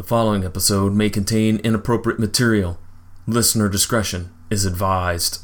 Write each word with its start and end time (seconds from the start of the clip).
The 0.00 0.06
following 0.06 0.44
episode 0.44 0.94
may 0.94 1.10
contain 1.10 1.58
inappropriate 1.58 2.18
material. 2.18 2.78
Listener 3.26 3.68
discretion 3.68 4.30
is 4.48 4.64
advised. 4.64 5.42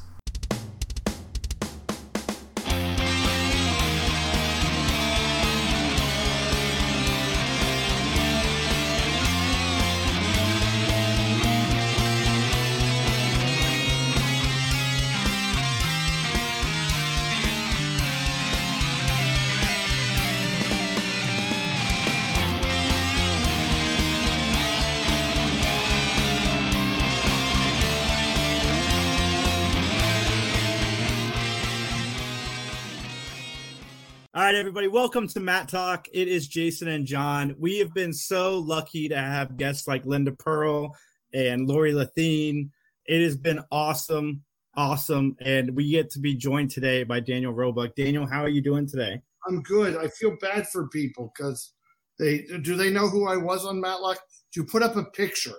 Welcome 35.16 35.32
to 35.32 35.40
Matt 35.40 35.70
Talk. 35.70 36.08
It 36.12 36.28
is 36.28 36.46
Jason 36.46 36.88
and 36.88 37.06
John. 37.06 37.56
We 37.58 37.78
have 37.78 37.94
been 37.94 38.12
so 38.12 38.58
lucky 38.58 39.08
to 39.08 39.16
have 39.16 39.56
guests 39.56 39.88
like 39.88 40.04
Linda 40.04 40.32
Purl 40.32 40.94
and 41.32 41.66
Lori 41.66 41.92
Lethin. 41.92 42.68
It 43.06 43.22
has 43.22 43.34
been 43.34 43.64
awesome, 43.72 44.44
awesome. 44.74 45.34
And 45.40 45.74
we 45.74 45.88
get 45.88 46.10
to 46.10 46.18
be 46.18 46.34
joined 46.34 46.70
today 46.70 47.02
by 47.02 47.20
Daniel 47.20 47.54
Roebuck. 47.54 47.94
Daniel, 47.94 48.26
how 48.26 48.42
are 48.42 48.50
you 48.50 48.60
doing 48.60 48.86
today? 48.86 49.22
I'm 49.48 49.62
good. 49.62 49.96
I 49.96 50.08
feel 50.08 50.36
bad 50.38 50.68
for 50.68 50.86
people 50.88 51.32
because 51.34 51.72
they 52.18 52.42
do 52.60 52.76
they 52.76 52.90
know 52.90 53.08
who 53.08 53.26
I 53.26 53.38
was 53.38 53.64
on 53.64 53.80
Matlock? 53.80 54.18
Do 54.52 54.60
you 54.60 54.66
put 54.66 54.82
up 54.82 54.96
a 54.96 55.04
picture? 55.04 55.56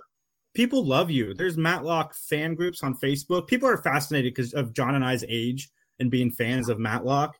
People 0.53 0.85
love 0.85 1.09
you. 1.09 1.33
There's 1.33 1.57
Matlock 1.57 2.13
fan 2.13 2.53
groups 2.53 2.83
on 2.83 2.93
Facebook. 2.93 3.47
People 3.47 3.67
are 3.67 3.81
fascinated 3.81 4.35
because 4.35 4.53
of 4.53 4.73
John 4.73 4.93
and 4.93 5.03
I's 5.03 5.25
age 5.27 5.71
and 5.99 6.11
being 6.11 6.29
fans 6.29 6.69
of 6.69 6.77
Matlock 6.77 7.35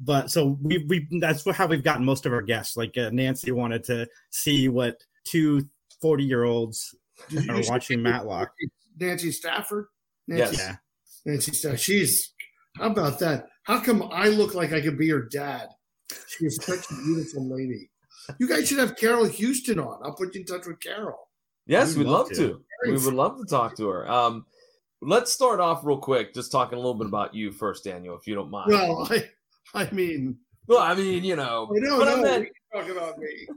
but 0.00 0.30
so 0.30 0.58
we 0.62 0.78
we 0.88 1.06
that's 1.20 1.48
how 1.50 1.66
we've 1.66 1.84
gotten 1.84 2.04
most 2.04 2.26
of 2.26 2.32
our 2.32 2.42
guests. 2.42 2.76
Like 2.76 2.96
uh, 2.96 3.10
Nancy 3.12 3.52
wanted 3.52 3.84
to 3.84 4.08
see 4.30 4.68
what 4.68 5.02
two 5.24 5.68
40 6.00 6.24
year 6.24 6.44
olds 6.44 6.94
are 7.48 7.60
watching 7.68 8.02
Matlock. 8.02 8.52
Nancy 8.98 9.30
Stafford. 9.30 9.86
Nancy, 10.26 10.56
yes. 10.56 10.66
Yeah. 10.66 10.76
Nancy 11.26 11.52
Stafford. 11.52 11.80
She's 11.80 12.32
how 12.76 12.86
about 12.86 13.18
that? 13.18 13.48
How 13.64 13.80
come 13.80 14.08
I 14.10 14.28
look 14.28 14.54
like 14.54 14.72
I 14.72 14.80
could 14.80 14.98
be 14.98 15.10
her 15.10 15.22
dad? 15.22 15.68
She's 16.28 16.62
such 16.64 16.90
a 16.90 16.94
beautiful 16.94 17.48
lady. 17.48 17.90
You 18.38 18.48
guys 18.48 18.68
should 18.68 18.78
have 18.78 18.96
Carol 18.96 19.28
Huston 19.28 19.78
on. 19.78 20.00
I'll 20.02 20.14
put 20.14 20.34
you 20.34 20.40
in 20.40 20.46
touch 20.46 20.66
with 20.66 20.80
Carol. 20.80 21.28
Yes, 21.66 21.94
we'd, 21.94 22.04
we'd 22.04 22.10
love, 22.10 22.28
love 22.28 22.36
to. 22.36 22.48
to. 22.48 22.64
We 22.86 22.92
would 22.92 23.14
love 23.14 23.38
to 23.38 23.44
talk 23.44 23.76
to 23.76 23.88
her. 23.88 24.10
Um, 24.10 24.46
let's 25.02 25.32
start 25.32 25.60
off 25.60 25.84
real 25.84 25.98
quick, 25.98 26.34
just 26.34 26.50
talking 26.52 26.74
a 26.74 26.80
little 26.80 26.94
bit 26.94 27.06
about 27.06 27.34
you 27.34 27.52
first, 27.52 27.84
Daniel, 27.84 28.16
if 28.16 28.26
you 28.26 28.34
don't 28.34 28.50
mind. 28.50 28.70
Well, 28.70 29.08
I, 29.10 29.24
I 29.74 29.90
mean, 29.90 30.36
well, 30.66 30.80
I 30.80 30.94
mean, 30.94 31.24
you 31.24 31.36
know, 31.36 31.70
I 31.74 31.78
know, 31.80 32.02
I 32.02 32.20
meant, 32.20 32.48
talking 32.72 32.92
about 32.92 33.18
me. 33.18 33.48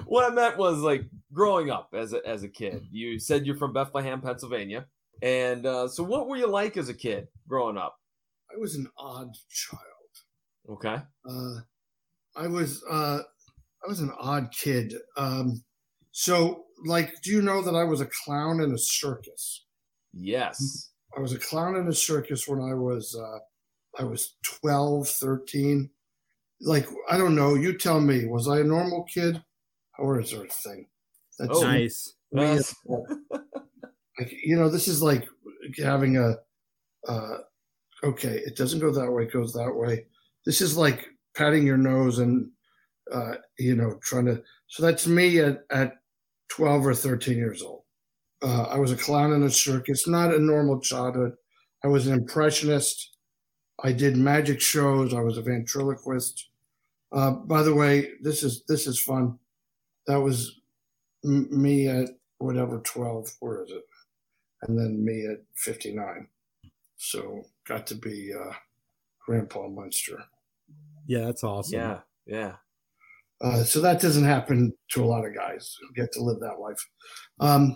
what 0.06 0.30
I 0.30 0.34
meant 0.34 0.58
was 0.58 0.78
like 0.78 1.04
growing 1.32 1.70
up 1.70 1.88
as 1.94 2.12
a 2.12 2.26
as 2.26 2.42
a 2.42 2.48
kid. 2.48 2.86
You 2.90 3.18
said 3.18 3.46
you're 3.46 3.56
from 3.56 3.72
Bethlehem, 3.72 4.20
Pennsylvania, 4.20 4.86
and 5.22 5.64
uh, 5.66 5.88
so 5.88 6.02
what 6.02 6.28
were 6.28 6.36
you 6.36 6.48
like 6.48 6.76
as 6.76 6.88
a 6.88 6.94
kid 6.94 7.28
growing 7.48 7.76
up? 7.76 7.96
I 8.54 8.58
was 8.58 8.74
an 8.74 8.86
odd 8.98 9.34
child. 9.50 9.80
Okay. 10.68 10.98
Uh, 11.28 11.60
I 12.36 12.46
was 12.46 12.82
uh, 12.90 13.20
I 13.84 13.88
was 13.88 14.00
an 14.00 14.12
odd 14.18 14.52
kid. 14.52 14.94
Um, 15.16 15.62
so, 16.10 16.64
like, 16.84 17.22
do 17.22 17.30
you 17.30 17.42
know 17.42 17.62
that 17.62 17.74
I 17.74 17.84
was 17.84 18.00
a 18.00 18.08
clown 18.24 18.60
in 18.60 18.72
a 18.72 18.78
circus? 18.78 19.64
Yes. 20.12 20.90
I 21.16 21.20
was 21.20 21.32
a 21.32 21.38
clown 21.38 21.76
in 21.76 21.88
a 21.88 21.94
circus 21.94 22.46
when 22.46 22.60
I 22.60 22.74
was 22.74 23.18
uh, 23.18 23.38
I 23.98 24.04
was 24.04 24.36
12, 24.42 25.08
13. 25.08 25.90
Like, 26.60 26.86
I 27.10 27.16
don't 27.16 27.34
know. 27.34 27.54
You 27.54 27.76
tell 27.76 28.00
me, 28.00 28.26
was 28.26 28.48
I 28.48 28.60
a 28.60 28.64
normal 28.64 29.04
kid? 29.04 29.42
Or 29.98 30.20
is 30.20 30.30
there 30.30 30.44
a 30.44 30.48
thing? 30.48 30.86
That's 31.38 31.58
oh, 31.58 31.62
nice. 31.62 32.14
nice. 32.32 32.74
like, 32.88 34.32
you 34.44 34.56
know, 34.56 34.68
this 34.68 34.88
is 34.88 35.02
like 35.02 35.26
having 35.76 36.16
a, 36.16 36.36
uh, 37.08 37.38
okay, 38.04 38.40
it 38.46 38.56
doesn't 38.56 38.80
go 38.80 38.92
that 38.92 39.10
way, 39.10 39.24
it 39.24 39.32
goes 39.32 39.52
that 39.52 39.72
way. 39.74 40.06
This 40.46 40.60
is 40.60 40.76
like 40.76 41.06
patting 41.36 41.66
your 41.66 41.76
nose 41.76 42.18
and, 42.18 42.50
uh, 43.12 43.34
you 43.58 43.76
know, 43.76 43.98
trying 44.02 44.26
to. 44.26 44.42
So 44.68 44.82
that's 44.82 45.06
me 45.06 45.40
at, 45.40 45.64
at 45.70 45.94
12 46.48 46.86
or 46.86 46.94
13 46.94 47.36
years 47.36 47.62
old. 47.62 47.82
Uh, 48.42 48.64
I 48.64 48.78
was 48.78 48.90
a 48.90 48.96
clown 48.96 49.32
in 49.32 49.44
a 49.44 49.50
circus, 49.50 50.08
not 50.08 50.34
a 50.34 50.38
normal 50.38 50.80
childhood. 50.80 51.32
I 51.84 51.88
was 51.88 52.06
an 52.06 52.14
impressionist. 52.14 53.11
I 53.82 53.92
did 53.92 54.16
magic 54.16 54.60
shows. 54.60 55.14
I 55.14 55.20
was 55.20 55.38
a 55.38 55.42
ventriloquist. 55.42 56.48
Uh, 57.12 57.32
by 57.32 57.62
the 57.62 57.74
way, 57.74 58.10
this 58.20 58.42
is 58.42 58.62
this 58.68 58.86
is 58.86 59.00
fun. 59.00 59.38
That 60.06 60.20
was 60.20 60.60
m- 61.24 61.48
me 61.50 61.88
at 61.88 62.08
whatever 62.38 62.80
twelve. 62.80 63.30
Where 63.40 63.62
is 63.64 63.70
it? 63.70 63.84
And 64.62 64.78
then 64.78 65.04
me 65.04 65.26
at 65.26 65.42
fifty 65.56 65.94
nine. 65.94 66.28
So 66.96 67.42
got 67.66 67.86
to 67.88 67.94
be 67.94 68.32
uh, 68.32 68.52
Grandpa 69.26 69.68
Munster. 69.68 70.24
Yeah, 71.06 71.26
that's 71.26 71.44
awesome. 71.44 71.78
Yeah, 71.78 71.98
yeah. 72.26 72.52
Uh, 73.42 73.64
so 73.64 73.80
that 73.80 74.00
doesn't 74.00 74.24
happen 74.24 74.72
to 74.92 75.02
a 75.02 75.06
lot 75.06 75.26
of 75.26 75.34
guys 75.34 75.76
who 75.80 75.92
get 75.94 76.12
to 76.12 76.22
live 76.22 76.38
that 76.38 76.60
life. 76.60 76.78
Um, 77.40 77.74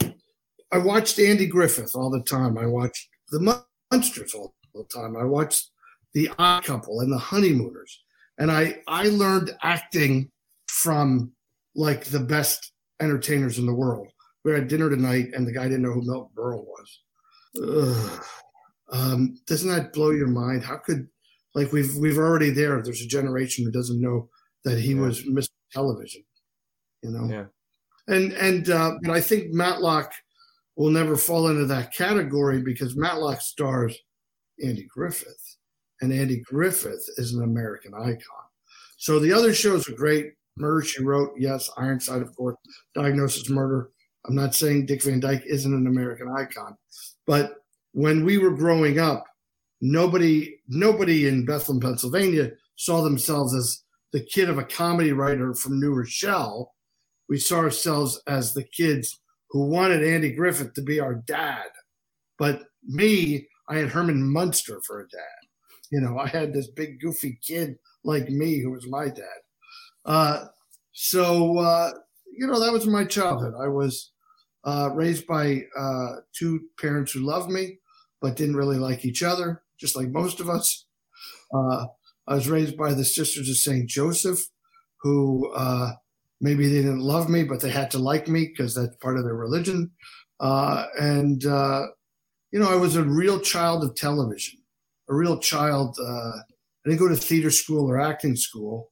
I 0.71 0.79
watched 0.79 1.19
Andy 1.19 1.47
Griffith 1.47 1.93
all 1.95 2.09
the 2.09 2.23
time. 2.23 2.56
I 2.56 2.67
watched 2.67 3.09
the 3.31 3.65
Munsters 3.91 4.33
all 4.33 4.55
the 4.75 4.85
time. 4.85 5.17
I 5.17 5.25
watched 5.25 5.71
the 6.16 6.31
Odd 6.38 6.65
Couple 6.65 7.00
and 7.00 7.12
the 7.12 7.19
Honeymooners, 7.19 8.03
and 8.38 8.50
I 8.50 8.78
I 8.88 9.09
learned 9.09 9.54
acting 9.62 10.31
from 10.66 11.31
like 11.75 12.06
the 12.06 12.21
best 12.21 12.72
entertainers 13.03 13.59
in 13.59 13.66
the 13.66 13.75
world. 13.75 14.09
We 14.43 14.53
had 14.53 14.66
dinner 14.66 14.88
tonight, 14.88 15.28
and 15.34 15.47
the 15.47 15.53
guy 15.53 15.65
didn't 15.65 15.82
know 15.82 15.93
who 15.93 16.06
Milton 16.06 16.31
Berle 16.34 16.65
was. 16.65 18.21
Um, 18.93 19.37
doesn't 19.47 19.69
that 19.69 19.93
blow 19.93 20.10
your 20.10 20.28
mind? 20.28 20.65
How 20.65 20.76
could 20.76 21.06
like 21.55 21.72
we've 21.72 21.94
we've 21.97 22.16
already 22.16 22.49
there? 22.49 22.81
There's 22.81 23.03
a 23.03 23.06
generation 23.06 23.66
who 23.66 23.71
doesn't 23.71 24.00
know 24.00 24.31
that 24.65 24.78
he 24.78 24.94
yeah. 24.94 25.00
was 25.00 25.22
Mr. 25.25 25.50
Television. 25.71 26.22
You 27.03 27.10
know. 27.10 27.28
Yeah. 27.28 27.44
And 28.09 28.32
and 28.32 28.71
uh, 28.71 28.93
but 29.03 29.10
I 29.10 29.21
think 29.21 29.53
Matlock 29.53 30.15
will 30.76 30.91
never 30.91 31.16
fall 31.16 31.49
into 31.49 31.66
that 31.66 31.93
category 31.93 32.62
because 32.62 32.97
Matlock 32.97 33.43
stars 33.43 33.99
Andy 34.65 34.87
Griffith 34.88 35.56
and 36.01 36.12
Andy 36.12 36.41
Griffith 36.41 37.09
is 37.17 37.33
an 37.33 37.43
American 37.43 37.95
icon. 37.95 38.47
So 38.99 39.19
the 39.19 39.33
other 39.33 39.53
shows 39.53 39.89
are 39.89 39.95
great. 39.95 40.33
Murder 40.57 40.83
She 40.83 41.03
Wrote, 41.03 41.33
yes. 41.37 41.71
Ironside, 41.77 42.23
of 42.23 42.34
course. 42.34 42.57
Diagnosis 42.95 43.49
Murder. 43.51 43.91
I'm 44.27 44.35
not 44.35 44.55
saying 44.55 44.87
Dick 44.87 45.03
Van 45.03 45.21
Dyke 45.21 45.45
isn't 45.47 45.73
an 45.73 45.87
American 45.87 46.29
icon, 46.37 46.77
but 47.27 47.62
when 47.93 48.25
we 48.25 48.39
were 48.39 48.51
growing 48.51 48.99
up, 48.99 49.25
nobody 49.81 50.59
nobody 50.69 51.29
in 51.29 51.45
Bethlehem, 51.45 51.81
Pennsylvania, 51.81 52.51
saw 52.77 53.03
themselves 53.03 53.55
as 53.55 53.83
the 54.12 54.21
kid 54.21 54.49
of 54.49 54.59
a 54.59 54.65
comedy 54.65 55.12
writer 55.12 55.55
from 55.55 55.81
New 55.81 55.93
Rochelle. 55.93 56.73
We 57.29 57.39
saw 57.39 57.59
ourselves 57.59 58.21
as 58.27 58.53
the 58.53 58.65
kids 58.65 59.21
who 59.51 59.69
wanted 59.69 60.03
Andy 60.03 60.33
Griffith 60.33 60.75
to 60.75 60.83
be 60.83 61.01
our 61.01 61.15
dad. 61.15 61.69
But 62.39 62.62
me, 62.85 63.49
I 63.69 63.79
had 63.79 63.89
Herman 63.89 64.31
Munster 64.31 64.81
for 64.87 65.01
a 65.01 65.09
dad. 65.09 65.36
You 65.91 66.01
know, 66.01 66.19
I 66.19 66.27
had 66.27 66.53
this 66.53 66.69
big 66.69 67.01
goofy 67.01 67.39
kid 67.47 67.79
like 68.05 68.29
me 68.29 68.61
who 68.61 68.71
was 68.71 68.87
my 68.89 69.09
dad. 69.09 69.41
Uh, 70.05 70.47
so 70.93 71.59
uh, 71.59 71.93
you 72.37 72.47
know, 72.47 72.61
that 72.61 72.73
was 72.73 72.87
my 72.87 73.05
childhood. 73.05 73.55
I 73.61 73.69
was 73.69 74.13
uh, 74.65 74.91
raised 74.94 75.27
by 75.27 75.62
uh, 75.79 76.17
two 76.33 76.61
parents 76.81 77.12
who 77.12 77.21
loved 77.21 77.50
me, 77.50 77.79
but 78.21 78.37
didn't 78.37 78.56
really 78.56 78.79
like 78.79 79.05
each 79.05 79.23
other, 79.23 79.62
just 79.79 79.97
like 79.97 80.09
most 80.09 80.41
of 80.41 80.49
us. 80.49 80.87
Uh, 81.55 81.87
I 82.27 82.35
was 82.35 82.49
raised 82.49 82.77
by 82.77 82.93
the 82.93 83.05
Sisters 83.05 83.49
of 83.49 83.56
Saint 83.56 83.89
Joseph, 83.89 84.41
who 85.03 85.53
uh, 85.55 85.93
maybe 86.41 86.69
they 86.69 86.82
didn't 86.82 87.00
love 87.00 87.29
me, 87.29 87.44
but 87.44 87.61
they 87.61 87.71
had 87.71 87.91
to 87.93 87.99
like 87.99 88.27
me 88.29 88.47
because 88.47 88.75
that's 88.75 88.97
part 88.97 89.17
of 89.17 89.25
their 89.25 89.37
religion. 89.37 89.91
and 90.41 91.43
you 92.53 92.61
know, 92.61 92.71
I 92.71 92.77
was 92.77 92.97
a 92.97 93.03
real 93.05 93.41
child 93.41 93.85
of 93.85 93.94
television 93.97 94.61
a 95.08 95.14
real 95.14 95.38
child. 95.38 95.97
Uh, 96.00 96.38
I 96.38 96.88
didn't 96.91 97.00
go 97.00 97.08
to 97.08 97.17
theater 97.17 97.50
school 97.50 97.91
or 97.91 98.00
acting 98.00 98.37
school. 98.37 98.91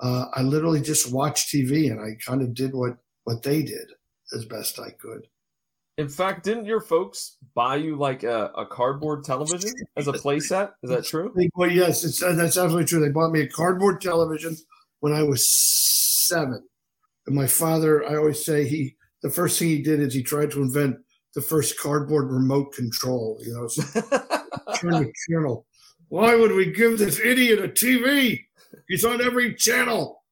Uh, 0.00 0.26
I 0.34 0.42
literally 0.42 0.80
just 0.80 1.12
watched 1.12 1.52
TV 1.52 1.90
and 1.90 2.00
I 2.00 2.16
kind 2.24 2.42
of 2.42 2.54
did 2.54 2.74
what 2.74 2.96
what 3.24 3.42
they 3.42 3.62
did 3.62 3.88
as 4.34 4.44
best 4.44 4.78
I 4.78 4.90
could. 4.90 5.26
In 5.96 6.08
fact, 6.08 6.44
didn't 6.44 6.66
your 6.66 6.80
folks 6.80 7.36
buy 7.54 7.76
you 7.76 7.96
like 7.96 8.24
a, 8.24 8.50
a 8.56 8.66
cardboard 8.66 9.22
television 9.24 9.70
as 9.96 10.08
a 10.08 10.12
playset? 10.12 10.72
Is 10.82 10.90
that 10.90 11.04
true? 11.04 11.32
Well, 11.54 11.70
yes, 11.70 12.02
it's, 12.04 12.18
that's 12.18 12.58
absolutely 12.58 12.86
true. 12.86 13.00
They 13.00 13.10
bought 13.10 13.30
me 13.30 13.42
a 13.42 13.48
cardboard 13.48 14.00
television 14.00 14.56
when 15.00 15.12
I 15.12 15.22
was 15.22 15.48
seven. 16.28 16.66
And 17.26 17.36
my 17.36 17.46
father, 17.46 18.04
I 18.04 18.16
always 18.16 18.44
say 18.44 18.66
he 18.66 18.96
the 19.22 19.30
first 19.30 19.58
thing 19.58 19.68
he 19.68 19.82
did 19.82 20.00
is 20.00 20.12
he 20.12 20.22
tried 20.22 20.50
to 20.50 20.62
invent 20.62 20.96
the 21.34 21.40
first 21.40 21.78
cardboard 21.78 22.30
remote 22.30 22.72
control. 22.74 23.38
You 23.40 23.54
know, 23.54 23.68
so 23.68 24.02
turn 24.76 24.90
the 24.90 25.12
channel. 25.28 25.66
Why 26.08 26.34
would 26.34 26.52
we 26.52 26.72
give 26.72 26.98
this 26.98 27.20
idiot 27.20 27.58
a 27.58 27.68
TV? 27.68 28.40
He's 28.88 29.04
on 29.04 29.20
every 29.20 29.54
channel. 29.54 30.22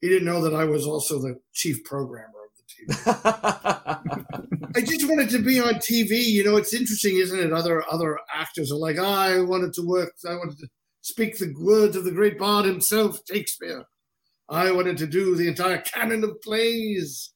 He 0.00 0.08
didn't 0.08 0.26
know 0.26 0.42
that 0.42 0.54
I 0.54 0.64
was 0.64 0.86
also 0.86 1.18
the 1.18 1.40
chief 1.52 1.82
programmer 1.84 2.28
of 2.28 2.86
the 2.86 2.94
TV. 2.94 4.60
I 4.76 4.80
just 4.80 5.08
wanted 5.08 5.30
to 5.30 5.38
be 5.38 5.60
on 5.60 5.74
TV. 5.74 6.24
You 6.24 6.44
know, 6.44 6.56
it's 6.56 6.74
interesting, 6.74 7.16
isn't 7.16 7.38
it? 7.38 7.52
Other 7.52 7.84
other 7.90 8.18
actors 8.34 8.72
are 8.72 8.76
like, 8.76 8.96
oh, 8.98 9.04
I 9.04 9.40
wanted 9.40 9.72
to 9.74 9.86
work. 9.86 10.12
I 10.28 10.34
wanted 10.34 10.58
to 10.58 10.68
speak 11.00 11.38
the 11.38 11.54
words 11.58 11.96
of 11.96 12.04
the 12.04 12.10
great 12.10 12.38
bard 12.38 12.66
himself, 12.66 13.20
Shakespeare. 13.30 13.84
I 14.48 14.72
wanted 14.72 14.98
to 14.98 15.06
do 15.06 15.36
the 15.36 15.48
entire 15.48 15.78
canon 15.78 16.24
of 16.24 16.40
plays. 16.42 17.32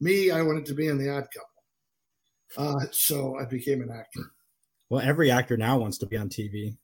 Me, 0.00 0.30
I 0.30 0.42
wanted 0.42 0.66
to 0.66 0.74
be 0.74 0.88
in 0.88 0.98
the 0.98 1.10
Odd 1.10 1.28
Couple. 1.34 2.78
Uh, 2.80 2.86
so 2.90 3.38
I 3.38 3.44
became 3.44 3.82
an 3.82 3.90
actor. 3.90 4.32
Well, 4.90 5.00
every 5.00 5.30
actor 5.30 5.56
now 5.56 5.78
wants 5.78 5.98
to 5.98 6.06
be 6.06 6.16
on 6.16 6.28
TV. 6.28 6.76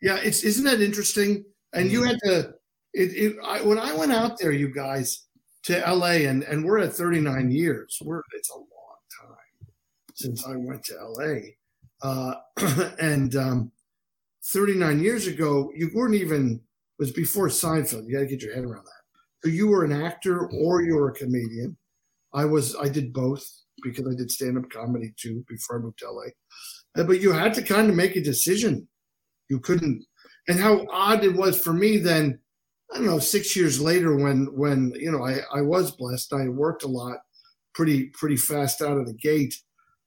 Yeah, 0.00 0.16
it's 0.16 0.42
isn't 0.44 0.64
that 0.64 0.80
interesting? 0.80 1.44
And 1.72 1.90
you 1.90 2.02
had 2.02 2.18
to. 2.24 2.54
It, 2.92 3.14
it 3.14 3.36
I, 3.44 3.62
when 3.62 3.78
I 3.78 3.94
went 3.94 4.12
out 4.12 4.38
there, 4.38 4.52
you 4.52 4.72
guys 4.72 5.26
to 5.64 5.78
LA, 5.78 6.26
and 6.28 6.42
and 6.44 6.64
we're 6.64 6.78
at 6.78 6.94
39 6.94 7.50
years. 7.50 7.98
We're 8.02 8.22
it's 8.32 8.50
a 8.50 8.56
long 8.56 8.66
time 9.20 9.68
since 10.14 10.46
I 10.46 10.56
went 10.56 10.84
to 10.84 10.94
LA, 11.02 11.34
uh, 12.02 12.34
and 13.00 13.34
um, 13.36 13.72
39 14.44 15.00
years 15.00 15.26
ago, 15.26 15.70
you 15.74 15.90
weren't 15.94 16.14
even 16.14 16.60
was 16.98 17.10
before 17.10 17.48
Seinfeld. 17.48 18.06
You 18.06 18.14
got 18.14 18.20
to 18.20 18.26
get 18.26 18.42
your 18.42 18.54
head 18.54 18.64
around 18.64 18.84
that. 18.84 19.42
So 19.42 19.48
you 19.48 19.68
were 19.68 19.84
an 19.84 19.92
actor 19.92 20.46
or 20.48 20.82
you 20.82 20.96
were 20.96 21.08
a 21.08 21.14
comedian. 21.14 21.76
I 22.32 22.44
was. 22.44 22.76
I 22.76 22.88
did 22.88 23.12
both 23.12 23.44
because 23.82 24.06
I 24.06 24.14
did 24.16 24.30
stand 24.30 24.58
up 24.58 24.70
comedy 24.70 25.12
too 25.16 25.44
before 25.48 25.78
I 25.78 25.82
moved 25.82 25.98
to 26.00 26.10
LA. 26.10 27.04
But 27.04 27.20
you 27.20 27.32
had 27.32 27.54
to 27.54 27.62
kind 27.62 27.88
of 27.88 27.96
make 27.96 28.16
a 28.16 28.22
decision. 28.22 28.88
You 29.48 29.60
couldn't. 29.60 30.04
And 30.48 30.58
how 30.58 30.86
odd 30.90 31.24
it 31.24 31.34
was 31.34 31.60
for 31.60 31.72
me 31.72 31.98
then. 31.98 32.38
I 32.92 32.96
don't 32.96 33.06
know. 33.06 33.20
Six 33.20 33.54
years 33.54 33.80
later, 33.80 34.16
when 34.16 34.46
when 34.56 34.92
you 34.96 35.12
know 35.12 35.24
I 35.24 35.40
I 35.54 35.60
was 35.60 35.92
blessed. 35.92 36.32
I 36.32 36.48
worked 36.48 36.82
a 36.82 36.88
lot, 36.88 37.18
pretty 37.72 38.06
pretty 38.08 38.36
fast 38.36 38.82
out 38.82 38.98
of 38.98 39.06
the 39.06 39.14
gate. 39.14 39.54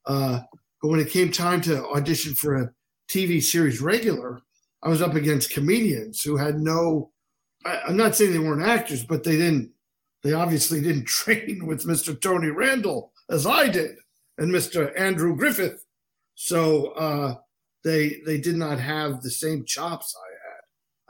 Uh, 0.06 0.42
but 0.82 0.90
when 0.90 1.00
it 1.00 1.10
came 1.10 1.32
time 1.32 1.62
to 1.62 1.86
audition 1.88 2.34
for 2.34 2.56
a 2.56 2.70
TV 3.10 3.42
series 3.42 3.80
regular, 3.80 4.42
I 4.84 4.90
was 4.90 5.02
up 5.02 5.16
against 5.16 5.52
comedians 5.52 6.22
who 6.22 6.36
had 6.36 6.60
no. 6.60 7.12
I, 7.66 7.80
I'm 7.88 7.96
not 7.96 8.16
saying 8.16 8.34
they 8.34 8.40
weren't 8.40 8.68
actors, 8.68 9.06
but 9.06 9.24
they 9.24 9.38
didn't. 9.38 9.73
They 10.24 10.34
obviously 10.34 10.82
didn't 10.82 11.06
train 11.08 11.66
with 11.66 11.86
Mr. 11.86 12.20
Tony 12.20 12.50
Randall 12.50 13.12
as 13.30 13.46
I 13.46 13.68
did, 13.68 13.96
and 14.38 14.52
Mr. 14.52 14.98
Andrew 15.00 15.36
Griffith. 15.36 15.86
So 16.36 16.88
uh, 16.94 17.36
they 17.84 18.22
they 18.26 18.38
did 18.40 18.56
not 18.56 18.80
have 18.80 19.22
the 19.22 19.32
same 19.32 19.66
chops 19.66 20.16
I 20.18 20.30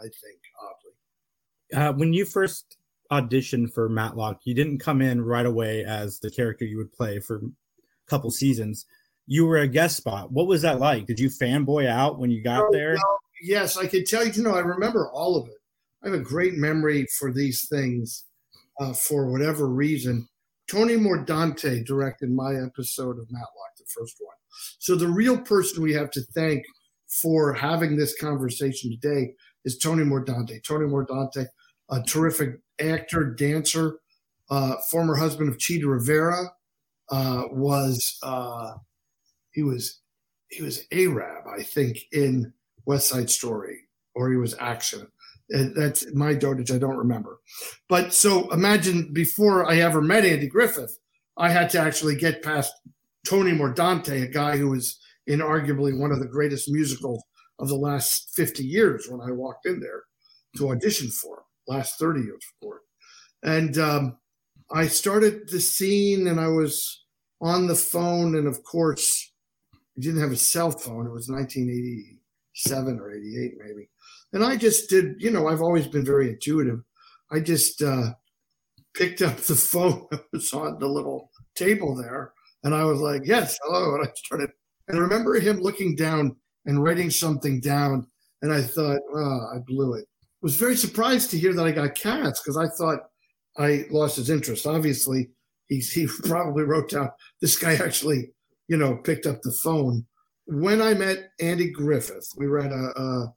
had. 0.02 0.08
I 0.08 0.10
think 0.10 0.40
oddly. 0.62 1.88
Uh, 1.88 1.94
when 1.94 2.14
you 2.14 2.26
first 2.26 2.78
auditioned 3.12 3.74
for 3.74 3.88
Matlock, 3.90 4.42
you 4.44 4.54
didn't 4.54 4.80
come 4.80 5.02
in 5.02 5.22
right 5.24 5.46
away 5.46 5.84
as 5.86 6.20
the 6.20 6.32
character 6.32 6.66
you 6.66 6.78
would 6.78 6.92
play 6.92 7.20
for 7.20 7.38
a 7.38 7.42
couple 8.10 8.30
seasons. 8.32 8.86
You 9.28 9.46
were 9.46 9.58
a 9.60 9.68
guest 9.68 9.96
spot. 9.98 10.32
What 10.32 10.48
was 10.48 10.64
that 10.64 10.80
like? 10.80 11.06
Did 11.06 11.20
you 11.20 11.30
fanboy 11.30 11.88
out 11.88 12.20
when 12.20 12.32
you 12.32 12.44
got 12.44 12.64
Oh, 12.64 12.70
there? 12.72 12.96
well, 12.96 13.20
yes, 13.42 13.78
I 13.78 13.88
can 13.88 14.04
tell 14.04 14.26
you. 14.26 14.32
You 14.34 14.44
know, 14.44 14.56
I 14.56 14.60
remember 14.60 15.10
all 15.12 15.38
of 15.38 15.48
it. 15.48 15.56
I 16.04 16.08
have 16.10 16.20
a 16.20 16.24
great 16.24 16.56
memory 16.56 17.08
for 17.18 17.32
these 17.32 17.68
things, 17.70 18.26
uh, 18.80 18.94
for 18.94 19.32
whatever 19.32 19.68
reason. 19.68 20.28
Tony 20.70 20.96
Mordente 20.96 21.86
directed 21.86 22.32
my 22.32 22.56
episode 22.56 23.20
of 23.20 23.32
Matlock, 23.32 23.76
the 23.78 23.86
first 23.88 24.16
one. 24.20 24.36
So 24.80 24.96
the 24.96 25.08
real 25.08 25.38
person 25.38 25.84
we 25.84 25.94
have 25.94 26.10
to 26.12 26.22
thank 26.34 26.64
for 27.22 27.54
having 27.54 27.96
this 27.96 28.18
conversation 28.20 28.92
today 28.92 29.34
is 29.66 29.78
Tony 29.78 30.04
Mordente. 30.04 30.64
Tony 30.64 30.86
Mordente, 30.86 31.46
a 31.90 32.02
terrific 32.04 32.60
actor, 32.80 33.26
dancer, 33.26 34.00
uh, 34.50 34.76
former 34.90 35.16
husband 35.16 35.50
of 35.50 35.60
Chita 35.60 35.88
Rivera, 35.88 36.52
uh, 37.12 37.44
was 37.52 38.18
uh, 38.24 38.74
he 39.52 39.64
was 39.64 40.02
he 40.50 40.64
was 40.64 40.86
Arab, 40.92 41.46
I 41.48 41.64
think, 41.64 42.00
in 42.12 42.54
West 42.86 43.10
Side 43.10 43.30
Story, 43.30 43.82
or 44.16 44.30
he 44.30 44.38
was 44.38 44.56
action. 44.60 45.08
And 45.50 45.76
that's 45.76 46.14
my 46.14 46.34
dotage. 46.34 46.72
I 46.72 46.78
don't 46.78 46.98
remember. 46.98 47.40
But 47.90 48.14
so 48.14 48.50
imagine 48.52 49.12
before 49.14 49.70
I 49.70 49.78
ever 49.78 50.02
met 50.02 50.26
Andy 50.26 50.48
Griffith, 50.48 50.98
I 51.38 51.50
had 51.50 51.70
to 51.72 51.80
actually 51.80 52.16
get 52.16 52.44
past 52.44 52.74
Tony 53.28 53.52
Mordente, 53.52 54.24
a 54.24 54.28
guy 54.28 54.58
who 54.58 54.70
was 54.70 55.00
in 55.28 55.40
arguably 55.40 55.98
one 55.98 56.12
of 56.12 56.20
the 56.20 56.28
greatest 56.28 56.70
musicals 56.70 57.24
of 57.60 57.68
the 57.68 57.76
last 57.76 58.32
50 58.36 58.64
years 58.64 59.08
when 59.10 59.22
I 59.22 59.32
walked 59.32 59.66
in 59.66 59.80
there 59.80 60.04
to 60.58 60.72
audition 60.72 61.10
for 61.10 61.38
him, 61.38 61.44
last 61.68 62.00
30 62.00 62.22
years 62.22 62.44
for 62.62 62.78
it. 62.78 62.82
And 63.44 63.78
um, 63.78 64.18
I 64.72 64.88
started 64.88 65.50
the 65.50 65.60
scene 65.60 66.28
and 66.28 66.40
I 66.40 66.48
was 66.48 67.06
on 67.42 67.68
the 67.68 67.76
phone. 67.76 68.36
And 68.36 68.48
of 68.48 68.64
course, 68.64 69.32
I 69.74 70.02
didn't 70.02 70.22
have 70.22 70.32
a 70.32 70.38
cell 70.38 70.72
phone. 70.72 71.06
It 71.06 71.12
was 71.12 71.30
1987 71.30 73.00
or 73.00 73.12
88, 73.12 73.54
maybe. 73.60 73.90
And 74.34 74.44
I 74.44 74.56
just 74.56 74.90
did, 74.90 75.16
you 75.20 75.30
know, 75.30 75.48
I've 75.48 75.62
always 75.62 75.88
been 75.88 76.06
very 76.06 76.30
intuitive. 76.30 76.82
I 77.32 77.40
just 77.40 77.82
uh, 77.82 78.14
picked 78.96 79.22
up 79.22 79.38
the 79.38 79.56
phone 79.72 80.08
that 80.12 80.26
was 80.34 80.52
on 80.54 80.80
the 80.80 80.88
little 80.88 81.32
table 81.56 81.96
there. 81.96 82.34
And 82.64 82.74
I 82.74 82.84
was 82.86 83.00
like, 83.00 83.22
yes, 83.26 83.58
hello. 83.64 83.96
And 83.96 84.08
I 84.08 84.12
started, 84.16 84.50
and 84.88 84.98
I 84.98 85.02
remember 85.02 85.36
him 85.40 85.60
looking 85.60 85.96
down 85.96 86.36
and 86.66 86.84
writing 86.84 87.10
something 87.10 87.62
down. 87.62 88.08
And 88.42 88.52
I 88.52 88.62
thought, 88.62 89.00
oh, 89.14 89.48
I 89.56 89.60
blew 89.66 89.94
it. 89.94 90.06
Was 90.42 90.56
very 90.56 90.76
surprised 90.76 91.32
to 91.32 91.40
hear 91.40 91.54
that 91.54 91.66
I 91.66 91.72
got 91.72 91.96
cast 91.96 92.44
because 92.44 92.58
I 92.58 92.68
thought 92.76 93.00
I 93.58 93.86
lost 93.92 94.18
his 94.18 94.30
interest. 94.30 94.66
Obviously, 94.68 95.30
he, 95.68 95.80
he 95.80 96.08
probably 96.26 96.64
wrote 96.64 96.90
down, 96.90 97.10
this 97.40 97.58
guy 97.58 97.76
actually, 97.76 98.32
you 98.68 98.78
know, 98.78 98.96
picked 98.96 99.26
up 99.26 99.42
the 99.42 99.56
phone. 99.64 100.06
When 100.46 100.82
I 100.82 100.94
met 100.94 101.30
Andy 101.40 101.70
Griffith, 101.70 102.28
we 102.36 102.48
were 102.48 102.60
at 102.60 102.72
a, 102.72 103.02
a 103.02 103.34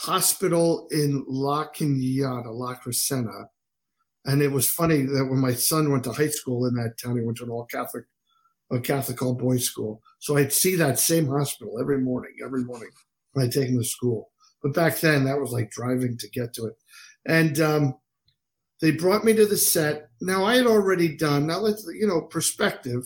hospital 0.00 0.88
in 0.90 1.24
La 1.28 1.68
Cañada, 1.68 2.52
La 2.52 2.74
Crescenta. 2.74 3.46
And 4.24 4.42
it 4.42 4.50
was 4.50 4.70
funny 4.70 5.02
that 5.02 5.26
when 5.28 5.40
my 5.40 5.54
son 5.54 5.90
went 5.90 6.04
to 6.04 6.12
high 6.12 6.28
school 6.28 6.66
in 6.66 6.74
that 6.74 6.94
town, 7.02 7.16
he 7.16 7.24
went 7.24 7.38
to 7.38 7.44
an 7.44 7.50
all 7.50 7.66
Catholic, 7.66 8.04
a 8.70 8.80
Catholic 8.80 9.22
all 9.22 9.34
boys 9.34 9.64
school. 9.64 10.02
So 10.18 10.36
I'd 10.36 10.52
see 10.52 10.76
that 10.76 10.98
same 10.98 11.26
hospital 11.26 11.78
every 11.80 12.00
morning, 12.00 12.32
every 12.44 12.64
morning 12.64 12.90
when 13.32 13.46
I 13.46 13.48
take 13.48 13.68
him 13.68 13.78
to 13.78 13.84
school. 13.84 14.30
But 14.62 14.74
back 14.74 15.00
then, 15.00 15.24
that 15.24 15.40
was 15.40 15.52
like 15.52 15.70
driving 15.70 16.16
to 16.18 16.30
get 16.30 16.52
to 16.54 16.66
it. 16.66 16.74
And 17.26 17.60
um, 17.60 17.94
they 18.80 18.92
brought 18.92 19.24
me 19.24 19.34
to 19.34 19.46
the 19.46 19.56
set. 19.56 20.08
Now 20.20 20.44
I 20.44 20.56
had 20.56 20.66
already 20.66 21.16
done. 21.16 21.46
Now 21.46 21.58
let's 21.58 21.86
you 21.98 22.06
know 22.06 22.22
perspective. 22.22 23.02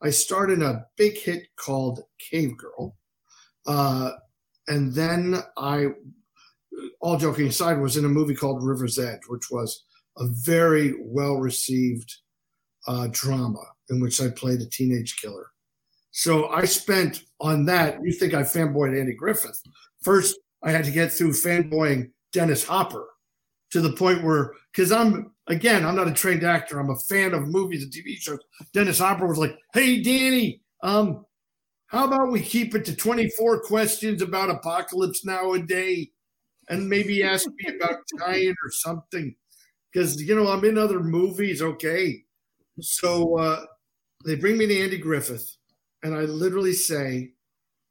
I 0.00 0.10
started 0.10 0.62
a 0.62 0.86
big 0.96 1.18
hit 1.18 1.48
called 1.56 2.04
Cave 2.30 2.56
Girl, 2.56 2.96
uh, 3.66 4.12
and 4.68 4.92
then 4.92 5.42
I, 5.56 5.88
all 7.00 7.16
joking 7.16 7.48
aside, 7.48 7.80
was 7.80 7.96
in 7.96 8.04
a 8.04 8.08
movie 8.08 8.34
called 8.34 8.62
River's 8.62 8.98
Edge, 8.98 9.20
which 9.28 9.50
was 9.50 9.84
a 10.18 10.26
very 10.26 10.94
well 11.00 11.36
received 11.36 12.12
uh, 12.86 13.08
drama 13.10 13.62
in 13.90 14.00
which 14.00 14.20
I 14.20 14.28
played 14.28 14.60
a 14.60 14.66
teenage 14.66 15.20
killer. 15.20 15.46
So 16.10 16.48
I 16.48 16.64
spent 16.64 17.22
on 17.40 17.64
that. 17.66 17.98
You 18.02 18.12
think 18.12 18.34
I 18.34 18.42
fanboyed 18.42 18.98
Andy 18.98 19.14
Griffith? 19.14 19.60
First, 20.02 20.38
I 20.62 20.70
had 20.70 20.84
to 20.84 20.90
get 20.90 21.12
through 21.12 21.32
fanboying 21.32 22.10
Dennis 22.32 22.64
Hopper 22.64 23.06
to 23.70 23.80
the 23.80 23.92
point 23.92 24.24
where, 24.24 24.54
because 24.72 24.90
I'm 24.90 25.32
again, 25.46 25.84
I'm 25.84 25.94
not 25.94 26.08
a 26.08 26.12
trained 26.12 26.44
actor. 26.44 26.78
I'm 26.78 26.90
a 26.90 26.96
fan 26.96 27.34
of 27.34 27.48
movies 27.48 27.82
and 27.82 27.92
TV 27.92 28.16
shows. 28.16 28.40
Dennis 28.72 28.98
Hopper 28.98 29.26
was 29.26 29.38
like, 29.38 29.56
"Hey, 29.72 30.02
Danny, 30.02 30.62
um, 30.82 31.24
how 31.86 32.06
about 32.06 32.30
we 32.30 32.40
keep 32.40 32.74
it 32.74 32.84
to 32.86 32.96
24 32.96 33.62
questions 33.62 34.20
about 34.20 34.50
apocalypse 34.50 35.24
nowadays, 35.24 36.08
and 36.70 36.88
maybe 36.88 37.22
ask 37.22 37.46
me 37.48 37.74
about 37.76 38.00
Giant 38.18 38.56
or 38.64 38.70
something, 38.70 39.34
because 39.92 40.20
you 40.22 40.34
know 40.36 40.48
I'm 40.48 40.64
in 40.64 40.78
other 40.78 41.00
movies. 41.00 41.62
Okay, 41.62 42.24
so 42.80 43.38
uh, 43.38 43.64
they 44.26 44.36
bring 44.36 44.58
me 44.58 44.66
to 44.66 44.80
Andy 44.80 44.98
Griffith, 44.98 45.56
and 46.02 46.14
I 46.14 46.22
literally 46.22 46.72
say, 46.74 47.32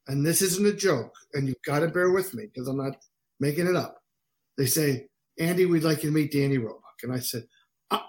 and 0.07 0.25
this 0.25 0.41
isn't 0.41 0.67
a 0.67 0.73
joke, 0.73 1.13
and 1.33 1.47
you've 1.47 1.61
got 1.65 1.79
to 1.79 1.87
bear 1.89 2.11
with 2.11 2.33
me 2.33 2.47
because 2.47 2.67
I'm 2.67 2.77
not 2.77 2.97
making 3.39 3.67
it 3.67 3.75
up. 3.75 3.97
They 4.57 4.67
say, 4.67 5.07
Andy, 5.39 5.65
we'd 5.65 5.83
like 5.83 6.03
you 6.03 6.09
to 6.09 6.15
meet 6.15 6.31
Danny 6.33 6.57
Roebuck. 6.59 6.83
And 7.03 7.13
I 7.13 7.19
said, 7.19 7.45
"Ah, 7.91 8.07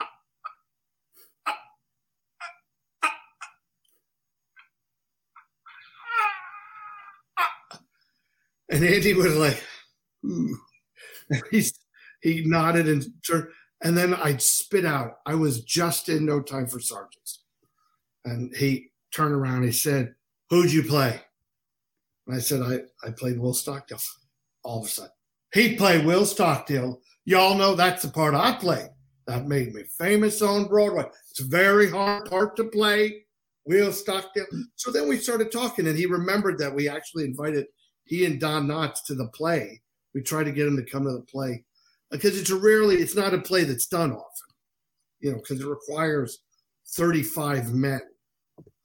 ah, 0.00 0.08
ah, 1.46 1.46
ah, 1.46 1.58
ah, 7.36 7.46
ah." 7.72 7.78
And 8.72 8.84
Andy 8.84 9.14
was 9.14 9.36
like, 9.36 9.62
"Ooh." 10.24 10.58
He's, 11.50 11.72
he 12.20 12.42
nodded 12.44 12.88
and 12.88 13.04
turned. 13.26 13.48
And 13.82 13.96
then 13.96 14.14
I'd 14.14 14.40
spit 14.40 14.84
out, 14.84 15.14
I 15.26 15.34
was 15.34 15.62
just 15.62 16.08
in 16.08 16.24
no 16.24 16.40
time 16.40 16.66
for 16.66 16.78
sergeants. 16.78 17.42
And 18.24 18.54
he 18.56 18.90
turned 19.14 19.34
around, 19.34 19.64
he 19.64 19.72
said, 19.72 20.14
Who'd 20.50 20.72
you 20.72 20.82
play? 20.82 21.20
And 22.26 22.36
I 22.36 22.38
said, 22.38 22.60
I, 22.62 23.06
I 23.06 23.10
played 23.10 23.40
Will 23.40 23.54
Stockdale. 23.54 23.98
All 24.62 24.80
of 24.80 24.86
a 24.86 24.88
sudden, 24.88 25.10
he 25.52 25.76
played 25.76 26.04
Will 26.04 26.24
Stockdale. 26.24 27.00
Y'all 27.24 27.56
know 27.56 27.74
that's 27.74 28.02
the 28.02 28.08
part 28.08 28.34
I 28.34 28.52
played. 28.52 28.90
That 29.26 29.46
made 29.46 29.72
me 29.72 29.82
famous 29.98 30.42
on 30.42 30.68
Broadway. 30.68 31.04
It's 31.30 31.40
a 31.40 31.44
very 31.44 31.90
hard 31.90 32.28
part 32.28 32.56
to 32.56 32.64
play. 32.64 33.24
Will 33.64 33.92
Stockdale. 33.92 34.46
So 34.76 34.92
then 34.92 35.08
we 35.08 35.16
started 35.16 35.50
talking, 35.50 35.88
and 35.88 35.96
he 35.96 36.06
remembered 36.06 36.58
that 36.58 36.74
we 36.74 36.88
actually 36.88 37.24
invited 37.24 37.66
he 38.04 38.24
and 38.24 38.40
Don 38.40 38.66
Knotts 38.66 39.04
to 39.06 39.14
the 39.14 39.28
play. 39.28 39.80
We 40.14 40.22
try 40.22 40.44
to 40.44 40.52
get 40.52 40.66
him 40.66 40.76
to 40.76 40.90
come 40.90 41.04
to 41.04 41.12
the 41.12 41.20
play 41.20 41.64
because 42.10 42.38
it's 42.38 42.50
a 42.50 42.56
rarely, 42.56 42.96
it's 42.96 43.16
not 43.16 43.34
a 43.34 43.38
play 43.38 43.64
that's 43.64 43.86
done 43.86 44.12
often, 44.12 44.54
you 45.20 45.32
know, 45.32 45.38
because 45.38 45.60
it 45.60 45.66
requires 45.66 46.40
35 46.88 47.72
men, 47.72 48.02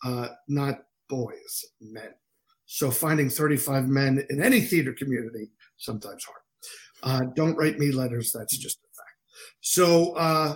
uh, 0.05 0.29
not 0.47 0.79
boys, 1.09 1.65
men. 1.81 2.13
So 2.65 2.91
finding 2.91 3.29
35 3.29 3.87
men 3.87 4.25
in 4.29 4.41
any 4.41 4.61
theater 4.61 4.93
community 4.93 5.49
sometimes 5.77 6.23
hard. 6.25 6.41
Uh, 7.03 7.31
don't 7.35 7.55
write 7.55 7.79
me 7.79 7.91
letters. 7.91 8.31
That's 8.31 8.57
just 8.57 8.77
a 8.79 8.87
fact. 8.95 9.15
So 9.61 10.13
uh, 10.13 10.55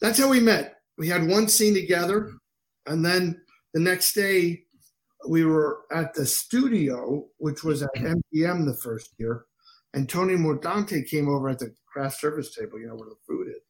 that's 0.00 0.18
how 0.18 0.28
we 0.28 0.40
met. 0.40 0.76
We 0.96 1.08
had 1.08 1.28
one 1.28 1.48
scene 1.48 1.74
together, 1.74 2.32
and 2.86 3.04
then 3.04 3.40
the 3.74 3.80
next 3.80 4.14
day 4.14 4.64
we 5.26 5.44
were 5.44 5.80
at 5.92 6.14
the 6.14 6.26
studio, 6.26 7.26
which 7.38 7.64
was 7.64 7.82
at 7.82 7.94
MGM 7.96 8.66
the 8.66 8.78
first 8.82 9.14
year, 9.18 9.46
and 9.94 10.08
Tony 10.08 10.34
Mordente 10.34 11.08
came 11.08 11.28
over 11.28 11.48
at 11.48 11.58
the 11.58 11.74
craft 11.86 12.20
service 12.20 12.54
table, 12.54 12.78
you 12.78 12.86
know, 12.86 12.94
where 12.94 13.08
the 13.08 13.16
food 13.26 13.48
is. 13.48 13.62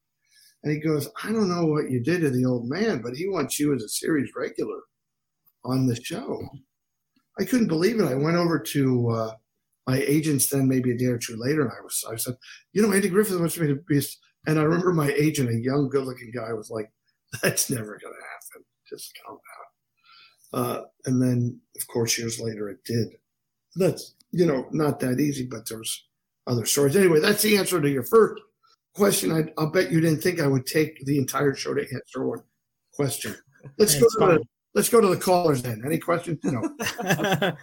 And 0.62 0.72
he 0.72 0.80
goes, 0.80 1.08
I 1.22 1.32
don't 1.32 1.48
know 1.48 1.66
what 1.66 1.90
you 1.90 2.00
did 2.00 2.20
to 2.20 2.30
the 2.30 2.44
old 2.44 2.68
man, 2.68 3.00
but 3.00 3.14
he 3.14 3.28
wants 3.28 3.60
you 3.60 3.74
as 3.74 3.82
a 3.82 3.88
series 3.88 4.30
regular 4.36 4.80
on 5.64 5.86
the 5.86 6.02
show. 6.02 6.40
I 7.38 7.44
couldn't 7.44 7.68
believe 7.68 8.00
it. 8.00 8.04
I 8.04 8.14
went 8.14 8.36
over 8.36 8.58
to 8.58 9.10
uh, 9.10 9.34
my 9.86 9.98
agents 9.98 10.48
then 10.48 10.66
maybe 10.68 10.90
a 10.90 10.98
day 10.98 11.06
or 11.06 11.18
two 11.18 11.36
later, 11.36 11.62
and 11.62 11.70
I 11.70 11.80
was 11.82 12.04
I 12.10 12.16
said, 12.16 12.36
you 12.72 12.82
know, 12.82 12.92
Andy 12.92 13.08
Griffith 13.08 13.38
wants 13.38 13.58
me 13.58 13.68
to 13.68 13.76
be. 13.76 14.00
And 14.46 14.58
I 14.58 14.62
remember 14.62 14.92
my 14.92 15.12
agent, 15.12 15.50
a 15.50 15.54
young, 15.54 15.88
good-looking 15.88 16.32
guy, 16.34 16.52
was 16.52 16.70
like, 16.70 16.90
"That's 17.42 17.70
never 17.70 17.98
going 17.98 18.14
to 18.14 18.28
happen. 18.32 18.64
Just 18.88 19.16
calm 19.24 19.36
down." 19.36 19.67
Uh, 20.52 20.82
and 21.04 21.20
then, 21.20 21.60
of 21.76 21.86
course, 21.88 22.18
years 22.18 22.40
later, 22.40 22.68
it 22.68 22.82
did. 22.84 23.08
That's 23.76 24.14
you 24.30 24.46
know 24.46 24.66
not 24.72 25.00
that 25.00 25.20
easy, 25.20 25.46
but 25.46 25.68
there's 25.68 26.06
other 26.46 26.66
stories. 26.66 26.96
Anyway, 26.96 27.20
that's 27.20 27.42
the 27.42 27.56
answer 27.56 27.80
to 27.80 27.90
your 27.90 28.02
first 28.02 28.42
question. 28.94 29.32
I, 29.32 29.60
will 29.60 29.70
bet 29.70 29.92
you 29.92 30.00
didn't 30.00 30.22
think 30.22 30.40
I 30.40 30.46
would 30.46 30.66
take 30.66 31.04
the 31.04 31.18
entire 31.18 31.54
show 31.54 31.74
to 31.74 31.82
answer 31.82 32.26
one 32.26 32.42
question. 32.92 33.36
Let's 33.76 33.94
go 33.94 34.08
to 34.08 34.38
the, 34.38 34.44
let's 34.74 34.88
go 34.88 35.00
to 35.00 35.08
the 35.08 35.16
callers 35.16 35.62
then. 35.62 35.82
Any 35.84 35.98
questions? 35.98 36.38
No. 36.42 36.62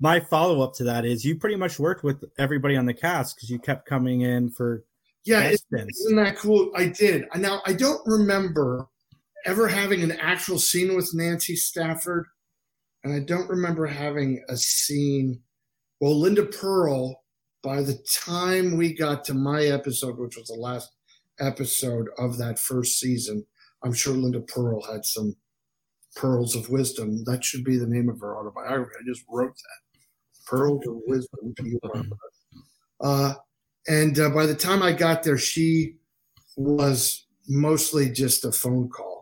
My 0.00 0.20
follow 0.20 0.62
up 0.62 0.74
to 0.74 0.84
that 0.84 1.04
is 1.04 1.24
you 1.24 1.36
pretty 1.36 1.56
much 1.56 1.78
worked 1.78 2.02
with 2.02 2.24
everybody 2.38 2.76
on 2.76 2.86
the 2.86 2.94
cast 2.94 3.36
because 3.36 3.50
you 3.50 3.58
kept 3.58 3.86
coming 3.86 4.22
in 4.22 4.50
for 4.50 4.84
yeah. 5.24 5.50
Isn't 5.50 6.16
that 6.16 6.38
cool? 6.38 6.70
I 6.74 6.86
did. 6.86 7.26
Now 7.36 7.60
I 7.66 7.74
don't 7.74 8.00
remember 8.06 8.88
ever 9.46 9.68
having 9.68 10.02
an 10.02 10.12
actual 10.12 10.58
scene 10.58 10.94
with 10.94 11.14
Nancy 11.14 11.56
Stafford, 11.56 12.26
and 13.04 13.12
I 13.12 13.20
don't 13.20 13.48
remember 13.48 13.86
having 13.86 14.42
a 14.48 14.56
scene. 14.56 15.40
Well, 16.00 16.18
Linda 16.18 16.44
Purl, 16.44 17.22
by 17.62 17.82
the 17.82 17.98
time 18.12 18.76
we 18.76 18.94
got 18.94 19.24
to 19.24 19.34
my 19.34 19.64
episode, 19.64 20.18
which 20.18 20.36
was 20.36 20.48
the 20.48 20.54
last 20.54 20.90
episode 21.40 22.08
of 22.18 22.38
that 22.38 22.58
first 22.58 22.98
season, 22.98 23.44
I'm 23.84 23.92
sure 23.92 24.14
Linda 24.14 24.40
Purl 24.40 24.82
had 24.82 25.04
some 25.04 25.36
pearls 26.16 26.56
of 26.56 26.68
wisdom. 26.68 27.24
That 27.24 27.44
should 27.44 27.64
be 27.64 27.78
the 27.78 27.86
name 27.86 28.08
of 28.08 28.20
her 28.20 28.36
autobiography. 28.36 28.94
I 29.00 29.04
just 29.06 29.24
wrote 29.28 29.54
that. 29.54 30.00
Pearls 30.46 30.86
of 30.86 30.96
wisdom. 31.06 31.54
Uh, 33.00 33.34
and 33.86 34.18
uh, 34.18 34.30
by 34.30 34.46
the 34.46 34.54
time 34.54 34.82
I 34.82 34.92
got 34.92 35.22
there, 35.22 35.38
she 35.38 35.96
was 36.56 37.26
mostly 37.48 38.10
just 38.10 38.44
a 38.44 38.52
phone 38.52 38.88
call. 38.88 39.17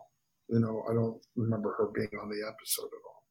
You 0.49 0.59
know, 0.59 0.83
I 0.89 0.93
don't 0.93 1.19
remember 1.35 1.75
her 1.77 1.87
being 1.93 2.09
on 2.21 2.29
the 2.29 2.47
episode 2.47 2.85
at 2.85 3.05
all. 3.05 3.23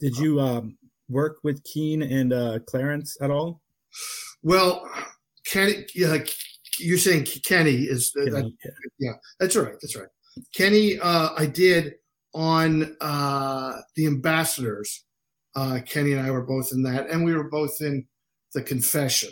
Did 0.00 0.16
you 0.16 0.40
um, 0.40 0.78
work 1.08 1.38
with 1.42 1.62
Keen 1.64 2.02
and 2.02 2.32
uh, 2.32 2.58
Clarence 2.66 3.16
at 3.20 3.30
all? 3.30 3.60
Well, 4.42 4.88
Kenny, 5.46 5.86
yeah, 5.94 6.18
you're 6.78 6.98
saying 6.98 7.26
Kenny 7.46 7.84
is 7.84 8.12
Kenny, 8.16 8.30
that, 8.30 8.52
yeah. 8.64 8.70
yeah. 8.98 9.12
that's 9.40 9.56
right. 9.56 9.74
That's 9.80 9.96
right. 9.96 10.08
Kenny, 10.54 10.98
uh, 10.98 11.30
I 11.36 11.46
did 11.46 11.94
on 12.34 12.96
uh, 13.00 13.80
the 13.96 14.06
ambassadors. 14.06 15.04
Uh, 15.54 15.80
Kenny 15.86 16.12
and 16.12 16.26
I 16.26 16.30
were 16.30 16.44
both 16.44 16.70
in 16.72 16.82
that, 16.82 17.08
and 17.08 17.24
we 17.24 17.34
were 17.34 17.48
both 17.48 17.80
in 17.80 18.06
the 18.52 18.62
confession. 18.62 19.30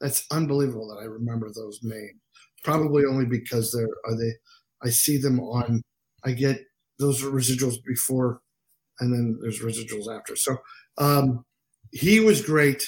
That's 0.00 0.26
unbelievable 0.32 0.88
that 0.88 1.00
I 1.00 1.04
remember 1.04 1.48
those 1.48 1.78
names. 1.82 2.18
Probably 2.64 3.04
only 3.04 3.26
because 3.26 3.72
they're 3.72 3.88
are 4.04 4.16
they. 4.16 4.32
I 4.82 4.90
see 4.90 5.16
them 5.18 5.38
on. 5.40 5.82
I 6.24 6.32
get 6.32 6.60
those 6.98 7.22
residuals 7.22 7.82
before, 7.84 8.40
and 9.00 9.12
then 9.12 9.38
there's 9.40 9.60
residuals 9.60 10.14
after. 10.14 10.36
So 10.36 10.56
um, 10.98 11.44
he 11.90 12.20
was 12.20 12.44
great 12.44 12.86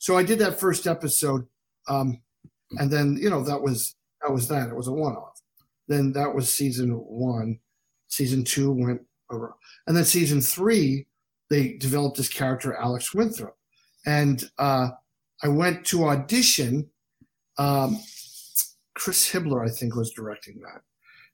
so 0.00 0.16
I 0.16 0.22
did 0.22 0.38
that 0.38 0.58
first 0.58 0.86
episode, 0.86 1.46
um, 1.86 2.22
and 2.78 2.90
then 2.90 3.18
you 3.20 3.28
know 3.28 3.44
that 3.44 3.60
was 3.60 3.94
that 4.22 4.32
was 4.32 4.48
that. 4.48 4.70
It 4.70 4.74
was 4.74 4.88
a 4.88 4.92
one-off. 4.92 5.42
Then 5.88 6.12
that 6.12 6.34
was 6.34 6.50
season 6.50 6.90
one. 6.92 7.60
Season 8.08 8.42
two 8.42 8.72
went 8.72 9.02
over, 9.30 9.54
and 9.86 9.94
then 9.94 10.04
season 10.04 10.40
three 10.40 11.06
they 11.50 11.74
developed 11.74 12.16
this 12.16 12.30
character 12.30 12.74
Alex 12.74 13.14
Winthrop, 13.14 13.56
and 14.06 14.50
uh, 14.58 14.88
I 15.42 15.48
went 15.48 15.84
to 15.86 16.08
audition. 16.08 16.88
Um, 17.58 18.00
Chris 18.94 19.30
Hibler, 19.30 19.66
I 19.66 19.70
think, 19.70 19.94
was 19.94 20.12
directing 20.12 20.60
that, 20.60 20.80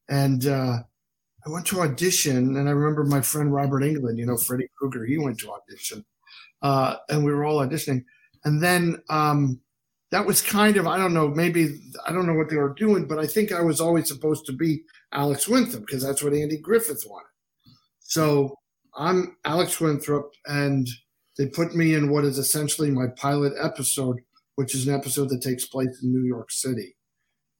and 0.09 0.47
uh, 0.47 0.79
I 1.47 1.51
went 1.51 1.67
to 1.67 1.81
audition, 1.81 2.57
and 2.57 2.69
I 2.69 2.73
remember 2.73 3.05
my 3.05 3.21
friend 3.21 3.53
Robert 3.53 3.83
Englund, 3.83 4.19
you 4.19 4.27
know, 4.27 4.37
Freddy 4.37 4.69
Krueger, 4.77 5.05
he 5.07 5.17
went 5.17 5.39
to 5.41 5.53
audition, 5.53 6.05
uh, 6.63 6.97
and 7.09 7.25
we 7.25 7.33
were 7.33 7.45
all 7.45 7.65
auditioning. 7.65 8.05
And 8.45 8.61
then 8.61 9.01
um, 9.11 9.61
that 10.11 10.27
was 10.27 10.43
kind 10.43 10.77
of, 10.77 10.89
I 10.89 10.97
don't 10.97 11.15
know, 11.15 11.29
maybe, 11.29 11.81
I 12.05 12.13
don't 12.13 12.27
know 12.27 12.35
what 12.35 12.51
they 12.51 12.57
were 12.57 12.75
doing, 12.75 13.07
but 13.07 13.21
I 13.21 13.27
think 13.27 13.53
I 13.53 13.61
was 13.61 13.81
always 13.81 14.09
supposed 14.09 14.45
to 14.47 14.53
be 14.53 14.83
Alex 15.13 15.47
Winthrop 15.47 15.87
because 15.87 16.03
that's 16.03 16.23
what 16.23 16.33
Andy 16.33 16.59
Griffith 16.59 17.05
wanted. 17.07 17.29
So 18.01 18.57
I'm 18.97 19.37
Alex 19.45 19.81
Winthrop, 19.81 20.33
and 20.47 20.89
they 21.39 21.47
put 21.47 21.77
me 21.77 21.95
in 21.95 22.11
what 22.11 22.25
is 22.25 22.39
essentially 22.39 22.91
my 22.91 23.07
pilot 23.17 23.53
episode, 23.61 24.19
which 24.57 24.75
is 24.75 24.89
an 24.89 24.95
episode 24.95 25.29
that 25.29 25.43
takes 25.43 25.67
place 25.67 26.03
in 26.03 26.13
New 26.13 26.27
York 26.27 26.51
City. 26.51 26.97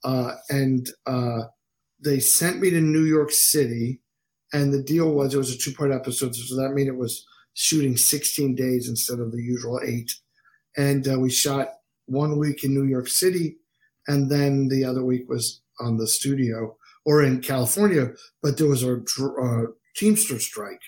Uh, 0.03 0.35
and 0.51 0.91
uh, 1.07 1.43
they 2.03 2.21
sent 2.21 2.61
me 2.61 2.71
to 2.71 2.81
New 2.81 3.05
York 3.05 3.31
City, 3.31 4.01
and 4.53 4.73
the 4.73 4.83
deal 4.83 5.13
was 5.13 5.35
it 5.35 5.39
was 5.39 5.55
a 5.55 5.59
two 5.59 5.73
part 5.73 5.93
episode, 5.93 6.35
so 6.35 6.57
that 6.57 6.75
meant 6.75 6.89
it 6.89 6.97
was 6.97 7.27
shooting 7.55 7.97
16 7.97 8.55
days 8.55 8.89
instead 8.89 9.19
of 9.19 9.33
the 9.33 9.43
usual 9.43 9.81
eight 9.85 10.13
and 10.77 11.09
uh, 11.09 11.19
we 11.19 11.31
shot 11.31 11.69
one 12.07 12.39
week 12.39 12.65
in 12.65 12.75
New 12.75 12.85
York 12.85 13.09
City, 13.09 13.57
and 14.07 14.31
then 14.31 14.69
the 14.69 14.85
other 14.85 15.05
week 15.05 15.29
was 15.29 15.63
on 15.81 15.97
the 15.97 16.07
studio 16.07 16.77
or 17.05 17.23
in 17.23 17.41
California. 17.41 18.11
But 18.43 18.59
there 18.59 18.69
was 18.69 18.83
a 18.83 18.97
uh, 18.97 19.67
Teamster 19.97 20.39
strike 20.39 20.83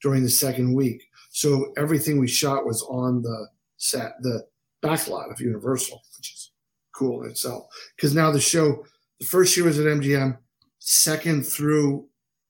during 0.00 0.22
the 0.22 0.30
second 0.30 0.74
week, 0.74 1.02
so 1.30 1.72
everything 1.76 2.18
we 2.18 2.28
shot 2.28 2.64
was 2.64 2.82
on 2.82 3.22
the 3.22 3.48
set, 3.76 4.12
the 4.22 4.46
backlot 4.82 5.30
of 5.30 5.40
Universal, 5.40 6.00
which 6.16 6.32
is 6.32 6.52
cool 6.94 7.24
in 7.24 7.30
itself. 7.30 7.66
Because 7.96 8.14
now 8.14 8.30
the 8.30 8.40
show, 8.40 8.84
the 9.18 9.26
first 9.26 9.56
year 9.56 9.66
was 9.66 9.78
at 9.78 9.86
MGM, 9.86 10.38
second 10.84 11.46
through 11.46 12.06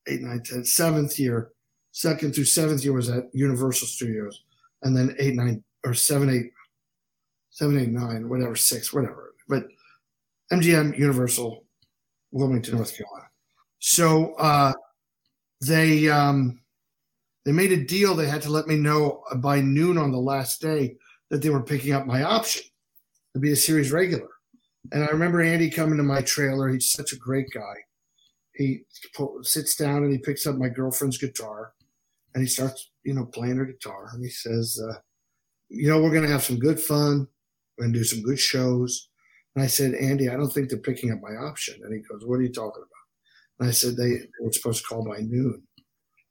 eight, 0.08 0.20
nine, 0.20 0.42
ten, 0.42 0.64
seventh 0.64 1.18
year, 1.18 1.52
second 1.92 2.34
through 2.34 2.44
seventh 2.44 2.82
year 2.84 2.92
was 2.92 3.08
at 3.08 3.32
Universal 3.32 3.86
Studios, 3.86 4.42
and 4.82 4.96
then 4.96 5.14
eight, 5.20 5.34
nine, 5.34 5.62
or 5.84 5.94
seven, 5.94 6.28
eight, 6.28 6.50
seven, 7.50 7.78
eight, 7.78 7.90
nine, 7.90 8.28
whatever, 8.28 8.56
six, 8.56 8.92
whatever. 8.92 9.34
But 9.48 9.68
MGM, 10.52 10.98
Universal, 10.98 11.64
Wilmington, 12.32 12.76
North 12.76 12.96
Carolina. 12.96 13.28
So 13.78 14.34
uh, 14.34 14.72
they 15.60 16.08
um, 16.08 16.60
they 17.44 17.52
made 17.52 17.70
a 17.70 17.84
deal. 17.84 18.16
They 18.16 18.26
had 18.26 18.42
to 18.42 18.50
let 18.50 18.66
me 18.66 18.76
know 18.76 19.22
by 19.36 19.60
noon 19.60 19.96
on 19.96 20.10
the 20.10 20.18
last 20.18 20.60
day 20.60 20.96
that 21.30 21.40
they 21.40 21.50
were 21.50 21.62
picking 21.62 21.92
up 21.92 22.04
my 22.04 22.24
option 22.24 22.62
to 23.32 23.38
be 23.38 23.52
a 23.52 23.56
series 23.56 23.92
regular. 23.92 24.28
And 24.90 25.04
I 25.04 25.06
remember 25.06 25.40
Andy 25.40 25.70
coming 25.70 25.96
to 25.98 26.02
my 26.02 26.20
trailer. 26.20 26.68
He's 26.68 26.90
such 26.90 27.12
a 27.12 27.16
great 27.16 27.46
guy. 27.54 27.83
He 28.54 28.82
sits 29.42 29.74
down 29.76 30.04
and 30.04 30.12
he 30.12 30.18
picks 30.18 30.46
up 30.46 30.56
my 30.56 30.68
girlfriend's 30.68 31.18
guitar 31.18 31.72
and 32.34 32.42
he 32.42 32.48
starts, 32.48 32.90
you 33.04 33.14
know, 33.14 33.24
playing 33.24 33.56
her 33.56 33.64
guitar. 33.64 34.10
And 34.12 34.22
he 34.22 34.30
says, 34.30 34.80
uh, 34.82 34.98
you 35.68 35.88
know, 35.88 36.00
we're 36.00 36.12
going 36.12 36.22
to 36.24 36.32
have 36.32 36.44
some 36.44 36.58
good 36.58 36.80
fun. 36.80 37.26
We're 37.76 37.84
going 37.84 37.92
to 37.92 37.98
do 37.98 38.04
some 38.04 38.22
good 38.22 38.38
shows. 38.38 39.08
And 39.54 39.64
I 39.64 39.66
said, 39.66 39.94
Andy, 39.94 40.28
I 40.28 40.36
don't 40.36 40.52
think 40.52 40.68
they're 40.68 40.78
picking 40.78 41.12
up 41.12 41.20
my 41.22 41.34
option. 41.34 41.80
And 41.82 41.92
he 41.92 42.00
goes, 42.00 42.26
What 42.26 42.36
are 42.36 42.42
you 42.42 42.52
talking 42.52 42.82
about? 42.82 43.60
And 43.60 43.68
I 43.68 43.72
said, 43.72 43.96
They, 43.96 44.28
were 44.40 44.52
supposed 44.52 44.82
to 44.82 44.88
call 44.88 45.04
by 45.04 45.18
noon. 45.20 45.62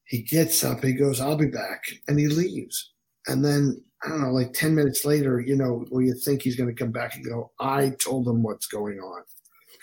He 0.06 0.22
gets 0.22 0.64
up, 0.64 0.84
he 0.84 0.94
goes, 0.94 1.22
I'll 1.22 1.38
be 1.38 1.48
back. 1.48 1.84
And 2.08 2.20
he 2.20 2.28
leaves. 2.28 2.92
And 3.28 3.44
then, 3.44 3.82
I 4.04 4.10
don't 4.10 4.22
know, 4.22 4.32
like 4.32 4.52
10 4.54 4.76
minutes 4.76 5.06
later, 5.06 5.40
you 5.40 5.56
know, 5.56 5.86
where 5.90 6.04
you 6.04 6.14
think 6.14 6.42
he's 6.42 6.58
going 6.58 6.74
to 6.74 6.76
come 6.76 6.92
back 6.92 7.16
and 7.16 7.26
go, 7.26 7.52
I 7.60 7.92
told 7.92 8.26
them 8.26 8.44
what's 8.44 8.68
going 8.68 9.00
on. 9.00 9.24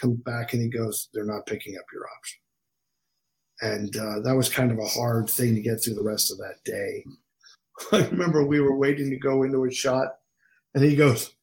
Come 0.00 0.16
back 0.16 0.52
and 0.52 0.62
he 0.62 0.68
goes, 0.68 1.08
They're 1.12 1.24
not 1.24 1.46
picking 1.46 1.76
up 1.76 1.84
your 1.92 2.06
option. 2.16 2.40
And 3.62 3.96
uh, 3.96 4.20
that 4.20 4.36
was 4.36 4.48
kind 4.48 4.70
of 4.70 4.78
a 4.78 4.86
hard 4.86 5.28
thing 5.28 5.54
to 5.54 5.60
get 5.60 5.82
through 5.82 5.94
the 5.94 6.02
rest 6.02 6.32
of 6.32 6.38
that 6.38 6.64
day. 6.64 7.04
I 7.92 8.06
remember 8.08 8.44
we 8.44 8.60
were 8.60 8.76
waiting 8.76 9.10
to 9.10 9.16
go 9.16 9.42
into 9.42 9.64
a 9.64 9.70
shot, 9.70 10.16
and 10.74 10.82
he 10.82 10.96
goes, 10.96 11.34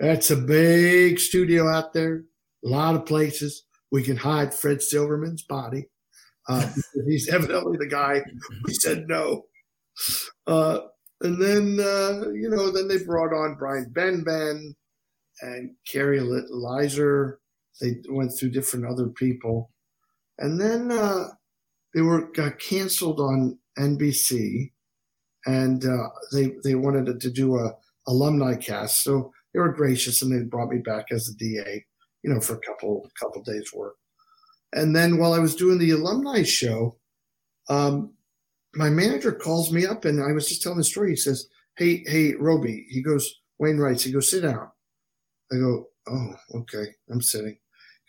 That's 0.00 0.30
a 0.30 0.36
big 0.36 1.18
studio 1.18 1.68
out 1.68 1.92
there, 1.92 2.24
a 2.64 2.68
lot 2.68 2.94
of 2.94 3.06
places. 3.06 3.64
We 3.92 4.02
can 4.02 4.16
hide 4.16 4.52
Fred 4.52 4.82
Silverman's 4.82 5.42
body. 5.42 5.88
Uh, 6.48 6.68
he's 7.06 7.28
evidently 7.28 7.76
the 7.78 7.88
guy 7.88 8.20
who 8.64 8.72
said 8.72 9.06
no. 9.08 9.44
Uh, 10.46 10.80
and 11.22 11.40
then, 11.40 11.78
uh, 11.80 12.28
you 12.30 12.50
know, 12.50 12.70
then 12.70 12.88
they 12.88 12.98
brought 12.98 13.32
on 13.32 13.56
Brian 13.58 13.90
Benben 13.92 14.74
and 15.40 15.70
Kari 15.90 16.20
Lizer. 16.20 17.38
They 17.80 17.96
went 18.08 18.32
through 18.32 18.50
different 18.50 18.86
other 18.86 19.08
people. 19.08 19.70
And 20.38 20.60
then 20.60 20.90
uh, 20.90 21.28
they 21.94 22.02
were 22.02 22.30
got 22.32 22.58
canceled 22.58 23.20
on 23.20 23.58
NBC, 23.78 24.72
and 25.46 25.84
uh, 25.84 26.08
they 26.32 26.52
they 26.62 26.74
wanted 26.74 27.20
to 27.20 27.30
do 27.30 27.56
a 27.56 27.74
alumni 28.06 28.54
cast. 28.56 29.02
So 29.02 29.32
they 29.52 29.60
were 29.60 29.72
gracious, 29.72 30.22
and 30.22 30.30
they 30.30 30.44
brought 30.44 30.70
me 30.70 30.78
back 30.78 31.06
as 31.10 31.28
a 31.28 31.36
DA, 31.36 31.84
you 32.22 32.32
know, 32.32 32.40
for 32.40 32.54
a 32.54 32.60
couple 32.60 33.10
couple 33.18 33.42
days 33.42 33.72
work. 33.74 33.96
And 34.74 34.94
then 34.94 35.16
while 35.18 35.32
I 35.32 35.38
was 35.38 35.56
doing 35.56 35.78
the 35.78 35.92
alumni 35.92 36.42
show, 36.42 36.98
um, 37.70 38.12
my 38.74 38.90
manager 38.90 39.32
calls 39.32 39.72
me 39.72 39.86
up, 39.86 40.04
and 40.04 40.22
I 40.22 40.32
was 40.32 40.48
just 40.48 40.62
telling 40.62 40.78
the 40.78 40.84
story. 40.84 41.10
He 41.10 41.16
says, 41.16 41.48
"Hey, 41.78 42.04
hey, 42.06 42.34
Roby," 42.34 42.86
he 42.90 43.02
goes, 43.02 43.40
"Wayne 43.58 43.78
writes." 43.78 44.02
He 44.02 44.12
goes, 44.12 44.30
"Sit 44.30 44.42
down." 44.42 44.70
I 45.50 45.56
go, 45.56 45.88
"Oh, 46.08 46.34
okay, 46.56 46.94
I'm 47.10 47.22
sitting." 47.22 47.56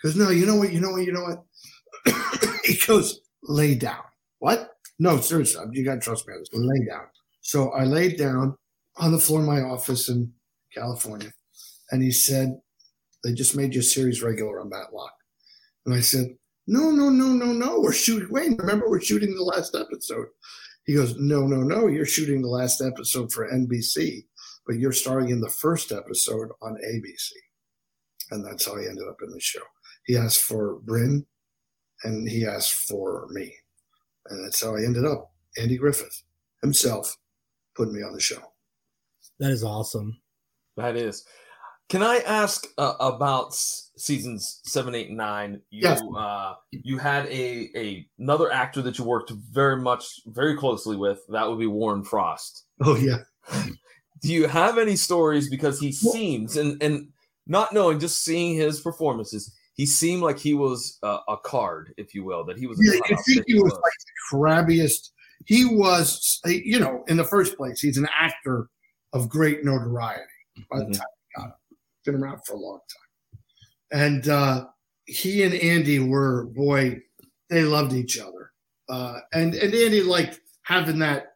He 0.01 0.07
goes, 0.07 0.15
"No, 0.15 0.29
you 0.29 0.45
know 0.45 0.55
what? 0.55 0.71
You 0.71 0.81
know 0.81 0.91
what? 0.91 1.05
You 1.05 1.13
know 1.13 1.23
what?" 1.23 1.43
he 2.65 2.77
goes, 2.85 3.21
lay 3.43 3.75
down. 3.75 4.03
What? 4.39 4.71
No, 4.99 5.19
seriously, 5.19 5.63
you 5.71 5.85
got 5.85 5.95
to 5.95 5.99
trust 5.99 6.27
me. 6.27 6.33
Lay 6.53 6.85
down. 6.85 7.05
So 7.41 7.71
I 7.71 7.83
laid 7.83 8.17
down 8.17 8.55
on 8.97 9.11
the 9.11 9.19
floor 9.19 9.41
of 9.41 9.47
my 9.47 9.61
office 9.61 10.09
in 10.09 10.33
California, 10.73 11.31
and 11.91 12.01
he 12.01 12.11
said, 12.11 12.59
"They 13.23 13.33
just 13.33 13.55
made 13.55 13.73
you 13.73 13.81
a 13.81 13.83
series 13.83 14.23
regular 14.23 14.59
on 14.59 14.69
Matlock." 14.69 15.13
And 15.85 15.95
I 15.95 16.01
said, 16.01 16.35
"No, 16.65 16.91
no, 16.91 17.09
no, 17.09 17.27
no, 17.27 17.53
no. 17.53 17.79
We're 17.79 17.93
shooting. 17.93 18.29
Wayne, 18.29 18.57
remember 18.57 18.89
we're 18.89 19.01
shooting 19.01 19.35
the 19.35 19.43
last 19.43 19.75
episode." 19.75 20.27
He 20.85 20.93
goes, 20.95 21.15
"No, 21.17 21.45
no, 21.45 21.61
no. 21.61 21.87
You're 21.87 22.05
shooting 22.05 22.41
the 22.41 22.49
last 22.49 22.81
episode 22.81 23.31
for 23.31 23.49
NBC, 23.49 24.25
but 24.65 24.77
you're 24.77 24.91
starring 24.91 25.29
in 25.29 25.41
the 25.41 25.49
first 25.49 25.91
episode 25.91 26.49
on 26.61 26.77
ABC." 26.83 27.31
And 28.31 28.43
that's 28.43 28.65
how 28.65 28.77
he 28.77 28.87
ended 28.87 29.07
up 29.07 29.21
in 29.21 29.31
the 29.31 29.39
show. 29.39 29.61
He 30.07 30.17
asked 30.17 30.41
for 30.41 30.79
Brynn 30.79 31.25
and 32.03 32.27
he 32.27 32.45
asked 32.45 32.73
for 32.73 33.27
me. 33.29 33.53
And 34.29 34.43
that's 34.43 34.63
how 34.63 34.75
I 34.75 34.83
ended 34.83 35.05
up. 35.05 35.31
Andy 35.57 35.77
Griffith 35.77 36.23
himself 36.61 37.15
put 37.75 37.91
me 37.91 38.01
on 38.01 38.13
the 38.13 38.19
show. 38.19 38.41
That 39.39 39.51
is 39.51 39.63
awesome. 39.63 40.19
That 40.77 40.95
is. 40.95 41.25
Can 41.89 42.03
I 42.03 42.17
ask 42.19 42.67
uh, 42.77 42.95
about 42.99 43.53
seasons 43.53 44.59
seven, 44.65 44.93
eight, 44.93 45.09
nine? 45.09 45.61
You 45.69 45.83
yes. 45.83 46.01
uh, 46.17 46.55
you 46.71 46.97
had 46.97 47.25
a, 47.27 47.69
a 47.75 48.07
another 48.19 48.51
actor 48.51 48.81
that 48.81 48.97
you 48.97 49.05
worked 49.05 49.31
very 49.51 49.77
much 49.77 50.05
very 50.27 50.57
closely 50.57 50.97
with. 50.97 51.19
That 51.29 51.47
would 51.47 51.59
be 51.59 51.67
Warren 51.67 52.03
Frost. 52.03 52.65
Oh 52.81 52.97
yeah. 52.97 53.19
Do 54.21 54.33
you 54.33 54.47
have 54.47 54.77
any 54.77 54.95
stories? 54.95 55.49
Because 55.49 55.79
he 55.79 55.93
seems 55.93 56.57
and 56.57 56.81
and 56.83 57.09
not 57.45 57.71
knowing, 57.71 57.99
just 57.99 58.23
seeing 58.23 58.55
his 58.55 58.81
performances, 58.81 59.55
he 59.77 59.85
seemed 59.85 60.23
like 60.23 60.39
he 60.39 60.55
was 60.55 60.97
uh, 61.03 61.19
a 61.27 61.37
card, 61.37 61.93
if 61.97 62.15
you 62.15 62.23
will, 62.23 62.43
that 62.45 62.57
he 62.57 62.65
was. 62.65 62.79
Yeah, 62.81 62.99
I 63.05 63.21
think 63.21 63.45
he 63.47 63.53
was, 63.53 63.71
was 63.71 63.73
like 63.73 63.81
the 63.81 64.35
crabbiest. 64.35 65.11
He 65.45 65.65
was, 65.65 66.41
you 66.45 66.79
know, 66.79 67.03
in 67.07 67.15
the 67.15 67.23
first 67.23 67.55
place, 67.55 67.79
he's 67.79 67.97
an 67.97 68.09
actor 68.19 68.69
of 69.13 69.29
great 69.29 69.63
notoriety. 69.63 70.23
By 70.71 70.79
mm-hmm. 70.79 70.91
the 70.91 70.97
time 70.97 71.07
he 71.19 71.41
got 71.41 71.45
him, 71.45 71.53
been 72.05 72.15
around 72.15 72.41
for 72.43 72.53
a 72.53 72.59
long 72.59 72.79
time, 72.89 73.39
and 73.91 74.27
uh, 74.27 74.65
he 75.05 75.43
and 75.43 75.53
Andy 75.53 75.99
were 75.99 76.45
boy, 76.45 76.99
they 77.51 77.63
loved 77.63 77.93
each 77.93 78.19
other, 78.19 78.51
uh, 78.89 79.19
and 79.33 79.53
and 79.53 79.73
Andy 79.75 80.01
liked 80.01 80.39
having 80.63 80.97
that 80.99 81.35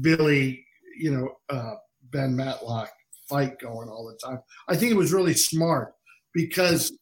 Billy, 0.00 0.64
you 0.96 1.12
know, 1.12 1.36
uh, 1.50 1.74
Ben 2.12 2.36
Matlock 2.36 2.90
fight 3.28 3.58
going 3.58 3.88
all 3.88 4.06
the 4.06 4.16
time. 4.24 4.38
I 4.68 4.76
think 4.76 4.92
it 4.92 4.96
was 4.96 5.12
really 5.12 5.34
smart 5.34 5.94
because 6.32 6.92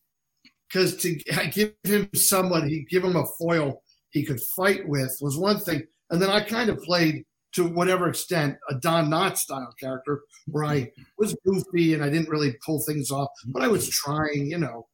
because 0.70 0.96
to 0.98 1.14
give 1.52 1.74
him 1.85 2.09
someone, 2.14 2.68
he 2.68 2.87
give 2.90 3.04
him 3.04 3.16
a 3.16 3.26
foil 3.38 3.83
he 4.11 4.24
could 4.24 4.40
fight 4.56 4.87
with 4.88 5.16
was 5.20 5.37
one 5.37 5.61
thing, 5.61 5.83
and 6.11 6.20
then 6.20 6.30
I 6.30 6.40
kind 6.40 6.70
of 6.70 6.83
played 6.83 7.24
to 7.52 7.66
whatever 7.66 8.09
extent 8.09 8.56
a 8.68 8.74
Don 8.76 9.11
Knotts 9.11 9.38
style 9.38 9.74
character 9.78 10.22
where 10.46 10.64
I 10.64 10.90
was 11.18 11.37
goofy 11.46 11.94
and 11.94 12.04
I 12.04 12.11
didn't 12.11 12.28
really 12.28 12.56
pull 12.64 12.83
things 12.87 13.11
off, 13.11 13.28
but 13.46 13.62
I 13.62 13.68
was 13.68 13.88
trying, 13.88 14.46
you 14.46 14.59
know. 14.59 14.87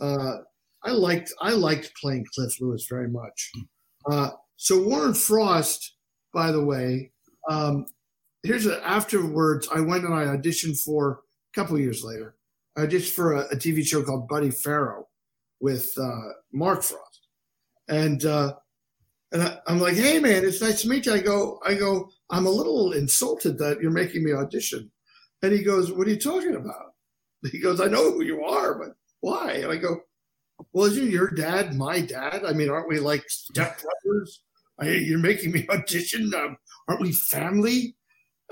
Uh, 0.00 0.38
I 0.82 0.92
liked 0.92 1.32
I 1.40 1.50
liked 1.50 1.92
playing 2.00 2.24
Cliff 2.34 2.60
Lewis 2.60 2.86
very 2.88 3.08
much. 3.08 3.52
Uh, 4.10 4.30
so 4.56 4.82
Warren 4.82 5.14
Frost, 5.14 5.96
by 6.32 6.52
the 6.52 6.64
way, 6.64 7.12
um, 7.50 7.86
here's 8.42 8.66
a, 8.66 8.86
afterwards. 8.86 9.68
I 9.74 9.80
went 9.80 10.04
and 10.04 10.14
I 10.14 10.24
auditioned 10.24 10.80
for 10.82 11.20
a 11.54 11.60
couple 11.60 11.78
years 11.78 12.02
later. 12.02 12.36
I 12.76 12.86
auditioned 12.86 13.12
for 13.12 13.34
a, 13.34 13.40
a 13.50 13.56
TV 13.56 13.84
show 13.84 14.02
called 14.02 14.28
Buddy 14.28 14.50
Faro, 14.50 15.06
with 15.60 15.90
uh, 16.00 16.32
Mark 16.52 16.82
Frost, 16.82 17.28
and 17.88 18.24
uh, 18.24 18.54
and 19.32 19.42
I, 19.42 19.58
am 19.68 19.80
like, 19.80 19.94
hey 19.94 20.18
man, 20.18 20.44
it's 20.44 20.62
nice 20.62 20.82
to 20.82 20.88
meet 20.88 21.06
you. 21.06 21.14
I 21.14 21.20
go, 21.20 21.60
I 21.64 21.74
go, 21.74 22.10
I'm 22.30 22.46
a 22.46 22.50
little 22.50 22.92
insulted 22.92 23.58
that 23.58 23.80
you're 23.80 23.90
making 23.90 24.24
me 24.24 24.32
audition, 24.32 24.90
and 25.42 25.52
he 25.52 25.62
goes, 25.62 25.92
what 25.92 26.06
are 26.06 26.10
you 26.10 26.18
talking 26.18 26.56
about? 26.56 26.94
He 27.50 27.58
goes, 27.58 27.80
I 27.80 27.86
know 27.86 28.10
who 28.12 28.22
you 28.22 28.44
are, 28.44 28.78
but 28.78 28.90
why? 29.20 29.52
And 29.52 29.72
I 29.72 29.76
go, 29.76 30.00
well, 30.72 30.86
isn't 30.86 31.10
your 31.10 31.30
dad 31.30 31.74
my 31.74 32.00
dad? 32.00 32.42
I 32.46 32.52
mean, 32.52 32.70
aren't 32.70 32.88
we 32.88 32.98
like 32.98 33.24
step 33.28 33.78
stepbrothers? 33.78 34.30
you're 34.82 35.18
making 35.18 35.52
me 35.52 35.66
audition. 35.70 36.32
Um, 36.34 36.56
aren't 36.88 37.02
we 37.02 37.12
family? 37.12 37.96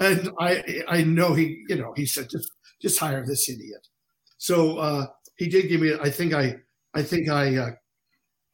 And 0.00 0.30
I, 0.38 0.82
I 0.88 1.02
know 1.02 1.34
he, 1.34 1.64
you 1.68 1.76
know, 1.76 1.92
he 1.96 2.06
said 2.06 2.30
just, 2.30 2.50
just 2.80 2.98
hire 2.98 3.24
this 3.26 3.48
idiot. 3.48 3.86
So 4.38 4.78
uh, 4.78 5.06
he 5.36 5.48
did 5.48 5.68
give 5.68 5.80
me. 5.80 5.94
I 6.00 6.10
think 6.10 6.32
I 6.32 6.56
I 6.94 7.02
think 7.02 7.28
I 7.28 7.56
uh, 7.56 7.70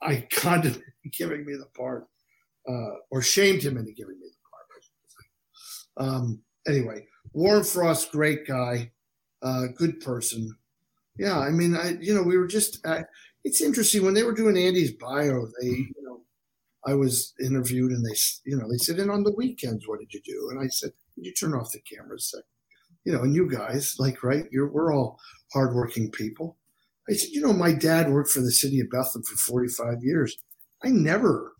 I 0.02 0.26
condemned 0.30 0.82
giving 1.12 1.44
me 1.44 1.54
the 1.54 1.66
part, 1.76 2.06
uh, 2.68 2.96
or 3.10 3.22
shamed 3.22 3.62
him 3.62 3.76
into 3.76 3.92
giving 3.92 4.18
me 4.18 4.26
the 4.28 5.98
part. 5.98 6.08
Um, 6.08 6.42
anyway, 6.66 7.06
Warren 7.32 7.64
Frost, 7.64 8.12
great 8.12 8.46
guy, 8.46 8.92
uh, 9.42 9.66
good 9.76 10.00
person. 10.00 10.54
Yeah, 11.16 11.38
I 11.38 11.50
mean, 11.50 11.76
I 11.76 11.96
you 12.00 12.14
know 12.14 12.22
we 12.22 12.38
were 12.38 12.46
just. 12.46 12.84
Uh, 12.86 13.02
it's 13.44 13.60
interesting 13.60 14.04
when 14.04 14.14
they 14.14 14.22
were 14.22 14.32
doing 14.34 14.56
Andy's 14.56 14.92
bio. 14.92 15.46
They 15.60 15.68
you 15.68 15.94
know, 16.02 16.22
I 16.86 16.94
was 16.94 17.34
interviewed 17.40 17.92
and 17.92 18.04
they 18.04 18.16
you 18.44 18.56
know 18.56 18.68
they 18.70 18.78
said, 18.78 18.98
and 18.98 19.10
on 19.10 19.22
the 19.22 19.34
weekends, 19.36 19.86
what 19.86 20.00
did 20.00 20.12
you 20.12 20.20
do? 20.24 20.48
And 20.50 20.60
I 20.60 20.68
said, 20.68 20.90
you 21.16 21.32
turn 21.32 21.54
off 21.54 21.72
the 21.72 21.80
camera 21.80 22.16
a 22.16 22.20
second? 22.20 22.44
You 23.04 23.12
know, 23.12 23.22
and 23.22 23.34
you 23.34 23.50
guys, 23.50 23.96
like, 23.98 24.22
right? 24.22 24.44
You're 24.50 24.68
we're 24.68 24.94
all 24.94 25.18
hardworking 25.52 26.10
people 26.10 26.56
I 27.08 27.12
said, 27.12 27.30
you 27.30 27.40
know, 27.40 27.52
my 27.52 27.72
dad 27.72 28.10
worked 28.10 28.30
for 28.30 28.40
the 28.40 28.50
city 28.50 28.80
of 28.80 28.90
Bethlehem 28.90 29.22
for 29.22 29.36
45 29.36 30.02
years. 30.02 30.36
I 30.82 30.88
never 30.88 31.52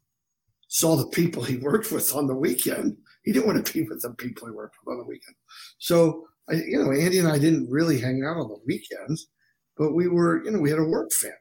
saw 0.69 0.97
the 0.97 1.07
people 1.09 1.43
he 1.43 1.57
worked 1.57 1.93
with 1.93 2.15
on 2.15 2.27
the 2.27 2.35
weekend. 2.35 2.97
He 3.25 3.33
didn't 3.33 3.47
want 3.47 3.65
to 3.65 3.73
be 3.73 3.83
with 3.83 4.03
the 4.03 4.11
people 4.15 4.49
he 4.49 4.55
worked 4.55 4.77
with 4.85 4.93
on 4.93 4.99
the 4.99 5.07
weekend. 5.07 5.37
So, 5.79 6.27
I, 6.51 6.55
you 6.55 6.83
know, 6.83 6.93
Andy 6.93 7.19
and 7.19 7.29
I 7.29 7.39
didn't 7.39 7.71
really 7.71 8.01
hang 8.01 8.25
out 8.25 8.37
on 8.37 8.49
the 8.49 8.59
weekends, 8.67 9.29
but 9.77 9.93
we 9.93 10.09
were, 10.09 10.45
you 10.45 10.51
know, 10.51 10.61
we 10.61 10.71
had 10.71 10.79
a 10.79 10.85
work 10.85 11.11
family. 11.13 11.37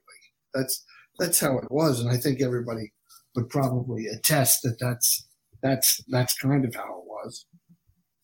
That's 0.54 0.86
that's 1.20 1.40
how 1.40 1.58
it 1.58 1.72
was, 1.72 2.00
and 2.00 2.10
I 2.10 2.18
think 2.18 2.42
everybody 2.42 2.92
would 3.36 3.50
probably 3.50 4.08
attest 4.08 4.62
that 4.64 4.78
that's 4.80 5.28
that's 5.62 6.04
that's 6.08 6.38
kind 6.38 6.66
of 6.66 6.76
how 6.76 6.84
it 6.84 7.06
was. 7.06 7.46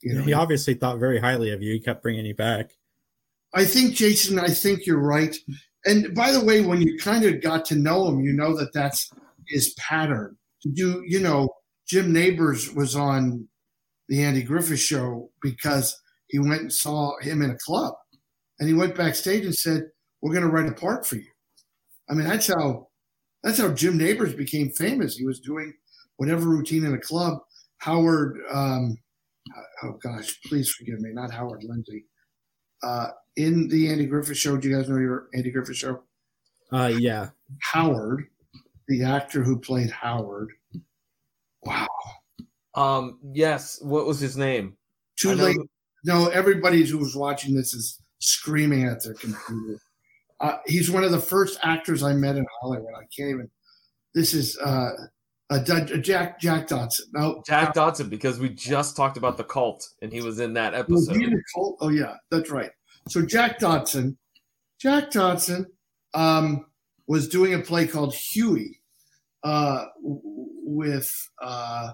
You 0.02 0.16
know, 0.16 0.22
he 0.24 0.34
obviously 0.34 0.76
thought 0.76 1.00
very 1.00 1.20
highly 1.20 1.52
of 1.52 1.62
you. 1.62 1.74
He 1.74 1.80
kept 1.80 2.02
bringing 2.02 2.26
you 2.26 2.36
back. 2.36 2.72
I 3.54 3.66
think, 3.66 3.96
Jason, 3.96 4.40
I 4.40 4.50
think 4.50 4.86
you're 4.86 5.00
right. 5.00 5.36
And 5.86 6.14
by 6.14 6.32
the 6.32 6.44
way, 6.44 6.62
when 6.62 6.82
you 6.82 6.98
kind 6.98 7.26
of 7.26 7.42
got 7.42 7.66
to 7.66 7.76
know 7.76 8.08
him, 8.08 8.22
you 8.22 8.34
know 8.34 8.56
that 8.58 8.74
that's 8.74 9.10
his 9.48 9.74
pattern. 9.76 10.38
To 10.64 10.70
do, 10.70 11.04
you 11.08 11.20
know, 11.20 11.50
Jim 11.88 12.12
Nabors 12.14 12.74
was 12.74 12.96
on 12.96 13.48
the 14.08 14.24
Andy 14.24 14.44
Griffith 14.44 14.80
show 14.80 15.30
because 15.42 16.00
he 16.28 16.38
went 16.40 16.62
and 16.62 16.74
saw 16.74 17.18
him 17.22 17.42
in 17.42 17.52
a 17.52 17.58
club. 17.58 17.94
And 18.60 18.68
he 18.68 18.76
went 18.76 18.96
backstage 18.96 19.46
and 19.46 19.56
said, 19.56 19.84
we're 20.22 20.34
going 20.34 20.46
to 20.46 20.52
write 20.52 20.70
a 20.70 20.74
part 20.74 21.06
for 21.06 21.16
you. 21.16 21.32
I 22.10 22.14
mean, 22.14 22.28
that's 22.28 22.48
how 22.48 22.88
that's 23.44 23.60
how 23.60 23.70
Jim 23.70 23.98
Nabors 23.98 24.34
became 24.34 24.70
famous. 24.72 25.16
He 25.16 25.26
was 25.26 25.40
doing 25.40 25.74
whatever 26.18 26.50
routine 26.50 26.84
in 26.84 26.94
a 26.94 27.00
club. 27.00 27.40
Howard, 27.78 28.38
um, 28.52 28.98
oh 29.84 29.94
gosh, 30.04 30.38
please 30.46 30.70
forgive 30.72 31.00
me, 31.00 31.12
not 31.14 31.32
Howard 31.32 31.64
Lindsay. 31.64 32.06
Uh, 32.84 33.10
in 33.36 33.68
the 33.68 33.90
Andy 33.90 34.06
Griffith 34.06 34.38
Show, 34.38 34.58
do 34.58 34.70
you 34.70 34.76
guys 34.76 34.90
know 34.90 34.98
your 34.98 35.28
Andy 35.34 35.52
Griffith 35.52 35.78
Show? 35.78 36.02
Uh, 36.72 36.92
yeah. 37.00 37.30
Howard, 37.62 38.28
the 38.88 39.04
actor 39.04 39.44
who 39.44 39.60
played 39.60 39.90
Howard. 39.90 40.50
Wow. 41.64 41.88
Um. 42.76 43.20
Yes. 43.34 43.80
What 43.82 44.06
was 44.06 44.20
his 44.20 44.38
name? 44.38 44.78
Too 45.18 45.32
I 45.32 45.36
know- 45.36 45.44
late. 45.46 45.58
No, 46.06 46.28
everybody 46.28 46.86
who's 46.86 47.14
watching 47.16 47.54
this 47.54 47.74
is 47.74 48.00
screaming 48.20 48.86
at 48.86 49.04
their 49.04 49.16
computer. 49.16 49.80
Uh, 50.40 50.58
he's 50.66 50.90
one 50.90 51.04
of 51.04 51.12
the 51.12 51.20
first 51.20 51.60
actors 51.62 52.04
I 52.04 52.14
met 52.14 52.38
in 52.38 52.46
Hollywood. 52.62 52.94
I 52.96 53.04
can't 53.16 53.30
even. 53.32 53.50
This 54.16 54.34
is 54.34 54.58
uh, 54.60 54.92
uh, 55.50 55.60
Jack 55.64 56.40
Jack 56.40 56.68
Dotson. 56.68 57.02
No, 57.14 57.42
Jack 57.46 57.74
Dodson, 57.74 58.10
because 58.10 58.40
we 58.40 58.50
just 58.50 58.96
talked 58.96 59.18
about 59.18 59.38
the 59.38 59.44
cult, 59.44 59.90
and 60.02 60.12
he 60.14 60.22
was 60.22 60.40
in 60.40 60.54
that 60.54 60.74
Was 60.74 61.08
episode. 61.10 61.18
he 61.18 61.24
in 61.26 61.32
the 61.32 61.44
cult? 61.56 61.78
Oh 61.82 61.90
yeah, 61.90 62.16
that's 62.30 62.50
right. 62.52 62.72
So 63.08 63.26
Jack 63.26 63.60
Dodson, 63.60 64.18
Jack 64.80 65.10
Dodson, 65.12 65.66
um, 66.14 66.66
was 67.08 67.28
doing 67.28 67.56
a 67.56 67.60
play 67.60 67.88
called 67.88 68.14
Hughie, 68.14 68.82
uh, 69.44 69.86
with 70.04 71.12
uh, 71.42 71.94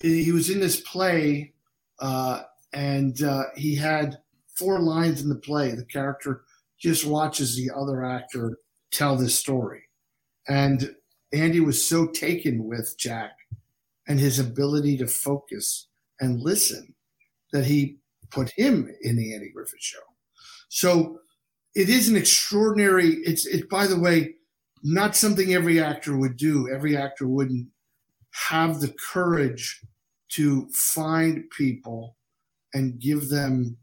he 0.00 0.32
was 0.32 0.48
in 0.48 0.60
this 0.60 0.80
play, 0.80 1.52
uh, 1.98 2.42
and 2.72 3.22
uh, 3.22 3.44
he 3.56 3.74
had 3.74 4.16
four 4.56 4.80
lines 4.80 5.20
in 5.20 5.28
the 5.28 5.34
play. 5.34 5.72
The 5.72 5.84
character 5.84 6.44
just 6.78 7.04
watches 7.04 7.54
the 7.56 7.70
other 7.76 8.04
actor 8.04 8.58
tell 8.90 9.16
this 9.16 9.38
story, 9.38 9.82
and 10.48 10.94
Andy 11.32 11.60
was 11.60 11.86
so 11.86 12.06
taken 12.06 12.64
with 12.64 12.96
Jack 12.98 13.32
and 14.08 14.18
his 14.18 14.38
ability 14.38 14.96
to 14.98 15.06
focus 15.06 15.88
and 16.20 16.40
listen 16.40 16.94
that 17.52 17.64
he 17.64 17.98
put 18.30 18.50
him 18.50 18.88
in 19.02 19.16
the 19.16 19.34
Andy 19.34 19.50
Griffith 19.50 19.80
Show. 19.80 19.98
So 20.68 21.18
it 21.74 21.88
is 21.88 22.08
an 22.08 22.16
extraordinary. 22.16 23.08
It's 23.24 23.46
it. 23.46 23.68
By 23.68 23.86
the 23.86 23.98
way, 23.98 24.34
not 24.82 25.16
something 25.16 25.52
every 25.52 25.80
actor 25.80 26.16
would 26.16 26.36
do. 26.36 26.68
Every 26.72 26.96
actor 26.96 27.26
wouldn't 27.26 27.68
have 28.48 28.80
the 28.80 28.94
courage 29.12 29.82
to 30.30 30.68
find 30.70 31.48
people 31.50 32.16
and 32.74 32.98
give 32.98 33.28
them 33.28 33.76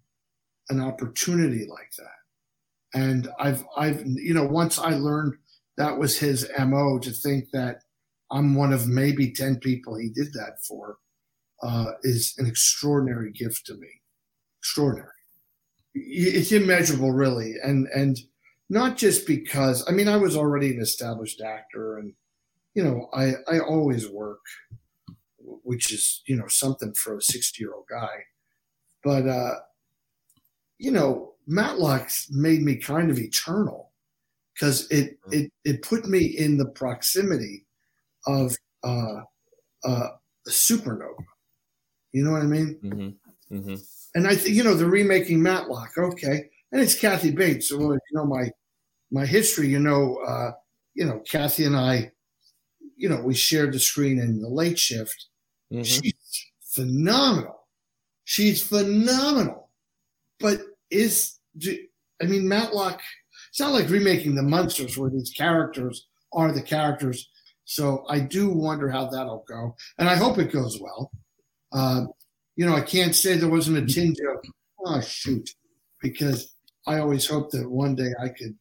an 0.70 0.82
opportunity 0.82 1.66
like 1.70 1.92
that. 1.98 3.00
And 3.00 3.28
I've 3.40 3.66
I've 3.78 4.04
you 4.06 4.34
know 4.34 4.46
once 4.46 4.80
I 4.80 4.96
learned 4.96 5.36
that 5.78 5.98
was 5.98 6.18
his 6.18 6.48
mo 6.60 7.00
to 7.00 7.12
think 7.12 7.50
that 7.52 7.82
I'm 8.32 8.56
one 8.56 8.74
of 8.74 8.88
maybe 8.88 9.32
ten 9.32 9.58
people 9.58 9.96
he 9.96 10.10
did 10.10 10.34
that 10.34 10.58
for 10.68 10.98
uh, 11.62 11.92
is 12.04 12.36
an 12.38 12.46
extraordinary 12.46 13.32
gift 13.32 13.66
to 13.68 13.76
me. 13.76 13.88
Extraordinary. 14.60 15.10
It's 15.96 16.52
immeasurable, 16.52 17.12
really, 17.12 17.56
and 17.64 17.88
and 17.94 18.18
not 18.70 18.98
just 18.98 19.28
because 19.28 19.86
I 19.88 19.92
mean 19.92 20.08
I 20.08 20.18
was 20.18 20.36
already 20.36 20.74
an 20.74 20.82
established 20.82 21.42
actor, 21.42 21.98
and 21.98 22.14
you 22.74 22.84
know 22.84 23.10
I 23.14 23.34
I 23.48 23.60
always 23.60 24.10
work, 24.10 24.42
which 25.38 25.94
is 25.94 26.22
you 26.26 26.36
know 26.36 26.48
something 26.48 26.94
for 26.94 27.18
a 27.18 27.22
sixty 27.22 27.64
year 27.64 27.74
old 27.74 27.86
guy, 27.90 28.26
but 29.04 29.28
uh, 29.28 29.56
you 30.80 30.92
know 30.92 31.34
Matlock 31.46 32.10
made 32.32 32.62
me 32.62 32.78
kind 32.78 33.12
of 33.12 33.20
eternal 33.20 33.93
because 34.54 34.90
it 34.90 35.18
it 35.32 35.52
it 35.64 35.82
put 35.82 36.06
me 36.06 36.20
in 36.20 36.58
the 36.58 36.68
proximity 36.68 37.66
of 38.28 38.56
uh, 38.84 39.22
uh, 39.84 40.08
a 40.48 40.50
supernova. 40.50 41.24
You 42.12 42.24
know 42.24 42.32
what 42.32 42.42
I 42.42 42.46
mean? 42.46 42.80
Mm-hmm. 42.84 43.56
Mm-hmm. 43.56 43.76
And 44.16 44.28
I 44.28 44.36
think 44.36 44.56
you 44.56 44.64
know 44.64 44.76
they're 44.76 44.88
remaking 44.88 45.42
Matlock, 45.42 45.98
okay, 45.98 46.50
and 46.72 46.82
it's 46.82 47.00
Kathy 47.00 47.32
Bates. 47.32 47.70
So 47.70 47.78
well, 47.78 47.94
you 47.94 48.18
know 48.18 48.26
my 48.26 48.52
my 49.12 49.26
history. 49.26 49.68
You 49.68 49.80
know, 49.80 50.18
uh, 50.28 50.52
you 50.94 51.06
know 51.06 51.22
Kathy 51.30 51.66
and 51.66 51.76
I, 51.76 52.12
you 52.96 53.10
know, 53.10 53.22
we 53.22 53.34
shared 53.34 53.74
the 53.74 53.80
screen 53.80 54.20
in 54.20 54.42
the 54.42 54.50
late 54.50 54.78
shift. 54.78 55.28
Mm-hmm. 55.72 55.84
She's 55.84 56.46
phenomenal. 56.62 57.68
She's 58.26 58.62
phenomenal. 58.62 59.70
But 60.40 60.62
is 60.92 61.40
do, 61.58 61.76
I 62.22 62.26
mean 62.26 62.48
Matlock? 62.48 63.02
It's 63.54 63.60
not 63.60 63.74
like 63.74 63.88
remaking 63.88 64.34
the 64.34 64.42
Munsters 64.42 64.98
where 64.98 65.12
these 65.12 65.30
characters 65.30 66.08
are 66.34 66.52
the 66.52 66.62
characters. 66.64 67.30
So 67.66 68.04
I 68.10 68.20
do 68.20 68.50
wonder 68.50 68.90
how 68.90 69.06
that'll 69.06 69.46
go, 69.48 69.76
and 70.00 70.10
I 70.10 70.16
hope 70.16 70.40
it 70.40 70.52
goes 70.52 70.82
well. 70.82 71.12
Um, 71.72 72.10
you 72.56 72.66
know, 72.66 72.76
I 72.76 72.82
can't 72.82 73.16
say 73.16 73.38
there 73.38 73.48
wasn't 73.48 73.78
a 73.78 73.86
tinge 73.86 74.18
of 74.22 74.44
oh 74.88 75.02
shoot, 75.02 75.48
because 76.02 76.56
I 76.88 76.98
always 76.98 77.28
hope 77.28 77.52
that 77.52 77.70
one 77.70 77.94
day 77.94 78.10
I 78.20 78.30
could 78.30 78.58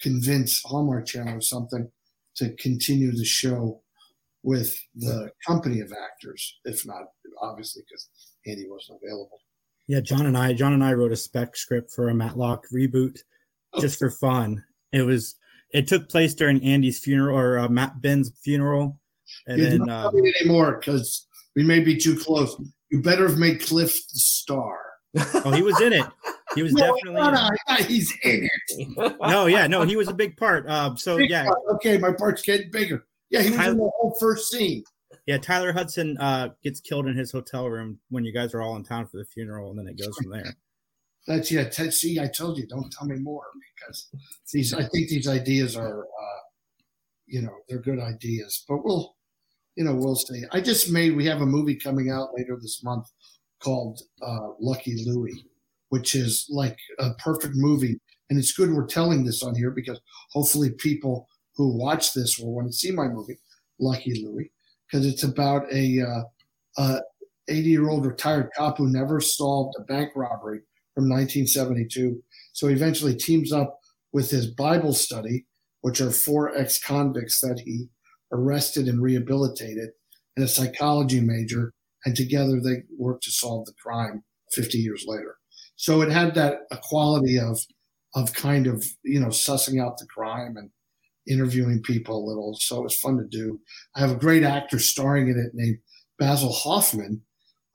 convince 0.00 0.62
Hallmark 0.62 1.04
Channel 1.04 1.36
or 1.36 1.42
something 1.42 1.92
to 2.36 2.54
continue 2.54 3.12
the 3.12 3.26
show 3.26 3.82
with 4.42 4.74
the 4.96 5.30
company 5.46 5.80
of 5.80 5.92
actors, 5.92 6.60
if 6.64 6.86
not 6.86 7.02
obviously 7.42 7.82
because 7.86 8.08
Andy 8.46 8.64
wasn't 8.66 9.00
available. 9.04 9.38
Yeah, 9.86 10.00
John 10.00 10.24
and 10.24 10.38
I, 10.38 10.54
John 10.54 10.72
and 10.72 10.82
I 10.82 10.94
wrote 10.94 11.12
a 11.12 11.16
spec 11.16 11.56
script 11.56 11.90
for 11.90 12.08
a 12.08 12.14
Matlock 12.14 12.64
reboot 12.72 13.18
just 13.78 13.98
for 13.98 14.10
fun. 14.10 14.64
It 14.92 15.02
was, 15.02 15.36
it 15.72 15.86
took 15.86 16.08
place 16.08 16.34
during 16.34 16.62
Andy's 16.64 16.98
funeral 16.98 17.36
or 17.36 17.58
uh, 17.58 17.68
Matt 17.68 18.00
Ben's 18.02 18.32
funeral, 18.42 18.98
and 19.46 19.62
then 19.62 19.78
don't 19.80 19.90
uh, 19.90 20.10
anymore 20.40 20.78
because 20.78 21.26
we 21.54 21.62
may 21.64 21.80
be 21.80 21.96
too 21.96 22.16
close. 22.18 22.60
You 22.90 23.02
better 23.02 23.28
have 23.28 23.38
made 23.38 23.60
Cliff 23.60 23.92
the 23.92 24.18
star. 24.18 24.76
oh, 25.44 25.52
he 25.52 25.62
was 25.62 25.80
in 25.80 25.92
it. 25.92 26.06
He 26.54 26.62
was 26.62 26.72
No, 26.74 26.94
definitely. 26.94 27.12
no, 27.20 27.28
in 27.28 27.34
it. 27.34 27.60
no, 27.68 27.74
he's 27.86 28.12
in 28.24 28.48
it. 28.96 29.16
No, 29.20 29.46
yeah, 29.46 29.66
no, 29.68 29.82
he 29.82 29.96
was 29.96 30.08
a 30.08 30.14
big 30.14 30.36
part. 30.36 30.68
Um, 30.68 30.96
so 30.96 31.16
Big 31.16 31.30
yeah, 31.30 31.44
part. 31.46 31.58
Okay, 31.74 31.98
my 31.98 32.12
part's 32.12 32.42
getting 32.42 32.70
bigger. 32.70 33.06
Yeah, 33.30 33.42
he 33.42 33.50
was 33.50 33.58
Tyler- 33.58 33.72
in 33.72 33.78
the 33.78 33.90
whole 33.96 34.16
first 34.18 34.50
scene. 34.50 34.82
yeah, 35.26 35.38
Tyler 35.38 35.72
Hudson 35.72 36.16
uh, 36.18 36.48
gets 36.64 36.80
killed 36.80 37.06
in 37.06 37.16
his 37.16 37.30
hotel 37.30 37.68
room 37.68 37.98
when 38.08 38.24
you 38.24 38.32
guys 38.32 38.54
are 38.54 38.62
all 38.62 38.74
in 38.76 38.82
town 38.82 39.06
for 39.06 39.18
the 39.18 39.24
funeral, 39.24 39.70
and 39.70 39.78
then 39.78 39.86
it 39.86 39.96
goes 39.98 40.16
from 40.16 40.30
there. 40.32 40.52
That's 41.30 41.52
yeah. 41.52 41.68
T- 41.68 41.92
see, 41.92 42.18
I 42.18 42.26
told 42.26 42.58
you, 42.58 42.66
don't 42.66 42.90
tell 42.90 43.06
me 43.06 43.14
more 43.14 43.44
because 43.76 44.10
these. 44.52 44.74
I 44.74 44.82
think 44.82 45.08
these 45.08 45.28
ideas 45.28 45.76
are, 45.76 46.02
uh, 46.02 46.40
you 47.26 47.40
know, 47.42 47.54
they're 47.68 47.78
good 47.78 48.00
ideas. 48.00 48.64
But 48.68 48.84
we'll, 48.84 49.14
you 49.76 49.84
know, 49.84 49.94
we'll 49.94 50.16
see. 50.16 50.42
I 50.50 50.60
just 50.60 50.90
made. 50.90 51.14
We 51.14 51.26
have 51.26 51.40
a 51.40 51.46
movie 51.46 51.76
coming 51.76 52.10
out 52.10 52.30
later 52.36 52.58
this 52.60 52.82
month 52.82 53.06
called 53.62 54.00
uh, 54.20 54.48
Lucky 54.58 55.04
Louie, 55.06 55.46
which 55.90 56.16
is 56.16 56.48
like 56.50 56.76
a 56.98 57.14
perfect 57.14 57.54
movie, 57.54 58.00
and 58.28 58.36
it's 58.36 58.52
good 58.52 58.72
we're 58.72 58.86
telling 58.86 59.24
this 59.24 59.44
on 59.44 59.54
here 59.54 59.70
because 59.70 60.00
hopefully 60.32 60.70
people 60.70 61.28
who 61.54 61.78
watch 61.78 62.12
this 62.12 62.40
will 62.40 62.52
want 62.52 62.66
to 62.66 62.72
see 62.72 62.90
my 62.90 63.06
movie, 63.06 63.38
Lucky 63.78 64.20
Louie, 64.24 64.50
because 64.90 65.06
it's 65.06 65.22
about 65.22 65.72
a 65.72 66.00
uh, 66.00 66.22
uh, 66.76 67.00
80 67.46 67.68
year 67.68 67.88
old 67.88 68.04
retired 68.04 68.50
cop 68.56 68.78
who 68.78 68.88
never 68.88 69.20
solved 69.20 69.76
a 69.78 69.82
bank 69.84 70.10
robbery 70.16 70.62
from 70.94 71.08
1972. 71.08 72.22
So 72.52 72.68
he 72.68 72.74
eventually 72.74 73.14
teams 73.14 73.52
up 73.52 73.78
with 74.12 74.30
his 74.30 74.46
Bible 74.46 74.92
study, 74.92 75.46
which 75.82 76.00
are 76.00 76.10
four 76.10 76.56
ex 76.56 76.82
convicts 76.82 77.40
that 77.40 77.60
he 77.64 77.88
arrested 78.32 78.88
and 78.88 79.02
rehabilitated, 79.02 79.90
and 80.36 80.44
a 80.44 80.48
psychology 80.48 81.20
major. 81.20 81.72
And 82.04 82.16
together 82.16 82.60
they 82.60 82.82
work 82.98 83.20
to 83.22 83.30
solve 83.30 83.66
the 83.66 83.74
crime 83.82 84.24
50 84.52 84.78
years 84.78 85.04
later. 85.06 85.36
So 85.76 86.02
it 86.02 86.10
had 86.10 86.34
that 86.34 86.60
equality 86.70 87.38
of, 87.38 87.58
of 88.14 88.32
kind 88.32 88.66
of, 88.66 88.84
you 89.02 89.20
know, 89.20 89.28
sussing 89.28 89.82
out 89.82 89.98
the 89.98 90.06
crime 90.06 90.56
and 90.56 90.70
interviewing 91.28 91.82
people 91.82 92.16
a 92.16 92.26
little. 92.26 92.56
So 92.60 92.80
it 92.80 92.84
was 92.84 92.98
fun 92.98 93.16
to 93.18 93.24
do. 93.24 93.60
I 93.94 94.00
have 94.00 94.10
a 94.10 94.16
great 94.16 94.42
actor 94.42 94.78
starring 94.78 95.28
in 95.28 95.38
it 95.38 95.52
named 95.54 95.78
Basil 96.18 96.52
Hoffman, 96.52 97.22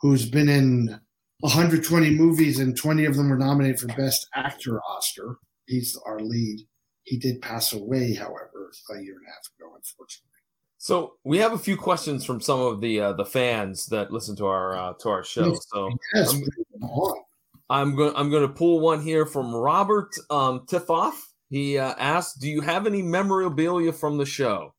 who's 0.01 0.29
been 0.29 0.49
in 0.49 0.99
120 1.41 2.11
movies 2.11 2.59
and 2.59 2.77
20 2.77 3.05
of 3.05 3.15
them 3.15 3.29
were 3.29 3.37
nominated 3.37 3.79
for 3.79 3.87
Best 3.87 4.27
Actor 4.35 4.81
Oscar. 4.83 5.37
He's 5.67 5.97
our 6.05 6.19
lead. 6.19 6.61
He 7.03 7.17
did 7.17 7.41
pass 7.41 7.73
away, 7.73 8.13
however, 8.15 8.71
a 8.89 9.01
year 9.01 9.15
and 9.15 9.27
a 9.27 9.29
half 9.29 9.49
ago, 9.57 9.75
unfortunately. 9.75 10.31
So 10.77 11.13
we 11.23 11.37
have 11.39 11.53
a 11.53 11.57
few 11.57 11.77
questions 11.77 12.25
from 12.25 12.41
some 12.41 12.59
of 12.59 12.81
the 12.81 12.99
uh, 12.99 13.13
the 13.13 13.25
fans 13.25 13.87
that 13.87 14.11
listen 14.11 14.35
to 14.37 14.45
our 14.45 14.77
uh, 14.77 14.93
to 14.99 15.09
our 15.09 15.23
show. 15.23 15.55
So 15.71 15.89
Yes, 16.13 16.39
on. 16.81 17.23
I'm 17.69 17.95
going 17.95 18.13
I'm 18.15 18.29
going 18.29 18.47
to 18.47 18.53
pull 18.53 18.79
one 18.79 19.01
here 19.01 19.25
from 19.25 19.53
Robert 19.53 20.15
um, 20.29 20.65
Tifoff. 20.67 21.15
He 21.49 21.77
uh, 21.77 21.95
asked, 21.97 22.39
"Do 22.39 22.49
you 22.49 22.61
have 22.61 22.85
any 22.85 23.01
memorabilia 23.01 23.93
from 23.93 24.17
the 24.17 24.25
show?" 24.25 24.73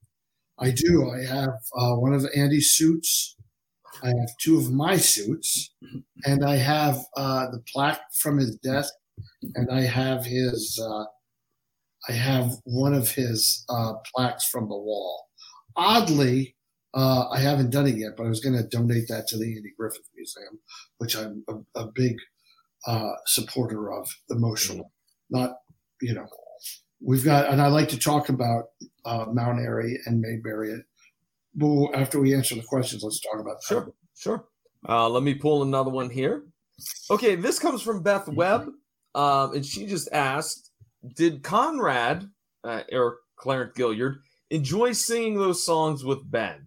I 0.59 0.71
do. 0.71 1.11
I 1.11 1.25
have 1.25 1.59
uh, 1.77 1.95
one 1.95 2.15
of 2.15 2.27
Andy's 2.35 2.73
suits. 2.75 3.36
I 4.03 4.09
have 4.09 4.37
two 4.41 4.59
of 4.59 4.73
my 4.73 4.97
suits, 4.97 5.75
and 6.25 6.45
I 6.45 6.57
have 6.57 7.05
uh, 7.17 7.51
the 7.51 7.63
plaque 7.73 8.01
from 8.21 8.39
his 8.39 8.57
desk, 8.57 8.93
and 9.55 9.71
I 9.71 9.83
have 9.83 10.25
his 10.25 10.79
uh, 10.83 11.05
I 12.09 12.13
have 12.13 12.57
one 12.65 12.95
of 12.95 13.11
his 13.11 13.65
uh, 13.69 13.95
plaques 14.15 14.45
from 14.49 14.69
the 14.69 14.77
wall. 14.77 15.27
Oddly, 15.77 16.57
uh, 16.95 17.29
I 17.31 17.41
haven't 17.41 17.71
done 17.71 17.87
it 17.87 17.97
yet, 17.97 18.13
but 18.17 18.27
I 18.27 18.29
was 18.29 18.41
going 18.41 18.57
to 18.57 18.69
donate 18.69 19.09
that 19.09 19.27
to 19.29 19.37
the 19.37 19.57
Andy 19.57 19.73
Griffith 19.77 20.09
Museum, 20.15 20.59
which 20.99 21.17
I'm 21.17 21.45
a, 21.49 21.81
a 21.81 21.87
big 21.93 22.17
uh, 22.87 23.13
supporter 23.27 23.93
of 23.93 24.09
emotional. 24.31 24.93
Not, 25.31 25.57
you 26.01 26.15
know, 26.15 26.27
we've 27.01 27.25
got, 27.25 27.51
and 27.51 27.61
I 27.61 27.67
like 27.67 27.89
to 27.91 27.99
talk 27.99 28.29
about 28.29 28.67
uh, 29.05 29.27
Mount 29.33 29.59
Airy 29.59 29.99
and 30.07 30.21
Mayberry. 30.21 30.83
But 31.57 31.93
after 31.95 32.21
we 32.21 32.35
answer 32.35 32.55
the 32.55 32.63
questions, 32.63 33.03
let's 33.03 33.21
talk 33.21 33.41
about 33.41 33.61
that. 33.61 33.67
Sure, 33.67 33.93
sure. 34.15 34.45
Uh, 34.89 35.09
let 35.09 35.23
me 35.23 35.35
pull 35.35 35.63
another 35.63 35.91
one 35.91 36.11
here. 36.11 36.45
Okay, 37.11 37.35
this 37.35 37.59
comes 37.59 37.81
from 37.83 38.03
Beth 38.03 38.29
Webb, 38.29 38.69
um, 39.15 39.55
and 39.55 39.65
she 39.65 39.87
just 39.87 40.11
asked, 40.13 40.71
"Did 41.17 41.43
Conrad 41.43 42.29
uh, 42.63 42.83
or 42.93 43.19
Clarence 43.37 43.73
Gilliard 43.75 44.17
enjoy 44.51 44.93
singing 44.93 45.39
those 45.39 45.65
songs 45.65 46.05
with 46.05 46.31
Ben?" 46.31 46.67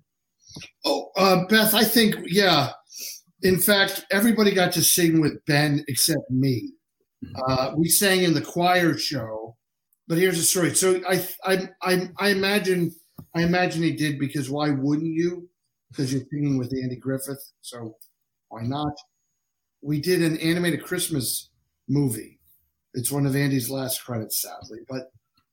Oh, 0.85 1.11
uh, 1.15 1.45
Beth, 1.45 1.73
I 1.75 1.83
think 1.83 2.15
yeah. 2.25 2.71
In 3.43 3.59
fact, 3.59 4.05
everybody 4.11 4.51
got 4.51 4.73
to 4.73 4.81
sing 4.81 5.21
with 5.21 5.45
Ben 5.45 5.85
except 5.87 6.29
me. 6.29 6.73
Uh, 7.47 7.73
we 7.77 7.87
sang 7.87 8.23
in 8.23 8.33
the 8.33 8.41
choir 8.41 8.97
show, 8.97 9.55
but 10.07 10.17
here's 10.17 10.37
the 10.37 10.43
story. 10.43 10.73
So 10.73 11.01
I, 11.07 11.25
I, 11.45 11.69
I, 11.81 12.09
I 12.17 12.29
imagine, 12.29 12.93
I 13.35 13.43
imagine 13.43 13.83
he 13.83 13.91
did 13.91 14.19
because 14.19 14.49
why 14.49 14.69
wouldn't 14.71 15.13
you? 15.13 15.49
Because 15.89 16.11
you're 16.13 16.23
singing 16.31 16.57
with 16.57 16.73
Andy 16.73 16.95
Griffith, 16.95 17.43
so 17.61 17.95
why 18.49 18.63
not? 18.63 18.93
We 19.81 19.99
did 20.01 20.21
an 20.21 20.37
animated 20.37 20.83
Christmas 20.83 21.49
movie. 21.87 22.39
It's 22.93 23.11
one 23.11 23.25
of 23.25 23.35
Andy's 23.35 23.69
last 23.69 24.03
credits, 24.03 24.41
sadly, 24.41 24.79
but 24.87 25.11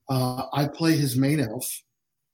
uh, 0.09 0.47
I 0.53 0.69
play 0.69 0.97
his 0.97 1.17
main 1.17 1.41
elf, 1.41 1.83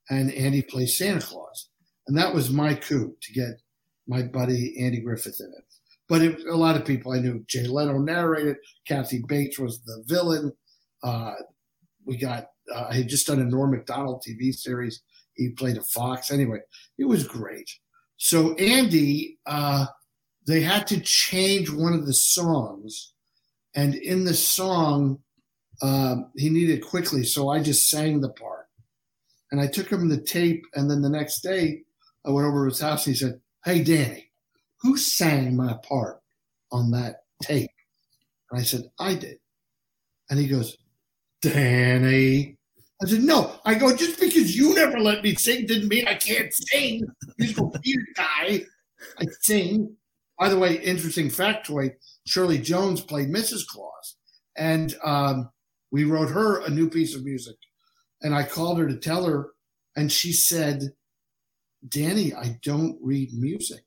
and 0.09 0.31
Andy 0.33 0.61
plays 0.61 0.97
Santa 0.97 1.21
Claus, 1.21 1.69
and 2.07 2.17
that 2.17 2.33
was 2.33 2.49
my 2.49 2.73
coup 2.73 3.15
to 3.21 3.33
get 3.33 3.61
my 4.07 4.21
buddy 4.21 4.75
Andy 4.79 4.99
Griffith 4.99 5.39
in 5.39 5.51
it. 5.57 5.63
But 6.09 6.21
it, 6.21 6.45
a 6.45 6.55
lot 6.55 6.75
of 6.75 6.85
people 6.85 7.13
I 7.13 7.19
knew. 7.19 7.43
Jay 7.47 7.65
Leno 7.65 7.97
narrated. 7.97 8.57
Kathy 8.87 9.23
Bates 9.27 9.57
was 9.57 9.81
the 9.81 10.03
villain. 10.05 10.51
Uh, 11.01 11.33
we 12.05 12.17
got. 12.17 12.49
Uh, 12.73 12.87
I 12.89 12.95
had 12.95 13.09
just 13.09 13.27
done 13.27 13.39
a 13.39 13.45
Norm 13.45 13.71
Macdonald 13.71 14.23
TV 14.27 14.53
series. 14.53 15.01
He 15.35 15.49
played 15.49 15.77
a 15.77 15.81
fox. 15.81 16.31
Anyway, 16.31 16.59
it 16.97 17.05
was 17.05 17.27
great. 17.27 17.69
So 18.17 18.53
Andy, 18.55 19.39
uh, 19.45 19.87
they 20.45 20.61
had 20.61 20.87
to 20.87 20.99
change 20.99 21.69
one 21.69 21.93
of 21.93 22.05
the 22.05 22.13
songs, 22.13 23.13
and 23.75 23.95
in 23.95 24.25
the 24.25 24.33
song, 24.33 25.19
um, 25.81 26.31
he 26.35 26.49
needed 26.49 26.85
quickly. 26.85 27.23
So 27.23 27.49
I 27.49 27.61
just 27.61 27.89
sang 27.89 28.21
the 28.21 28.29
part, 28.29 28.67
and 29.51 29.59
I 29.59 29.67
took 29.67 29.89
him 29.89 30.09
the 30.09 30.21
tape. 30.21 30.63
And 30.75 30.89
then 30.89 31.01
the 31.01 31.09
next 31.09 31.41
day, 31.41 31.83
I 32.25 32.31
went 32.31 32.47
over 32.47 32.65
to 32.65 32.69
his 32.69 32.81
house. 32.81 33.05
and 33.05 33.15
He 33.15 33.19
said, 33.19 33.41
"Hey, 33.65 33.83
Danny, 33.83 34.31
who 34.81 34.97
sang 34.97 35.55
my 35.55 35.73
part 35.83 36.21
on 36.71 36.91
that 36.91 37.23
tape?" 37.41 37.71
And 38.51 38.59
I 38.59 38.63
said, 38.63 38.91
"I 38.99 39.15
did." 39.15 39.39
And 40.29 40.39
he 40.39 40.47
goes, 40.47 40.77
Danny. 41.43 42.57
I 43.03 43.07
said, 43.07 43.21
no. 43.23 43.59
I 43.65 43.75
go, 43.75 43.95
just 43.95 44.19
because 44.19 44.55
you 44.55 44.73
never 44.75 44.99
let 44.99 45.23
me 45.23 45.35
sing 45.35 45.65
didn't 45.65 45.89
mean 45.89 46.07
I 46.07 46.15
can't 46.15 46.53
sing. 46.53 47.03
Musical 47.37 47.71
theater 47.83 48.05
guy. 48.15 48.61
I 49.19 49.25
sing. 49.41 49.95
By 50.39 50.49
the 50.49 50.57
way, 50.57 50.77
interesting 50.79 51.27
factoid 51.27 51.91
Shirley 52.25 52.57
Jones 52.57 53.01
played 53.01 53.29
Mrs. 53.29 53.65
Claus. 53.67 54.15
And 54.55 54.95
um, 55.03 55.49
we 55.91 56.03
wrote 56.05 56.29
her 56.29 56.61
a 56.61 56.69
new 56.69 56.89
piece 56.89 57.15
of 57.15 57.23
music. 57.25 57.55
And 58.21 58.33
I 58.33 58.43
called 58.43 58.79
her 58.79 58.87
to 58.87 58.97
tell 58.97 59.25
her. 59.25 59.49
And 59.95 60.11
she 60.11 60.31
said, 60.31 60.93
Danny, 61.87 62.33
I 62.33 62.59
don't 62.63 62.97
read 63.01 63.33
music. 63.33 63.83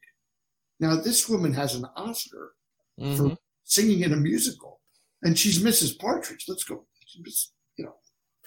Now, 0.79 0.96
this 0.96 1.29
woman 1.29 1.52
has 1.55 1.74
an 1.74 1.87
Oscar 1.96 2.52
Mhm. 3.00 3.16
for 3.16 3.37
singing 3.64 4.00
in 4.00 4.12
a 4.12 4.16
musical. 4.16 4.81
And 5.22 5.38
she's 5.38 5.62
Mrs. 5.62 5.98
Partridge. 5.98 6.44
Let's 6.48 6.64
go. 6.64 6.87
She's, 7.07 7.52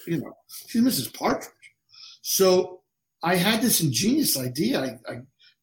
you 0.08 0.22
know, 0.22 0.34
she's 0.68 0.82
Mrs. 0.82 1.14
Partridge. 1.14 1.54
So 2.22 2.82
I 3.24 3.36
had 3.36 3.62
this 3.62 3.82
ingenious 3.82 4.38
idea. 4.38 4.82
I, 4.82 5.12
I 5.12 5.16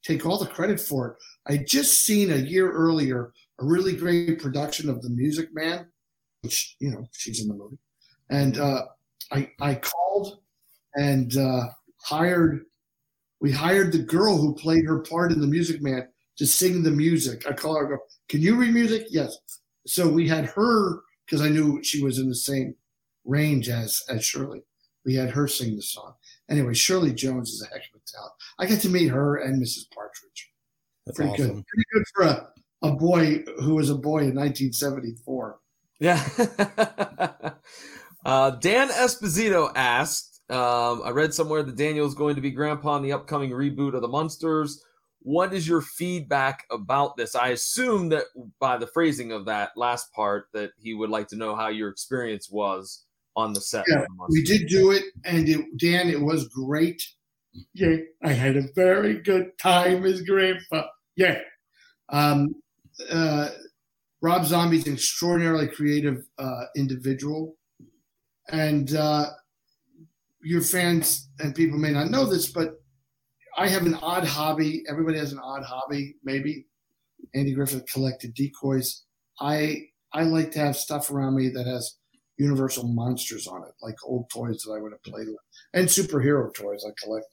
take 0.05 0.25
all 0.25 0.39
the 0.39 0.47
credit 0.47 0.81
for 0.81 1.09
it. 1.09 1.17
I 1.49 1.59
just 1.59 2.05
seen 2.05 2.33
a 2.33 2.37
year 2.37 2.71
earlier 2.71 3.33
a 3.59 3.65
really 3.65 3.97
great 3.97 4.41
production 4.41 4.91
of 4.91 5.03
The 5.03 5.11
Music 5.11 5.49
Man, 5.53 5.87
which 6.43 6.77
you 6.79 6.91
know 6.91 7.07
she's 7.13 7.41
in 7.41 7.49
the 7.49 7.55
movie, 7.55 7.79
and 8.31 8.59
uh, 8.59 8.83
I 9.33 9.51
I 9.61 9.77
called 9.77 10.41
and 10.95 11.37
uh, 11.37 11.65
hired. 12.03 12.65
We 13.41 13.53
hired 13.53 13.93
the 13.93 14.03
girl 14.03 14.37
who 14.37 14.55
played 14.55 14.87
her 14.87 15.01
part 15.01 15.31
in 15.31 15.41
The 15.41 15.47
Music 15.47 15.83
Man 15.83 16.09
to 16.39 16.47
sing 16.47 16.83
the 16.83 16.91
music. 16.91 17.47
I 17.47 17.53
call 17.53 17.77
her. 17.77 17.87
I 17.87 17.91
go, 17.91 17.99
Can 18.29 18.41
you 18.41 18.57
read 18.57 18.75
music? 18.75 19.07
Yes. 19.11 19.37
So 19.87 20.09
we 20.09 20.29
had 20.29 20.47
her 20.47 21.01
because 21.25 21.43
I 21.43 21.49
knew 21.49 21.83
she 21.83 22.03
was 22.03 22.19
in 22.19 22.29
the 22.29 22.35
same 22.35 22.75
range 23.27 23.69
as 23.69 24.03
as 24.09 24.25
Shirley. 24.25 24.63
We 25.05 25.15
had 25.15 25.31
her 25.31 25.47
sing 25.47 25.77
the 25.77 25.83
song. 25.83 26.15
Anyway, 26.51 26.75
Shirley 26.75 27.13
Jones 27.13 27.51
is 27.51 27.63
a 27.63 27.67
heck 27.67 27.83
of 27.95 28.01
a 28.01 28.11
talent. 28.11 28.33
I 28.59 28.67
got 28.67 28.81
to 28.81 28.89
meet 28.89 29.09
her 29.09 29.37
and 29.37 29.63
Mrs. 29.63 29.91
Partridge. 29.95 30.53
That's 31.07 31.17
Pretty 31.17 31.33
awesome. 31.33 31.47
good. 31.47 31.65
Pretty 31.67 31.85
good 31.93 32.05
for 32.15 32.25
a, 32.25 32.49
a 32.83 32.93
boy 32.93 33.45
who 33.61 33.77
was 33.77 33.91
a 33.91 33.95
boy 33.95 34.25
in 34.25 34.35
1974. 34.35 35.59
Yeah. 36.01 36.29
uh, 38.25 38.51
Dan 38.51 38.89
Esposito 38.89 39.71
asked, 39.77 40.41
um, 40.51 41.03
I 41.05 41.11
read 41.11 41.33
somewhere 41.33 41.63
that 41.63 41.77
Daniel 41.77 42.07
is 42.07 42.15
going 42.15 42.35
to 42.35 42.41
be 42.41 42.51
grandpa 42.51 42.97
in 42.97 43.05
the 43.05 43.13
upcoming 43.13 43.51
reboot 43.51 43.95
of 43.95 44.03
the 44.03 44.09
Munsters. 44.09 44.85
What 45.21 45.53
is 45.53 45.67
your 45.67 45.81
feedback 45.81 46.65
about 46.71 47.17
this? 47.17 47.35
I 47.35 47.49
assume 47.49 48.09
that 48.11 48.25
by 48.61 48.77
the 48.77 48.87
phrasing 48.89 49.33
of 49.33 49.45
that 49.47 49.71
last 49.77 50.13
part, 50.13 50.49
that 50.53 50.71
he 50.79 50.95
would 50.95 51.11
like 51.11 51.29
to 51.29 51.37
know 51.37 51.55
how 51.57 51.69
your 51.69 51.89
experience 51.89 52.51
was 52.51 53.06
on 53.37 53.53
the 53.53 53.61
set. 53.61 53.85
Yeah, 53.89 54.05
We 54.29 54.43
did 54.43 54.69
do 54.69 54.91
it, 54.91 55.05
and 55.25 55.49
it, 55.49 55.65
Dan, 55.79 56.09
it 56.09 56.21
was 56.21 56.49
great. 56.49 57.03
Yeah, 57.75 57.97
I 58.23 58.33
had 58.33 58.57
a 58.57 58.69
very 58.75 59.15
good 59.15 59.57
time 59.59 60.05
as 60.05 60.23
grandpa. 60.23 60.87
Yeah. 61.17 61.39
Um, 62.11 62.55
uh, 63.11 63.51
Rob 64.23 64.45
Zombie's 64.45 64.87
an 64.87 64.95
extraordinarily 64.95 65.69
creative 65.69 66.27
uh, 66.39 66.65
individual. 66.77 67.57
And 68.51 68.95
uh, 68.95 69.27
your 70.43 70.63
fans 70.63 71.29
and 71.39 71.55
people 71.55 71.79
may 71.79 71.91
not 71.93 72.11
know 72.11 72.25
this, 72.25 72.51
but 72.51 72.81
I 73.57 73.69
have 73.69 73.87
an 73.87 73.95
odd 73.95 74.25
hobby. 74.25 74.85
Everybody 74.89 75.19
has 75.19 75.33
an 75.33 75.39
odd 75.39 75.65
hobby, 75.65 76.17
maybe. 76.25 76.67
Andy 77.35 77.55
Griffith 77.55 77.87
collected 77.87 78.35
decoys. 78.35 79.05
I 79.41 79.89
I 80.13 80.23
like 80.23 80.51
to 80.53 80.59
have 80.59 80.77
stuff 80.77 81.11
around 81.11 81.37
me 81.37 81.49
that 81.49 81.67
has 81.67 81.97
Universal 82.39 82.89
monsters 82.89 83.47
on 83.47 83.63
it, 83.63 83.75
like 83.83 83.97
old 84.05 84.29
toys 84.31 84.63
that 84.63 84.73
I 84.73 84.81
would 84.81 84.93
have 84.93 85.03
played 85.03 85.29
with, 85.29 85.37
and 85.73 85.89
superhero 85.89 86.53
toys. 86.55 86.85
I 86.87 86.91
collect 87.03 87.27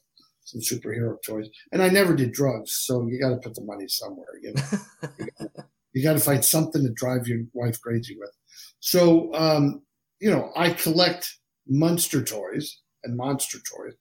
some 0.45 0.61
superhero 0.61 1.17
toys, 1.25 1.47
and 1.71 1.81
I 1.81 1.89
never 1.89 2.15
did 2.15 2.31
drugs, 2.31 2.73
so 2.73 3.07
you 3.07 3.19
got 3.19 3.29
to 3.29 3.37
put 3.37 3.55
the 3.55 3.63
money 3.63 3.87
somewhere. 3.87 4.27
You 4.41 4.53
know, 4.53 5.63
you 5.93 6.03
got 6.03 6.13
to 6.13 6.19
find 6.19 6.43
something 6.43 6.83
to 6.83 6.91
drive 6.93 7.27
your 7.27 7.41
wife 7.53 7.79
crazy 7.81 8.17
with. 8.19 8.31
So, 8.79 9.33
um, 9.33 9.81
you 10.19 10.31
know, 10.31 10.51
I 10.55 10.71
collect 10.71 11.37
monster 11.67 12.23
toys 12.23 12.79
and 13.03 13.17
monster 13.17 13.57
toys, 13.57 13.93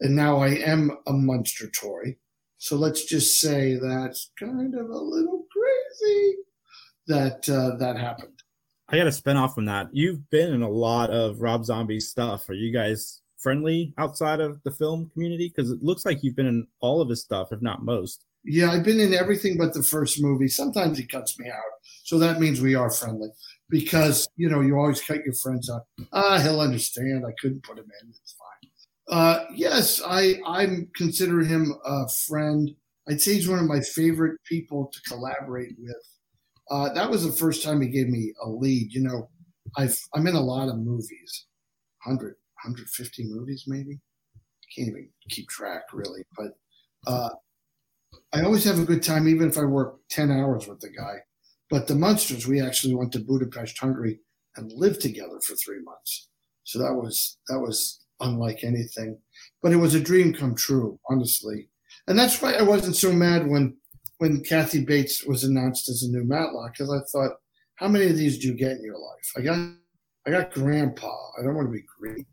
and 0.00 0.14
now 0.14 0.38
I 0.38 0.48
am 0.48 0.90
a 1.06 1.12
monster 1.12 1.68
toy. 1.70 2.16
So 2.58 2.76
let's 2.76 3.04
just 3.04 3.40
say 3.40 3.78
that's 3.80 4.30
kind 4.38 4.74
of 4.74 4.90
a 4.90 4.98
little 4.98 5.44
crazy 5.52 6.36
that 7.06 7.48
uh, 7.48 7.76
that 7.76 7.96
happened. 7.96 8.42
I 8.90 8.96
got 8.96 9.04
to 9.04 9.12
spin 9.12 9.36
off 9.36 9.54
from 9.54 9.66
that. 9.66 9.88
You've 9.92 10.28
been 10.30 10.52
in 10.54 10.62
a 10.62 10.68
lot 10.68 11.10
of 11.10 11.40
Rob 11.42 11.64
Zombie 11.64 12.00
stuff. 12.00 12.48
Are 12.48 12.54
you 12.54 12.72
guys 12.72 13.20
friendly 13.36 13.92
outside 13.98 14.40
of 14.40 14.62
the 14.62 14.70
film 14.70 15.10
community? 15.12 15.52
Because 15.54 15.70
it 15.70 15.82
looks 15.82 16.06
like 16.06 16.22
you've 16.22 16.36
been 16.36 16.46
in 16.46 16.66
all 16.80 17.00
of 17.00 17.08
his 17.08 17.20
stuff, 17.20 17.52
if 17.52 17.60
not 17.60 17.84
most. 17.84 18.24
Yeah, 18.44 18.70
I've 18.70 18.84
been 18.84 19.00
in 19.00 19.12
everything 19.12 19.58
but 19.58 19.74
the 19.74 19.82
first 19.82 20.22
movie. 20.22 20.48
Sometimes 20.48 20.96
he 20.96 21.04
cuts 21.04 21.38
me 21.38 21.50
out, 21.50 21.60
so 22.04 22.18
that 22.18 22.40
means 22.40 22.60
we 22.60 22.74
are 22.74 22.90
friendly 22.90 23.28
because 23.68 24.26
you 24.36 24.48
know 24.48 24.60
you 24.60 24.78
always 24.78 25.02
cut 25.02 25.24
your 25.24 25.34
friends 25.34 25.68
out. 25.68 25.82
Ah, 26.12 26.38
he'll 26.40 26.60
understand. 26.60 27.26
I 27.26 27.32
couldn't 27.40 27.64
put 27.64 27.78
him 27.78 27.90
in. 28.02 28.08
It's 28.08 28.36
fine. 28.38 29.18
Uh, 29.18 29.44
yes, 29.54 30.00
I 30.06 30.36
I'm 30.46 30.88
consider 30.94 31.40
him 31.40 31.74
a 31.84 32.08
friend. 32.26 32.74
I'd 33.08 33.20
say 33.20 33.34
he's 33.34 33.48
one 33.48 33.58
of 33.58 33.66
my 33.66 33.80
favorite 33.80 34.38
people 34.44 34.90
to 34.92 35.00
collaborate 35.02 35.74
with. 35.78 35.96
Uh, 36.70 36.92
that 36.92 37.10
was 37.10 37.24
the 37.24 37.32
first 37.32 37.62
time 37.62 37.80
he 37.80 37.88
gave 37.88 38.08
me 38.08 38.32
a 38.42 38.48
lead. 38.48 38.92
You 38.92 39.02
know, 39.02 39.30
I've 39.76 39.98
I'm 40.14 40.26
in 40.26 40.34
a 40.34 40.40
lot 40.40 40.68
of 40.68 40.76
movies, 40.76 41.46
100, 42.04 42.28
150 42.28 43.24
movies 43.24 43.64
maybe. 43.66 43.98
Can't 44.74 44.88
even 44.88 45.08
keep 45.30 45.48
track 45.48 45.84
really, 45.92 46.22
but 46.36 46.52
uh, 47.06 47.30
I 48.32 48.42
always 48.42 48.64
have 48.64 48.78
a 48.78 48.84
good 48.84 49.02
time, 49.02 49.28
even 49.28 49.48
if 49.48 49.56
I 49.56 49.64
work 49.64 49.96
10 50.10 50.30
hours 50.30 50.66
with 50.66 50.80
the 50.80 50.90
guy. 50.90 51.16
But 51.70 51.86
the 51.86 51.94
Munsters, 51.94 52.46
we 52.46 52.60
actually 52.60 52.94
went 52.94 53.12
to 53.12 53.20
Budapest, 53.20 53.78
Hungary, 53.78 54.20
and 54.56 54.72
lived 54.72 55.00
together 55.00 55.38
for 55.44 55.54
three 55.56 55.80
months. 55.82 56.28
So 56.64 56.78
that 56.78 56.94
was 56.94 57.38
that 57.48 57.60
was 57.60 58.04
unlike 58.20 58.64
anything, 58.64 59.18
but 59.62 59.72
it 59.72 59.76
was 59.76 59.94
a 59.94 60.00
dream 60.00 60.34
come 60.34 60.54
true, 60.54 60.98
honestly. 61.08 61.68
And 62.06 62.18
that's 62.18 62.40
why 62.42 62.54
I 62.54 62.62
wasn't 62.62 62.96
so 62.96 63.12
mad 63.12 63.46
when 63.46 63.76
when 64.18 64.42
Kathy 64.42 64.84
Bates 64.84 65.24
was 65.24 65.44
announced 65.44 65.88
as 65.88 66.02
a 66.02 66.10
new 66.10 66.24
Matlock 66.24 66.72
because 66.72 66.90
I 66.92 67.00
thought, 67.10 67.32
how 67.76 67.88
many 67.88 68.06
of 68.06 68.16
these 68.16 68.38
do 68.38 68.48
you 68.48 68.54
get 68.54 68.72
in 68.72 68.82
your 68.84 68.98
life? 68.98 69.32
I 69.36 69.40
got 69.40 69.58
I 70.26 70.30
got 70.30 70.52
Grandpa. 70.52 71.16
I 71.38 71.42
don't 71.42 71.54
want 71.54 71.68
to 71.68 71.72
be 71.72 71.84
greedy, 71.98 72.26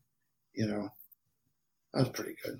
you 0.53 0.67
know. 0.67 0.89
That 1.93 1.99
was 2.01 2.09
pretty 2.09 2.35
good. 2.43 2.59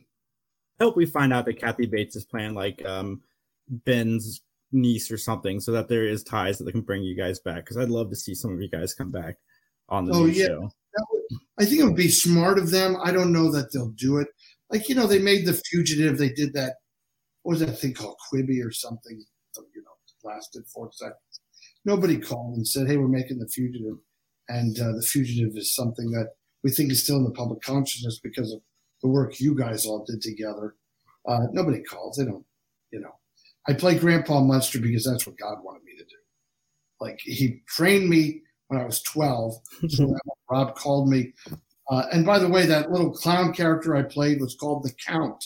I 0.79 0.83
hope 0.83 0.95
we 0.95 1.05
find 1.05 1.33
out 1.33 1.45
that 1.45 1.59
Kathy 1.59 1.85
Bates 1.87 2.15
is 2.15 2.25
playing 2.25 2.53
like 2.53 2.85
um, 2.85 3.21
Ben's 3.69 4.41
niece 4.71 5.11
or 5.11 5.17
something, 5.17 5.59
so 5.59 5.71
that 5.71 5.89
there 5.89 6.05
is 6.07 6.23
ties 6.23 6.57
that 6.57 6.65
they 6.65 6.71
can 6.71 6.81
bring 6.81 7.03
you 7.03 7.15
guys 7.15 7.39
back. 7.39 7.57
Because 7.65 7.77
I'd 7.77 7.89
love 7.89 8.09
to 8.11 8.15
see 8.15 8.33
some 8.35 8.53
of 8.53 8.61
you 8.61 8.69
guys 8.69 8.93
come 8.93 9.11
back 9.11 9.37
on 9.89 10.05
the 10.05 10.13
Oh, 10.13 10.25
yeah. 10.25 10.47
show. 10.47 10.71
Would, 11.11 11.21
I 11.59 11.65
think 11.65 11.81
it 11.81 11.85
would 11.85 11.95
be 11.95 12.07
smart 12.09 12.57
of 12.59 12.71
them. 12.71 12.95
I 13.03 13.11
don't 13.11 13.33
know 13.33 13.51
that 13.51 13.73
they'll 13.73 13.89
do 13.89 14.17
it. 14.19 14.27
Like 14.69 14.87
you 14.87 14.95
know, 14.95 15.07
they 15.07 15.19
made 15.19 15.45
the 15.45 15.53
fugitive. 15.69 16.17
They 16.17 16.29
did 16.29 16.53
that. 16.53 16.75
What 17.45 17.59
was 17.59 17.59
that 17.59 17.77
thing 17.77 17.93
called 17.93 18.17
Quibi 18.33 18.65
or 18.65 18.71
something? 18.71 19.23
You 19.55 19.83
know, 19.83 19.91
lasted 20.27 20.65
four 20.65 20.89
seconds. 20.91 21.19
Nobody 21.85 22.17
called 22.17 22.57
and 22.57 22.67
said, 22.67 22.87
"Hey, 22.87 22.97
we're 22.97 23.07
making 23.07 23.37
the 23.37 23.47
fugitive," 23.47 23.97
and 24.49 24.79
uh, 24.79 24.93
the 24.93 25.03
fugitive 25.03 25.55
is 25.55 25.75
something 25.75 26.09
that 26.09 26.29
we 26.63 26.71
think 26.71 26.91
is 26.91 27.03
still 27.03 27.17
in 27.17 27.23
the 27.23 27.29
public 27.29 27.61
consciousness 27.61 28.19
because 28.23 28.51
of 28.51 28.61
the 29.03 29.09
work 29.09 29.39
you 29.39 29.53
guys 29.53 29.85
all 29.85 30.03
did 30.03 30.23
together. 30.23 30.73
Uh, 31.27 31.41
nobody 31.51 31.83
calls. 31.83 32.17
They 32.17 32.25
don't. 32.25 32.43
You 32.89 33.01
know, 33.01 33.13
I 33.67 33.73
play 33.73 33.99
Grandpa 33.99 34.41
Munster 34.41 34.79
because 34.79 35.05
that's 35.05 35.27
what 35.27 35.37
God 35.37 35.63
wanted 35.63 35.83
me 35.83 35.95
to 35.99 36.03
do. 36.03 36.15
Like 36.99 37.19
he 37.21 37.61
trained 37.67 38.09
me 38.09 38.41
when 38.69 38.81
I 38.81 38.85
was 38.85 39.03
twelve. 39.03 39.53
So 39.89 40.17
Rob 40.49 40.75
called 40.75 41.09
me. 41.09 41.33
Uh, 41.91 42.07
and 42.11 42.25
by 42.25 42.39
the 42.39 42.49
way, 42.49 42.65
that 42.65 42.89
little 42.89 43.11
clown 43.13 43.53
character 43.53 43.95
I 43.95 44.01
played 44.01 44.41
was 44.41 44.55
called 44.55 44.81
the 44.81 44.93
Count. 45.05 45.45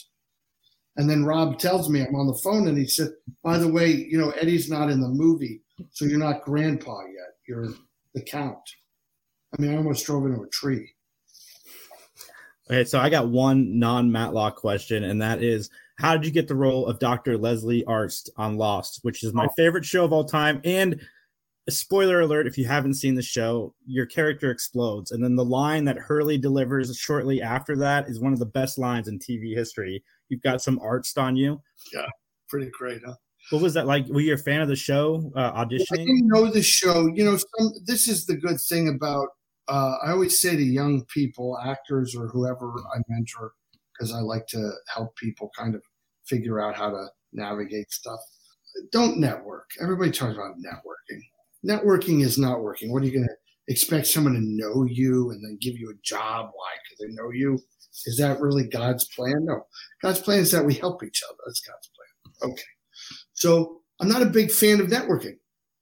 And 0.99 1.09
then 1.09 1.23
Rob 1.23 1.57
tells 1.57 1.89
me 1.89 2.01
I'm 2.01 2.13
on 2.13 2.27
the 2.27 2.37
phone 2.43 2.67
and 2.67 2.77
he 2.77 2.85
said, 2.85 3.11
by 3.41 3.57
the 3.57 3.71
way, 3.71 3.87
you 3.87 4.19
know, 4.19 4.31
Eddie's 4.31 4.69
not 4.69 4.89
in 4.89 4.99
the 4.99 5.07
movie, 5.07 5.61
so 5.91 6.03
you're 6.03 6.19
not 6.19 6.43
grandpa 6.43 6.99
yet. 7.05 7.37
You're 7.47 7.69
the 8.13 8.21
Count. 8.21 8.59
I 9.57 9.61
mean, 9.61 9.73
I 9.73 9.77
almost 9.77 10.05
drove 10.05 10.25
into 10.25 10.41
a 10.41 10.49
tree. 10.49 10.89
Okay, 12.69 12.83
so 12.83 12.99
I 12.99 13.09
got 13.09 13.29
one 13.29 13.79
non-Matlock 13.79 14.57
question, 14.57 15.05
and 15.05 15.21
that 15.21 15.41
is, 15.41 15.69
how 15.97 16.17
did 16.17 16.25
you 16.25 16.31
get 16.33 16.49
the 16.49 16.55
role 16.55 16.85
of 16.85 16.99
Dr. 16.99 17.37
Leslie 17.37 17.85
Arzt 17.85 18.29
on 18.35 18.57
Lost, 18.57 18.99
which 19.03 19.23
is 19.23 19.33
my 19.33 19.45
Oh. 19.45 19.53
favorite 19.55 19.85
show 19.85 20.03
of 20.03 20.11
all 20.11 20.25
time? 20.25 20.59
And 20.65 20.95
a 20.95 20.97
spoiler 21.71 22.21
alert: 22.21 22.47
if 22.47 22.57
you 22.57 22.65
haven't 22.65 22.95
seen 22.95 23.15
the 23.15 23.21
show, 23.21 23.73
your 23.85 24.05
character 24.05 24.51
explodes, 24.51 25.11
and 25.11 25.23
then 25.23 25.35
the 25.35 25.45
line 25.45 25.85
that 25.85 25.97
Hurley 25.97 26.37
delivers 26.37 26.95
shortly 26.97 27.41
after 27.41 27.75
that 27.77 28.07
is 28.07 28.19
one 28.19 28.33
of 28.33 28.39
the 28.39 28.45
best 28.45 28.77
lines 28.77 29.07
in 29.07 29.19
TV 29.19 29.55
history. 29.55 30.03
You've 30.29 30.41
got 30.41 30.61
some 30.61 30.79
Arzt 30.79 31.17
on 31.17 31.35
you. 31.35 31.61
Yeah, 31.93 32.07
pretty 32.47 32.69
great, 32.71 33.01
huh? 33.05 33.15
What 33.49 33.61
was 33.61 33.73
that 33.73 33.87
like? 33.87 34.07
Were 34.07 34.21
you 34.21 34.33
a 34.33 34.37
fan 34.37 34.61
of 34.61 34.67
the 34.67 34.75
show 34.75 35.31
uh, 35.35 35.51
I 35.53 35.65
auditioning? 35.65 36.05
didn't 36.05 36.27
know 36.27 36.51
the 36.51 36.61
show. 36.61 37.07
You 37.07 37.25
know, 37.25 37.37
some, 37.37 37.71
this 37.85 38.07
is 38.07 38.25
the 38.25 38.35
good 38.35 38.59
thing 38.59 38.89
about. 38.89 39.27
Uh, 39.67 39.95
I 40.03 40.11
always 40.11 40.39
say 40.39 40.55
to 40.55 40.63
young 40.63 41.05
people, 41.05 41.57
actors 41.63 42.15
or 42.15 42.27
whoever 42.27 42.73
I 42.95 42.99
mentor, 43.07 43.51
because 43.93 44.13
I 44.13 44.19
like 44.19 44.47
to 44.47 44.71
help 44.93 45.15
people 45.15 45.51
kind 45.57 45.75
of 45.75 45.81
figure 46.25 46.59
out 46.59 46.75
how 46.75 46.89
to 46.89 47.07
navigate 47.33 47.91
stuff. 47.91 48.19
Don't 48.91 49.17
network. 49.17 49.69
Everybody 49.81 50.11
talks 50.11 50.35
about 50.35 50.55
networking. 50.57 51.21
Networking 51.67 52.23
is 52.23 52.37
not 52.37 52.61
working. 52.61 52.91
What 52.91 53.03
are 53.03 53.05
you 53.05 53.13
going 53.13 53.27
to 53.27 53.73
expect 53.73 54.07
someone 54.07 54.33
to 54.33 54.39
know 54.41 54.85
you 54.85 55.31
and 55.31 55.43
then 55.43 55.57
give 55.61 55.77
you 55.77 55.89
a 55.89 56.01
job? 56.03 56.49
Why? 56.53 56.71
Because 56.83 56.99
they 56.99 57.21
know 57.21 57.31
you. 57.31 57.59
Is 58.05 58.17
that 58.17 58.39
really 58.39 58.63
God's 58.63 59.07
plan? 59.15 59.45
No. 59.45 59.61
God's 60.01 60.21
plan 60.21 60.39
is 60.39 60.51
that 60.51 60.65
we 60.65 60.73
help 60.73 61.03
each 61.03 61.21
other. 61.27 61.37
That's 61.45 61.61
God's 61.61 61.89
plan. 61.95 62.51
Okay. 62.51 62.63
So 63.33 63.81
I'm 63.99 64.07
not 64.07 64.21
a 64.21 64.27
big 64.27 64.51
fan 64.51 64.79
of 64.79 64.87
networking 64.87 65.35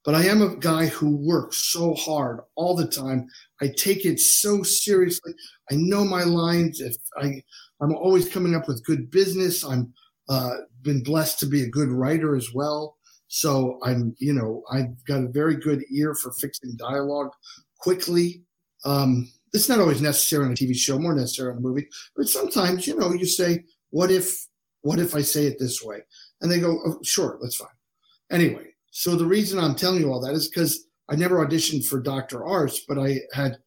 but 0.07 0.15
I 0.15 0.23
am 0.23 0.41
a 0.41 0.55
guy 0.55 0.85
who 0.85 1.17
works 1.17 1.69
so 1.73 1.93
hard 1.93 2.39
all 2.55 2.77
the 2.77 2.87
time. 2.87 3.27
I 3.61 3.67
take 3.75 4.05
it 4.05 4.21
so 4.21 4.63
seriously. 4.63 5.33
I 5.69 5.75
know 5.75 6.05
my 6.05 6.23
lines. 6.23 6.79
If 6.79 6.95
I, 7.17 7.41
I'm 7.81 7.93
always 7.93 8.29
coming 8.29 8.55
up 8.55 8.69
with 8.69 8.85
good 8.85 9.11
business. 9.11 9.65
I'm 9.65 9.93
uh, 10.29 10.51
been 10.81 11.03
blessed 11.03 11.41
to 11.41 11.45
be 11.45 11.63
a 11.63 11.69
good 11.69 11.89
writer 11.89 12.37
as 12.37 12.53
well. 12.53 12.95
So 13.27 13.79
I'm, 13.83 14.15
you 14.19 14.33
know, 14.33 14.63
I've 14.71 15.03
got 15.05 15.23
a 15.23 15.27
very 15.27 15.55
good 15.55 15.83
ear 15.91 16.15
for 16.15 16.31
fixing 16.33 16.75
dialogue 16.77 17.31
quickly. 17.79 18.43
Um, 18.85 19.29
it's 19.53 19.69
not 19.69 19.79
always 19.79 20.01
necessary 20.01 20.45
on 20.45 20.51
a 20.51 20.55
TV 20.55 20.75
show, 20.75 20.99
more 20.99 21.15
necessary 21.15 21.51
on 21.51 21.57
a 21.57 21.61
movie. 21.61 21.87
But 22.15 22.27
sometimes, 22.27 22.87
you 22.87 22.97
know, 22.97 23.13
you 23.13 23.25
say, 23.25 23.63
"What 23.89 24.11
if? 24.11 24.47
What 24.81 24.99
if 24.99 25.15
I 25.15 25.21
say 25.21 25.47
it 25.47 25.59
this 25.59 25.83
way?" 25.83 26.01
And 26.41 26.51
they 26.51 26.59
go, 26.59 26.79
oh, 26.85 26.99
"Sure, 27.03 27.37
that's 27.41 27.55
fine." 27.55 27.67
Anyway, 28.31 28.67
so 28.91 29.15
the 29.15 29.25
reason 29.25 29.59
I'm 29.59 29.75
telling 29.75 30.01
you 30.01 30.11
all 30.11 30.21
that 30.21 30.33
is 30.33 30.47
because 30.47 30.87
I 31.09 31.15
never 31.15 31.45
auditioned 31.45 31.85
for 31.85 31.99
Dr. 31.99 32.45
Arzt, 32.45 32.85
but 32.87 32.99
I 32.99 33.21
had 33.33 33.57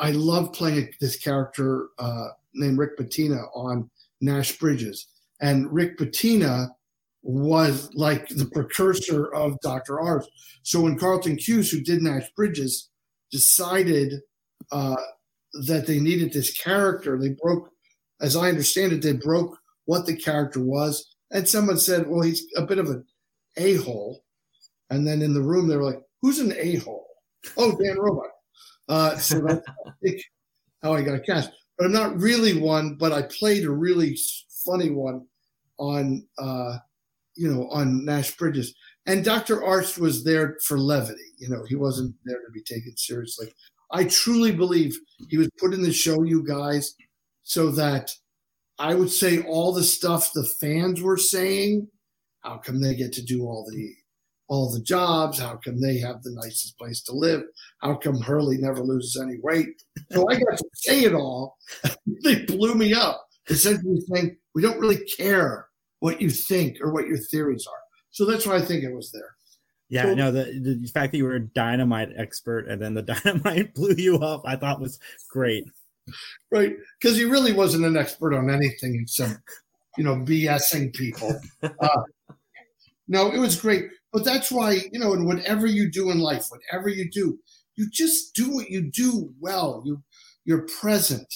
I 0.00 0.12
love 0.12 0.52
playing 0.52 0.92
this 1.00 1.16
character 1.16 1.88
uh, 1.98 2.28
named 2.54 2.78
Rick 2.78 2.96
Bettina 2.96 3.42
on 3.54 3.90
Nash 4.20 4.58
Bridges, 4.58 5.08
and 5.40 5.72
Rick 5.72 5.98
Bettina 5.98 6.70
was 7.28 7.90
like 7.92 8.26
the 8.28 8.46
precursor 8.46 9.26
of 9.34 9.60
Dr. 9.60 10.00
Arzt. 10.00 10.30
So 10.62 10.80
when 10.80 10.98
Carlton 10.98 11.36
Cuse, 11.36 11.70
who 11.70 11.82
did 11.82 12.00
Nash 12.00 12.26
Bridges, 12.34 12.88
decided 13.30 14.14
uh, 14.72 14.96
that 15.66 15.86
they 15.86 16.00
needed 16.00 16.32
this 16.32 16.58
character, 16.58 17.18
they 17.18 17.36
broke, 17.42 17.68
as 18.22 18.34
I 18.34 18.48
understand 18.48 18.94
it, 18.94 19.02
they 19.02 19.12
broke 19.12 19.58
what 19.84 20.06
the 20.06 20.16
character 20.16 20.60
was, 20.60 21.14
and 21.30 21.46
someone 21.46 21.76
said, 21.76 22.08
"Well, 22.08 22.22
he's 22.22 22.46
a 22.56 22.62
bit 22.62 22.78
of 22.78 22.88
an 22.88 23.04
a 23.58 23.74
hole." 23.74 24.24
And 24.88 25.06
then 25.06 25.20
in 25.20 25.34
the 25.34 25.42
room, 25.42 25.68
they 25.68 25.76
were 25.76 25.84
like, 25.84 26.02
"Who's 26.22 26.38
an 26.38 26.54
a 26.58 26.76
hole?" 26.76 27.06
Oh, 27.58 27.76
Dan 27.78 27.98
Roebuck. 27.98 28.32
Uh, 28.88 29.16
so 29.18 29.40
that's 29.40 29.66
how 30.82 30.94
I 30.94 31.02
got 31.02 31.24
cast. 31.26 31.50
But 31.76 31.84
I'm 31.84 31.92
not 31.92 32.18
really 32.18 32.58
one, 32.58 32.94
but 32.94 33.12
I 33.12 33.22
played 33.22 33.64
a 33.64 33.70
really 33.70 34.18
funny 34.64 34.90
one 34.90 35.26
on, 35.78 36.26
uh, 36.38 36.78
you 37.38 37.48
know, 37.48 37.68
on 37.70 38.04
Nash 38.04 38.36
Bridges. 38.36 38.74
And 39.06 39.24
Dr. 39.24 39.64
Arzt 39.64 39.98
was 39.98 40.24
there 40.24 40.56
for 40.64 40.78
levity. 40.78 41.22
You 41.38 41.48
know, 41.48 41.64
he 41.66 41.76
wasn't 41.76 42.14
there 42.24 42.36
to 42.36 42.52
be 42.52 42.62
taken 42.62 42.94
seriously. 42.96 43.50
I 43.92 44.04
truly 44.04 44.52
believe 44.52 44.98
he 45.30 45.38
was 45.38 45.48
put 45.58 45.72
in 45.72 45.82
the 45.82 45.92
show, 45.92 46.24
you 46.24 46.44
guys, 46.44 46.94
so 47.44 47.70
that 47.70 48.12
I 48.78 48.94
would 48.94 49.10
say 49.10 49.42
all 49.42 49.72
the 49.72 49.84
stuff 49.84 50.32
the 50.34 50.44
fans 50.60 51.00
were 51.00 51.16
saying. 51.16 51.88
How 52.40 52.58
come 52.58 52.80
they 52.80 52.94
get 52.94 53.12
to 53.14 53.22
do 53.22 53.44
all 53.44 53.66
the 53.70 53.94
all 54.48 54.70
the 54.70 54.82
jobs? 54.82 55.38
How 55.38 55.56
come 55.56 55.80
they 55.80 55.98
have 55.98 56.22
the 56.22 56.32
nicest 56.42 56.76
place 56.76 57.02
to 57.04 57.12
live? 57.12 57.42
How 57.80 57.94
come 57.94 58.20
Hurley 58.20 58.58
never 58.58 58.82
loses 58.82 59.20
any 59.20 59.38
weight? 59.42 59.82
So 60.12 60.28
I 60.28 60.34
got 60.34 60.58
to 60.58 60.64
say 60.74 61.00
it 61.04 61.14
all. 61.14 61.56
they 62.24 62.44
blew 62.44 62.74
me 62.74 62.92
up, 62.92 63.26
essentially 63.48 64.00
saying, 64.12 64.36
we 64.54 64.62
don't 64.62 64.80
really 64.80 65.04
care 65.04 65.67
what 66.00 66.20
you 66.20 66.30
think 66.30 66.78
or 66.80 66.92
what 66.92 67.06
your 67.06 67.18
theories 67.18 67.66
are. 67.66 67.78
So 68.10 68.24
that's 68.24 68.46
why 68.46 68.56
I 68.56 68.60
think 68.60 68.84
it 68.84 68.94
was 68.94 69.10
there. 69.12 69.34
Yeah, 69.88 70.04
So- 70.04 70.14
no, 70.14 70.30
the, 70.30 70.76
the 70.80 70.88
fact 70.88 71.12
that 71.12 71.18
you 71.18 71.24
were 71.24 71.36
a 71.36 71.40
dynamite 71.40 72.10
expert 72.16 72.68
and 72.68 72.80
then 72.80 72.94
the 72.94 73.02
dynamite 73.24 73.74
blew 73.74 73.94
you 73.96 74.16
up, 74.18 74.42
I 74.44 74.56
thought 74.56 74.80
was 74.80 74.98
great. 75.30 75.64
Right. 76.50 76.74
Because 77.00 77.16
he 77.16 77.24
really 77.24 77.52
wasn't 77.52 77.84
an 77.84 77.96
expert 77.96 78.34
on 78.34 78.50
anything 78.50 78.98
except, 79.00 79.40
you 79.96 80.04
know, 80.04 80.16
BSing 80.16 80.94
people. 80.94 81.38
Uh, 81.80 81.88
no, 83.08 83.32
it 83.32 83.38
was 83.38 83.58
great. 83.58 83.86
But 84.12 84.24
that's 84.24 84.50
why, 84.50 84.80
you 84.92 84.98
know, 84.98 85.14
and 85.14 85.26
whatever 85.26 85.66
you 85.66 85.90
do 85.90 86.10
in 86.10 86.18
life, 86.18 86.46
whatever 86.50 86.88
you 86.88 87.10
do, 87.10 87.38
you 87.76 87.88
just 87.90 88.34
do 88.34 88.50
what 88.50 88.70
you 88.70 88.90
do 88.90 89.32
well. 89.40 89.82
You 89.84 90.02
you're 90.44 90.66
present. 90.80 91.26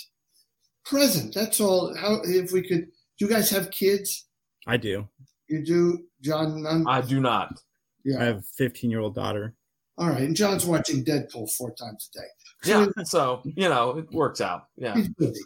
Present. 0.84 1.34
That's 1.34 1.60
all. 1.60 1.94
How 1.96 2.20
if 2.24 2.52
we 2.52 2.60
could 2.62 2.86
do 3.18 3.26
you 3.26 3.28
guys 3.28 3.50
have 3.50 3.70
kids? 3.70 4.26
I 4.66 4.76
do. 4.76 5.08
You 5.48 5.64
do, 5.64 6.04
John 6.22 6.62
none? 6.62 6.86
I 6.86 7.00
do 7.00 7.20
not. 7.20 7.52
yeah. 8.04 8.20
I 8.20 8.24
have 8.24 8.38
a 8.38 8.42
15 8.56 8.90
year 8.90 9.00
old 9.00 9.14
daughter. 9.14 9.54
All 9.98 10.08
right. 10.08 10.22
And 10.22 10.34
John's 10.34 10.64
watching 10.64 11.04
Deadpool 11.04 11.50
four 11.52 11.74
times 11.74 12.08
a 12.14 12.18
day. 12.18 12.26
Yeah, 12.64 12.86
so 13.04 13.42
you 13.44 13.68
know 13.68 13.98
it 13.98 14.06
works 14.12 14.40
out. 14.40 14.68
Yeah, 14.76 14.94
He's 14.94 15.08
busy. 15.08 15.42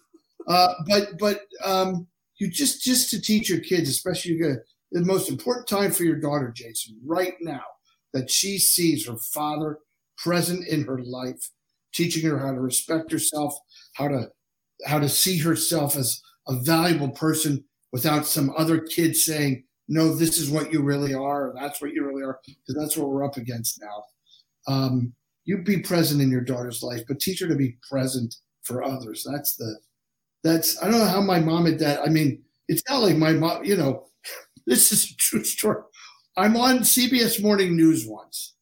Uh, 0.46 0.72
but 0.86 1.18
but 1.18 1.40
um, 1.64 2.06
you 2.38 2.48
just 2.48 2.82
just 2.82 3.10
to 3.10 3.20
teach 3.20 3.48
your 3.48 3.60
kids, 3.60 3.88
especially 3.88 4.34
your, 4.34 4.64
the 4.92 5.00
most 5.04 5.28
important 5.28 5.66
time 5.66 5.90
for 5.90 6.04
your 6.04 6.20
daughter, 6.20 6.52
Jason, 6.54 6.98
right 7.04 7.34
now, 7.40 7.62
that 8.12 8.30
she 8.30 8.58
sees 8.58 9.06
her 9.06 9.16
father 9.16 9.78
present 10.18 10.68
in 10.68 10.84
her 10.84 11.00
life, 11.02 11.50
teaching 11.92 12.28
her 12.28 12.38
how 12.38 12.52
to 12.52 12.60
respect 12.60 13.10
herself, 13.10 13.54
how 13.94 14.08
to 14.08 14.28
how 14.84 14.98
to 14.98 15.08
see 15.08 15.38
herself 15.38 15.96
as 15.96 16.20
a 16.46 16.54
valuable 16.54 17.10
person 17.10 17.64
without 17.96 18.26
some 18.26 18.52
other 18.58 18.78
kid 18.78 19.16
saying, 19.16 19.64
"No, 19.88 20.14
this 20.14 20.36
is 20.36 20.50
what 20.50 20.70
you 20.70 20.82
really 20.82 21.14
are," 21.14 21.48
or 21.48 21.54
"That's 21.58 21.80
what 21.80 21.94
you 21.94 22.04
really 22.04 22.22
are," 22.22 22.38
because 22.44 22.74
that's 22.78 22.94
what 22.94 23.08
we're 23.08 23.24
up 23.24 23.38
against 23.38 23.80
now. 23.80 24.04
Um, 24.68 25.14
you 25.46 25.62
be 25.62 25.78
present 25.78 26.20
in 26.20 26.30
your 26.30 26.42
daughter's 26.42 26.82
life, 26.82 27.04
but 27.08 27.20
teach 27.20 27.40
her 27.40 27.48
to 27.48 27.54
be 27.54 27.78
present 27.88 28.34
for 28.64 28.82
others. 28.82 29.26
That's 29.26 29.56
the 29.56 29.78
that's 30.44 30.82
I 30.82 30.90
don't 30.90 31.00
know 31.00 31.06
how 31.06 31.22
my 31.22 31.40
mom 31.40 31.64
and 31.64 31.78
dad. 31.78 32.00
I 32.04 32.10
mean, 32.10 32.42
it's 32.68 32.82
not 32.86 33.00
like 33.00 33.16
my 33.16 33.32
mom. 33.32 33.64
You 33.64 33.78
know, 33.78 34.08
this 34.66 34.92
is 34.92 35.10
a 35.10 35.16
true 35.16 35.44
story. 35.44 35.82
I'm 36.36 36.54
on 36.54 36.80
CBS 36.80 37.42
Morning 37.42 37.74
News 37.74 38.06
once 38.06 38.56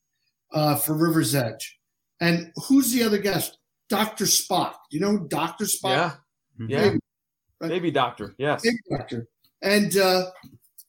uh, 0.52 0.76
for 0.76 0.94
River's 0.94 1.34
Edge, 1.34 1.76
and 2.20 2.52
who's 2.68 2.92
the 2.92 3.02
other 3.02 3.18
guest? 3.18 3.58
Doctor 3.88 4.26
Spock. 4.26 4.74
Do 4.92 4.96
you 4.96 5.00
know 5.00 5.18
Doctor 5.26 5.64
Spock? 5.64 5.90
Yeah, 5.90 6.12
yeah. 6.68 6.94
Maybe, 7.68 7.90
Doctor. 7.90 8.34
Yes, 8.38 8.62
Maybe 8.64 8.78
Doctor. 8.90 9.28
And 9.62 9.96
uh, 9.96 10.30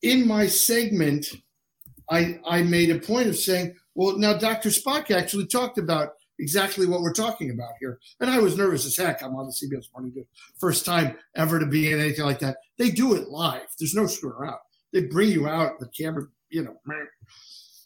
in 0.01 0.27
my 0.27 0.47
segment, 0.47 1.27
I 2.09 2.39
I 2.47 2.63
made 2.63 2.91
a 2.91 2.99
point 2.99 3.27
of 3.27 3.37
saying, 3.37 3.75
well, 3.95 4.17
now 4.17 4.37
Doctor 4.37 4.69
Spock 4.69 5.11
actually 5.11 5.47
talked 5.47 5.77
about 5.77 6.13
exactly 6.39 6.85
what 6.85 7.01
we're 7.01 7.13
talking 7.13 7.51
about 7.51 7.71
here. 7.79 7.99
And 8.19 8.29
I 8.29 8.39
was 8.39 8.57
nervous 8.57 8.85
as 8.85 8.97
heck. 8.97 9.23
I'm 9.23 9.35
on 9.35 9.45
the 9.45 9.53
CBS 9.53 9.85
Morning 9.93 10.11
News, 10.15 10.27
first 10.59 10.85
time 10.85 11.17
ever 11.35 11.59
to 11.59 11.65
be 11.65 11.91
in 11.91 11.99
anything 11.99 12.25
like 12.25 12.39
that. 12.39 12.57
They 12.77 12.89
do 12.89 13.15
it 13.15 13.29
live. 13.29 13.67
There's 13.79 13.95
no 13.95 14.07
screwing 14.07 14.35
around. 14.35 14.59
They 14.91 15.01
bring 15.01 15.29
you 15.29 15.47
out, 15.47 15.79
the 15.79 15.87
camera, 15.87 16.27
you 16.49 16.63
know. 16.63 16.75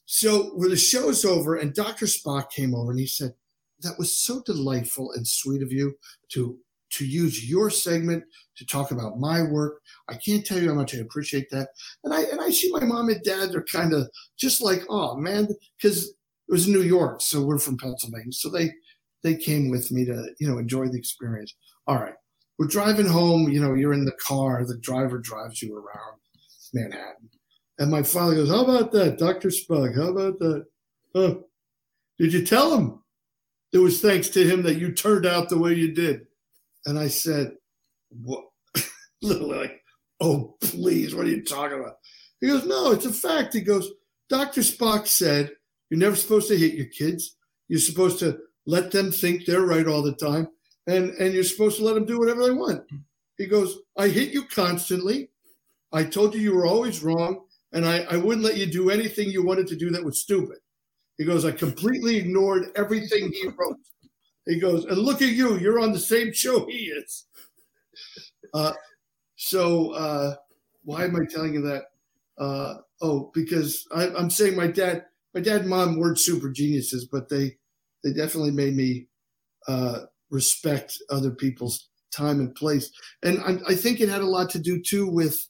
So 0.06 0.52
when 0.56 0.70
the 0.70 0.78
show's 0.78 1.26
over 1.26 1.56
and 1.56 1.74
Dr. 1.74 2.06
Spock 2.06 2.50
came 2.50 2.74
over 2.74 2.92
and 2.92 3.00
he 3.00 3.08
said, 3.08 3.34
that 3.82 3.98
was 3.98 4.18
so 4.18 4.42
delightful 4.42 5.12
and 5.14 5.28
sweet 5.28 5.62
of 5.62 5.72
you 5.72 5.96
to 6.30 6.58
to 7.00 7.08
use 7.08 7.50
your 7.50 7.70
segment 7.70 8.24
to 8.58 8.66
talk 8.66 8.91
about 8.91 9.20
my 9.20 9.41
work. 9.41 9.82
I 10.10 10.16
can't 10.16 10.45
tell 10.45 10.62
you 10.62 10.70
how 10.70 10.76
much 10.76 10.93
I 10.93 11.00
appreciate 11.00 11.50
that. 11.52 11.70
And 12.04 12.14
I 12.14 12.24
and 12.24 12.41
I 12.41 12.52
see 12.52 12.72
my 12.72 12.84
mom 12.84 13.10
and 13.10 13.24
dad 13.24 13.56
are 13.56 13.64
kind 13.64 13.93
of 13.93 14.08
just 14.38 14.62
like, 14.62 14.84
oh 14.89 15.16
man, 15.16 15.47
because 15.82 16.10
it 16.50 16.52
was 16.52 16.68
New 16.68 16.82
York, 16.82 17.22
so 17.22 17.43
we're 17.43 17.58
from 17.58 17.78
Pennsylvania. 17.78 18.34
So 18.34 18.50
they 18.50 18.72
they 19.24 19.36
came 19.36 19.70
with 19.70 19.91
me 19.91 20.06
to 20.06 20.30
you 20.39 20.50
know 20.50 20.58
enjoy 20.58 20.88
the 20.88 20.97
experience. 20.97 21.56
All 21.88 21.95
right, 21.95 22.16
we're 22.58 22.68
driving 22.68 23.08
home. 23.08 23.50
You 23.50 23.62
know, 23.62 23.76
you're 23.76 23.93
in 23.93 24.06
the 24.06 24.18
car. 24.22 24.66
The 24.66 24.78
driver 24.80 25.20
drives 25.20 25.62
you 25.62 25.76
around 25.76 26.20
Manhattan, 26.74 27.30
and 27.80 27.89
my 27.89 28.04
father 28.04 28.36
goes, 28.36 28.50
"How 28.50 28.64
about 28.64 28.91
that, 28.91 29.18
Doctor 29.18 29.50
Spug? 29.50 29.95
How 29.95 30.10
about 30.10 30.38
that? 30.39 30.66
Huh? 31.16 31.36
Did 32.18 32.34
you 32.34 32.45
tell 32.45 32.78
him 32.78 33.00
it 33.72 33.78
was 33.78 34.02
thanks 34.02 34.28
to 34.30 34.43
him 34.43 34.64
that 34.64 34.80
you 34.80 34.91
turned 34.91 35.26
out 35.26 35.47
the 35.47 35.58
way 35.58 35.74
you 35.74 35.93
did?" 35.93 36.26
And 36.86 36.98
I 36.98 37.08
said, 37.08 37.54
"What?" 38.10 38.46
Literally 39.22 39.58
like, 39.58 39.84
"Oh, 40.22 40.56
please, 40.62 41.16
what 41.16 41.26
are 41.26 41.30
you 41.30 41.44
talking 41.44 41.80
about?" 41.80 41.98
He 42.42 42.48
goes, 42.48 42.66
"No, 42.66 42.92
it's 42.92 43.06
a 43.06 43.14
fact." 43.14 43.54
He 43.54 43.62
goes, 43.62 43.92
"Doctor 44.30 44.62
Spock 44.62 45.08
said." 45.08 45.52
You're 45.90 46.00
never 46.00 46.16
supposed 46.16 46.48
to 46.50 46.58
hit 46.58 46.76
your 46.76 46.86
kids. 46.88 47.36
You're 47.68 47.80
supposed 47.80 48.20
to 48.20 48.40
let 48.66 48.92
them 48.92 49.12
think 49.12 49.46
they're 49.46 49.66
right 49.66 49.88
all 49.88 50.02
the 50.02 50.14
time, 50.14 50.48
and 50.88 51.12
and 51.12 51.34
you're 51.34 51.44
supposed 51.44 51.78
to 51.78 51.84
let 51.84 51.96
them 51.96 52.06
do 52.06 52.20
whatever 52.20 52.44
they 52.44 52.52
want. 52.52 52.84
He 53.38 53.48
goes, 53.48 53.80
I 53.98 54.10
hit 54.10 54.34
you 54.34 54.44
constantly. 54.44 55.30
I 55.94 56.04
told 56.04 56.36
you 56.36 56.42
you 56.42 56.54
were 56.54 56.68
always 56.68 57.02
wrong, 57.02 57.46
and 57.72 57.86
I, 57.86 58.00
I 58.02 58.18
wouldn't 58.18 58.46
let 58.46 58.58
you 58.58 58.66
do 58.66 58.90
anything 58.90 59.30
you 59.30 59.44
wanted 59.44 59.66
to 59.68 59.76
do 59.76 59.90
that 59.92 60.04
was 60.04 60.20
stupid. 60.20 60.58
He 61.18 61.26
goes, 61.26 61.46
I 61.46 61.52
completely 61.52 62.18
ignored 62.18 62.68
everything 62.76 63.32
he 63.32 63.48
wrote. 63.48 63.78
He 64.50 64.60
goes, 64.60 64.86
and 64.86 64.97
look 64.97 65.22
at 65.22 65.30
you, 65.30 65.60
you're 65.60 65.80
on 65.80 65.91
the 65.93 66.00
same 66.00 66.34
show 66.34 66.66
he 66.66 66.86
is. 66.86 67.28
Uh, 68.52 68.74
so 69.36 69.91
uh, 69.91 70.34
why 70.84 71.04
am 71.04 71.16
I 71.16 71.20
telling 71.30 71.54
you 71.54 71.62
that? 71.62 71.84
Uh, 72.39 72.78
oh, 73.00 73.30
because 73.36 73.88
I, 73.93 74.08
am 74.08 74.32
saying 74.32 74.56
my 74.56 74.66
dad 74.66 75.06
my 75.36 75.41
dad 75.41 75.62
and 75.62 75.70
mom 75.70 76.00
weren't 76.00 76.20
super 76.20 76.50
geniuses, 76.50 77.06
but 77.06 77.30
they 77.30 77.58
they 78.04 78.12
definitely 78.12 78.50
made 78.50 78.76
me 78.76 79.08
uh, 79.68 80.06
respect 80.32 80.97
other 81.12 81.30
people's 81.30 81.89
time 82.12 82.39
and 82.39 82.56
place. 82.56 82.91
And 83.22 83.39
I, 83.41 83.72
I, 83.72 83.76
think 83.76 84.02
it 84.02 84.10
had 84.10 84.22
a 84.22 84.26
lot 84.26 84.50
to 84.52 84.60
do 84.60 84.82
too 84.82 85.08
with 85.08 85.45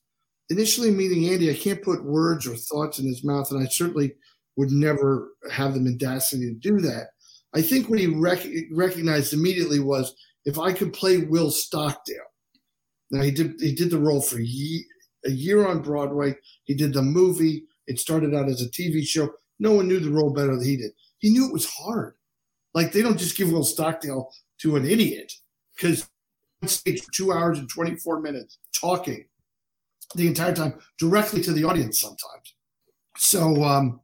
initially 0.50 0.92
meeting 0.92 1.30
Andy. 1.30 1.50
I 1.50 1.54
can't 1.54 1.82
put 1.82 2.04
words 2.04 2.46
or 2.46 2.56
thoughts 2.58 3.00
in 3.00 3.08
his 3.08 3.24
mouth, 3.24 3.50
and 3.52 3.66
I 3.66 3.70
certainly 3.70 4.16
would 4.58 4.72
never 4.72 5.30
have 5.50 5.74
the 5.74 5.90
audacity 5.90 6.48
to 6.48 6.56
do 6.56 6.82
that. 6.82 7.12
I 7.56 7.62
think 7.62 7.90
what 7.90 8.00
he 8.00 8.08
rec- 8.08 8.48
recognized 8.72 9.34
immediately 9.34 9.80
was 9.80 10.16
if 10.46 10.60
I 10.60 10.74
could 10.74 10.94
play 10.94 11.18
Will 11.18 11.52
Stockdale. 11.52 12.18
Now 13.12 13.24
he 13.24 13.32
did 13.32 13.56
he 13.60 13.74
did 13.74 13.90
the 13.90 14.00
role 14.00 14.22
for 14.22 14.40
ye- 14.40 14.86
a 15.26 15.32
year 15.32 15.68
on 15.68 15.82
Broadway. 15.82 16.36
He 16.66 16.76
did 16.76 16.94
the 16.94 17.02
movie. 17.02 17.64
It 17.88 18.00
started 18.00 18.36
out 18.36 18.50
as 18.50 18.62
a 18.62 18.70
TV 18.70 19.06
show. 19.06 19.32
No 19.60 19.74
one 19.74 19.88
knew 19.88 20.00
the 20.00 20.12
role 20.12 20.32
better 20.32 20.56
than 20.56 20.66
he 20.66 20.78
did. 20.78 20.92
He 21.18 21.32
knew 21.32 21.48
it 21.48 21.54
was 21.54 21.66
hard. 21.66 22.14
Like 22.74 22.92
they 22.92 23.02
don't 23.02 23.18
just 23.18 23.36
give 23.36 23.52
Will 23.52 23.64
Stockdale 23.64 24.32
to 24.62 24.76
an 24.76 24.86
idiot 24.86 25.34
because 25.76 26.08
stage 26.66 27.04
for 27.04 27.12
two 27.12 27.32
hours 27.32 27.58
and 27.58 27.70
24 27.70 28.20
minutes 28.20 28.60
talking 28.74 29.26
the 30.16 30.28
entire 30.28 30.54
time 30.54 30.74
directly 30.98 31.42
to 31.42 31.54
the 31.54 31.64
audience 31.64 32.02
sometimes. 32.02 32.56
So, 33.18 33.64
um, 33.64 34.02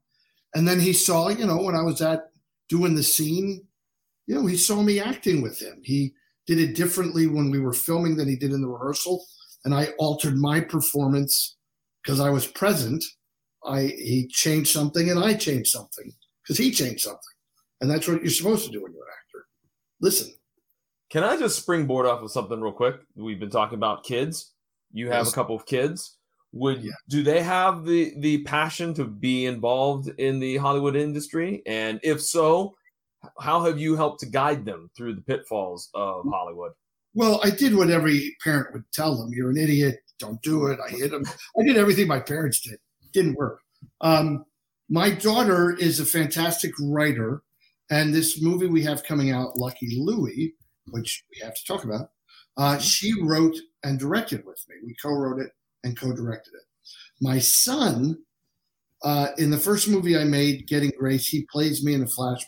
and 0.53 0.67
then 0.67 0.79
he 0.79 0.93
saw, 0.93 1.29
you 1.29 1.45
know, 1.45 1.61
when 1.61 1.75
I 1.75 1.81
was 1.81 2.01
at 2.01 2.29
doing 2.70 2.95
the 2.95 3.03
scene, 3.03 3.66
you 4.28 4.36
know, 4.36 4.45
he 4.45 4.57
saw 4.57 4.82
me 4.82 4.99
acting 4.99 5.41
with 5.41 5.61
him. 5.61 5.82
He 5.84 6.13
did 6.47 6.59
it 6.59 6.76
differently 6.76 7.28
when 7.28 7.51
we 7.51 7.59
were 7.59 7.74
filming 7.74 8.16
than 8.18 8.28
he 8.28 8.36
did 8.36 8.51
in 8.51 8.61
the 8.61 8.68
rehearsal. 8.68 9.26
And 9.63 9.74
I 9.74 9.88
altered 9.97 10.38
my 10.38 10.61
performance 10.61 11.57
because 12.03 12.20
I 12.20 12.30
was 12.30 12.45
present 12.45 13.03
I 13.66 13.93
he 13.97 14.28
changed 14.28 14.70
something 14.70 15.09
and 15.09 15.20
I 15.20 15.34
changed 15.34 15.72
something 15.72 16.11
because 16.43 16.57
he 16.57 16.72
changed 16.72 17.01
something, 17.01 17.20
and 17.82 17.89
that's 17.89 18.07
what 18.07 18.22
you're 18.22 18.32
supposed 18.32 18.66
to 18.66 18.72
do 18.72 18.84
when 18.84 18.93
you're 18.93 19.03
an 19.03 19.09
actor. 19.09 19.45
Listen. 20.01 20.34
Can 21.11 21.24
I 21.24 21.38
just 21.38 21.59
springboard 21.59 22.07
off 22.07 22.22
of 22.24 22.32
something 22.32 22.59
real 22.59 22.74
quick? 22.74 22.95
We've 23.16 23.39
been 23.39 23.51
talking 23.51 23.78
about 23.78 24.03
kids. 24.03 24.53
You 24.91 25.07
have 25.11 25.26
yes. 25.26 25.32
a 25.32 25.36
couple 25.36 25.55
of 25.55 25.66
kids. 25.66 26.18
Would 26.55 26.83
yeah. 26.83 26.93
do 27.09 27.21
they 27.21 27.43
have 27.43 27.83
the 27.83 28.13
the 28.17 28.43
passion 28.43 28.93
to 28.93 29.03
be 29.03 29.45
involved 29.45 30.07
in 30.17 30.39
the 30.39 30.55
Hollywood 30.55 30.95
industry? 30.95 31.61
And 31.65 31.99
if 32.01 32.21
so, 32.21 32.75
how 33.41 33.65
have 33.65 33.77
you 33.77 33.97
helped 33.97 34.21
to 34.21 34.25
guide 34.25 34.63
them 34.63 34.89
through 34.95 35.15
the 35.15 35.21
pitfalls 35.21 35.89
of 35.93 36.23
Hollywood? 36.31 36.71
Well, 37.13 37.41
I 37.43 37.49
did 37.49 37.75
what 37.75 37.89
every 37.89 38.37
parent 38.41 38.71
would 38.71 38.85
tell 38.93 39.17
them: 39.17 39.31
"You're 39.33 39.49
an 39.49 39.57
idiot. 39.57 39.99
Don't 40.17 40.41
do 40.43 40.67
it." 40.67 40.79
I 40.79 40.89
hit 40.91 41.11
them. 41.11 41.25
I 41.59 41.63
did 41.63 41.75
everything 41.75 42.07
my 42.07 42.21
parents 42.21 42.61
did 42.61 42.79
didn't 43.11 43.35
work. 43.35 43.59
Um, 43.99 44.45
my 44.89 45.09
daughter 45.09 45.75
is 45.77 45.99
a 45.99 46.05
fantastic 46.05 46.71
writer, 46.79 47.43
and 47.89 48.13
this 48.13 48.41
movie 48.41 48.67
we 48.67 48.83
have 48.83 49.03
coming 49.03 49.29
out, 49.29 49.57
Lucky 49.57 49.99
Louie, 49.99 50.53
which 50.87 51.25
we 51.29 51.45
have 51.45 51.55
to 51.55 51.65
talk 51.65 51.83
about, 51.83 52.11
uh, 52.55 52.77
she 52.77 53.13
wrote 53.21 53.57
and 53.83 53.99
directed 53.99 54.45
with 54.45 54.63
me. 54.69 54.75
We 54.85 54.95
co-wrote 55.01 55.41
it 55.41 55.51
and 55.86 55.97
co-directed 55.97 56.53
it. 56.53 56.63
My 57.21 57.39
son, 57.39 58.17
uh, 59.03 59.27
in 59.38 59.49
the 59.49 59.57
first 59.57 59.88
movie 59.88 60.17
I 60.17 60.25
made, 60.25 60.67
Getting 60.67 60.91
Grace, 60.97 61.27
he 61.27 61.47
plays 61.51 61.86
me 61.86 61.93
in 61.93 62.03
a 62.03 62.07
flashback. 62.07 62.43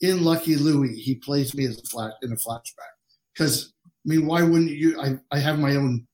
In 0.00 0.22
Lucky 0.22 0.56
Louie, 0.56 0.94
he 0.94 1.16
plays 1.16 1.54
me 1.54 1.66
as 1.66 1.78
a 1.78 1.82
flash 1.82 2.12
in 2.22 2.32
a 2.32 2.36
flashback. 2.36 2.92
Because 3.34 3.72
I 3.84 4.08
mean, 4.08 4.26
why 4.26 4.42
wouldn't 4.42 4.70
you? 4.70 5.00
I, 5.00 5.18
I 5.30 5.38
have 5.38 5.58
my 5.58 5.76
own 5.76 6.06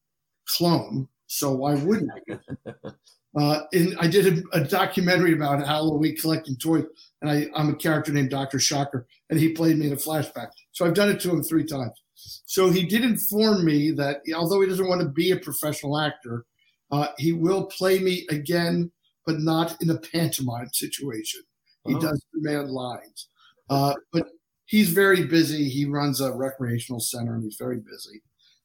clone, 0.47 1.09
so 1.26 1.53
why 1.53 1.74
wouldn't 1.74 2.11
I? 2.66 2.91
Uh, 3.39 3.61
and 3.74 3.95
I 4.01 4.09
did 4.09 4.26
a, 4.26 4.59
a, 4.59 4.64
documentary 4.64 5.34
about 5.34 5.64
Halloween 5.64 6.16
collecting 6.16 6.57
toys, 6.57 6.84
and 7.20 7.30
I, 7.30 7.47
I'm 7.55 7.68
a 7.68 7.76
character 7.76 8.11
named 8.11 8.30
Dr. 8.30 8.59
Shocker, 8.59 9.07
and 9.28 9.39
he 9.39 9.51
played 9.53 9.78
me 9.78 9.86
in 9.86 9.93
a 9.93 9.97
flashback. 9.97 10.49
So 10.72 10.86
I've 10.86 10.95
done 10.95 11.11
it 11.11 11.20
to 11.20 11.30
him 11.30 11.43
three 11.43 11.64
times. 11.64 11.93
So 12.47 12.71
he 12.71 12.85
did 12.85 13.05
inform 13.05 13.64
me 13.64 13.91
that 13.93 14.23
although 14.35 14.61
he 14.61 14.69
doesn't 14.69 14.89
want 14.89 15.01
to 15.01 15.09
be 15.09 15.31
a 15.31 15.37
professional 15.37 15.99
actor, 15.99 16.45
uh, 16.91 17.09
he 17.19 17.33
will 17.33 17.66
play 17.66 17.99
me 17.99 18.27
again, 18.31 18.91
but 19.27 19.41
not 19.41 19.81
in 19.81 19.91
a 19.91 19.99
pantomime 19.99 20.71
situation. 20.73 21.43
He 21.87 21.95
oh. 21.95 22.01
does 22.01 22.25
demand 22.35 22.71
lines. 22.71 23.29
Uh, 23.71 23.95
but 24.12 24.29
he's 24.66 24.91
very 24.91 25.25
busy. 25.25 25.69
He 25.69 25.85
runs 25.85 26.21
a 26.21 26.33
recreational 26.33 27.01
center, 27.01 27.35
and 27.35 27.45
he's 27.45 27.57
very 27.59 27.79
busy 27.79 28.23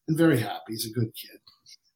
and 0.08 0.18
very 0.18 0.40
happy. 0.40 0.70
He's 0.70 0.90
a 0.90 0.94
good 0.94 1.12
kid. 1.16 1.40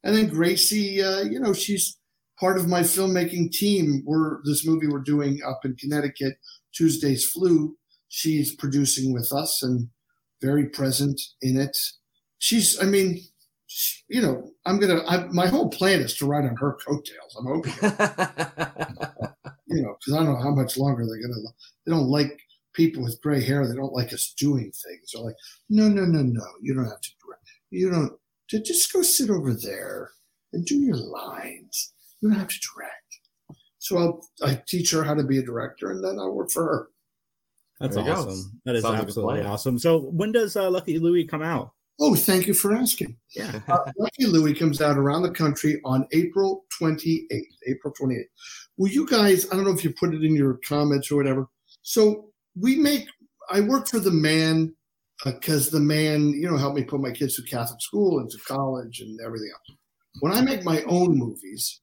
And 0.04 0.16
then 0.16 0.28
Gracie, 0.28 1.02
uh, 1.02 1.22
you 1.22 1.40
know, 1.40 1.54
she's 1.54 1.98
part 2.40 2.58
of 2.58 2.68
my 2.68 2.82
filmmaking 2.82 3.52
team. 3.52 4.04
We're 4.06 4.40
this 4.46 4.66
movie 4.66 4.88
we're 4.88 5.00
doing 5.00 5.40
up 5.46 5.62
in 5.66 5.76
Connecticut, 5.76 6.38
Tuesday's 6.74 7.26
Flu. 7.26 7.76
She's 8.10 8.56
producing 8.56 9.14
with 9.14 9.34
us 9.34 9.64
and 9.64 9.90
very 10.42 10.68
present 10.70 11.20
in 11.42 11.60
it. 11.60 11.76
She's, 12.40 12.82
I 12.82 12.86
mean, 12.86 13.22
she, 13.68 14.04
you 14.08 14.22
know, 14.22 14.52
I'm 14.66 14.80
gonna. 14.80 15.04
I, 15.08 15.26
my 15.28 15.48
whole 15.48 15.70
plan 15.70 16.00
is 16.00 16.16
to 16.18 16.26
ride 16.26 16.46
on 16.46 16.56
her 16.56 16.78
coattails. 16.86 17.36
I'm 17.38 17.46
hoping, 17.46 17.74
you 19.68 19.82
know, 19.82 19.96
because 20.00 20.14
I 20.14 20.18
don't 20.24 20.34
know 20.34 20.42
how 20.42 20.56
much 20.56 20.78
longer 20.78 21.06
they're 21.06 21.22
gonna. 21.22 21.42
They 21.86 21.92
don't 21.92 22.08
like 22.08 22.40
people 22.74 23.04
with 23.04 23.22
gray 23.22 23.44
hair. 23.44 23.68
They 23.68 23.76
don't 23.76 23.94
like 23.94 24.14
us 24.14 24.34
doing 24.38 24.72
things. 24.72 25.12
They're 25.14 25.24
like, 25.24 25.36
no, 25.70 25.90
no, 25.90 26.06
no, 26.06 26.22
no. 26.22 26.46
You 26.62 26.76
don't 26.76 26.86
have 26.86 27.02
to. 27.02 27.10
You 27.72 27.90
don't. 27.90 28.14
To 28.50 28.62
just 28.62 28.94
go 28.94 29.02
sit 29.02 29.30
over 29.30 29.54
there 29.54 30.12
and 30.54 30.66
do 30.66 30.78
your 30.80 30.96
lines 30.96 31.92
you 32.22 32.30
don't 32.30 32.40
have 32.40 32.48
to 32.48 32.60
direct. 32.76 33.20
So 33.80 33.98
I'll 33.98 34.28
I 34.44 34.62
teach 34.68 34.92
her 34.92 35.04
how 35.04 35.14
to 35.14 35.24
be 35.24 35.38
a 35.38 35.44
director, 35.44 35.92
and 35.92 36.04
then 36.04 36.20
I'll 36.20 36.34
work 36.34 36.52
for 36.52 36.64
her. 36.64 36.88
That's 37.80 37.96
There 37.96 38.06
go. 38.06 38.12
awesome. 38.14 38.60
That 38.66 38.76
is 38.76 38.84
Sounds 38.84 39.00
absolutely 39.02 39.42
plan. 39.42 39.52
awesome. 39.52 39.78
So 39.80 40.00
when 40.00 40.32
does 40.32 40.56
uh, 40.56 40.70
Lucky 40.70 41.00
Louie 41.00 41.26
come 41.26 41.44
out? 41.44 41.72
Oh, 42.00 42.14
thank 42.16 42.46
you 42.48 42.54
for 42.54 42.74
asking. 42.74 43.18
Yeah. 43.36 43.60
Uh, 43.68 43.92
Lucky 43.98 44.26
Louie 44.26 44.54
comes 44.54 44.82
out 44.82 44.98
around 44.98 45.24
the 45.24 45.32
country 45.32 45.82
on 45.84 46.08
April 46.12 46.66
28th. 46.80 47.26
April 47.68 47.94
28th. 48.00 48.24
Will 48.78 48.90
you 48.90 49.08
guys, 49.08 49.48
I 49.52 49.56
don't 49.56 49.64
know 49.66 49.72
if 49.74 49.84
you 49.84 49.94
put 49.94 50.14
it 50.14 50.24
in 50.24 50.36
your 50.36 50.60
comments 50.68 51.12
or 51.12 51.16
whatever. 51.18 51.48
So 51.82 52.30
we 52.60 52.76
make, 52.76 53.08
I 53.50 53.62
work 53.62 53.88
for 53.88 54.00
the 54.00 54.12
man 54.12 54.76
because 55.26 55.72
the 55.72 55.80
man, 55.80 56.30
you 56.34 56.48
know, 56.50 56.58
helped 56.58 56.76
me 56.78 56.84
put 56.84 57.02
my 57.02 57.12
kids 57.12 57.36
through 57.36 57.46
Catholic 57.46 57.82
school 57.82 58.20
and 58.20 58.30
to 58.30 58.38
college 58.48 59.00
and 59.00 59.20
everything 59.26 59.50
else. 59.52 59.78
When 60.20 60.32
I 60.34 60.42
make 60.42 60.64
my 60.64 60.84
own 60.84 61.18
movies, 61.18 61.82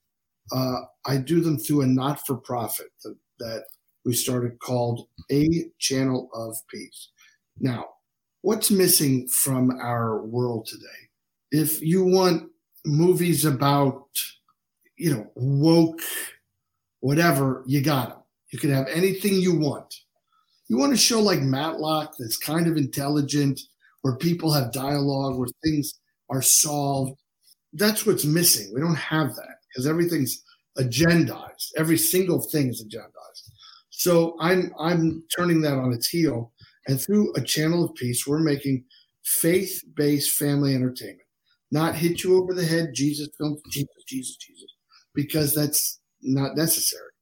uh, 0.52 0.76
I 1.06 1.16
do 1.16 1.40
them 1.40 1.58
through 1.58 1.80
a 1.82 1.86
not 1.86 2.24
for 2.24 2.36
profit 2.36 2.86
that, 3.02 3.16
that 3.40 3.64
we 4.04 4.12
started 4.12 4.58
called 4.58 5.08
A 5.30 5.70
Channel 5.78 6.28
of 6.34 6.56
Peace. 6.68 7.08
Now, 7.58 7.86
what's 8.42 8.70
missing 8.70 9.28
from 9.28 9.70
our 9.80 10.22
world 10.22 10.66
today? 10.66 11.08
If 11.50 11.80
you 11.80 12.04
want 12.04 12.50
movies 12.84 13.44
about, 13.44 14.06
you 14.96 15.14
know, 15.14 15.30
woke, 15.34 16.00
whatever, 17.00 17.62
you 17.66 17.80
got 17.80 18.10
them. 18.10 18.18
You 18.50 18.58
can 18.58 18.70
have 18.70 18.86
anything 18.88 19.34
you 19.34 19.56
want. 19.58 19.94
You 20.68 20.78
want 20.78 20.92
a 20.92 20.96
show 20.96 21.20
like 21.20 21.40
Matlock 21.40 22.14
that's 22.18 22.36
kind 22.36 22.66
of 22.66 22.76
intelligent, 22.76 23.60
where 24.02 24.16
people 24.16 24.52
have 24.52 24.72
dialogue, 24.72 25.36
where 25.38 25.48
things 25.62 26.00
are 26.30 26.42
solved. 26.42 27.18
That's 27.72 28.06
what's 28.06 28.24
missing. 28.24 28.72
We 28.74 28.80
don't 28.80 28.94
have 28.94 29.34
that 29.34 29.56
because 29.68 29.86
everything's 29.86 30.42
agendized. 30.78 31.72
Every 31.76 31.96
single 31.96 32.40
thing 32.40 32.68
is 32.68 32.84
agendized. 32.84 33.50
So 33.96 34.36
I'm 34.40 34.72
I'm 34.78 35.22
turning 35.36 35.60
that 35.62 35.78
on 35.78 35.92
its 35.92 36.08
heel, 36.08 36.52
and 36.88 37.00
through 37.00 37.32
a 37.34 37.40
channel 37.40 37.84
of 37.84 37.94
peace, 37.94 38.26
we're 38.26 38.40
making 38.40 38.84
faith-based 39.24 40.36
family 40.36 40.74
entertainment, 40.74 41.20
not 41.70 41.94
hit 41.94 42.24
you 42.24 42.36
over 42.36 42.52
the 42.52 42.64
head, 42.64 42.90
Jesus 42.92 43.28
films, 43.38 43.60
Jesus, 43.70 44.04
Jesus, 44.06 44.36
Jesus, 44.36 44.70
because 45.14 45.54
that's 45.54 46.00
not 46.22 46.56
necessary. 46.56 47.12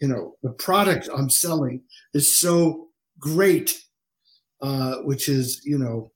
You 0.00 0.08
know, 0.08 0.36
the 0.42 0.50
product 0.50 1.08
I'm 1.14 1.28
selling 1.28 1.82
is 2.14 2.34
so 2.34 2.88
great, 3.18 3.82
uh, 4.60 4.98
which 4.98 5.28
is 5.28 5.60
you 5.64 5.78
know 5.78 6.12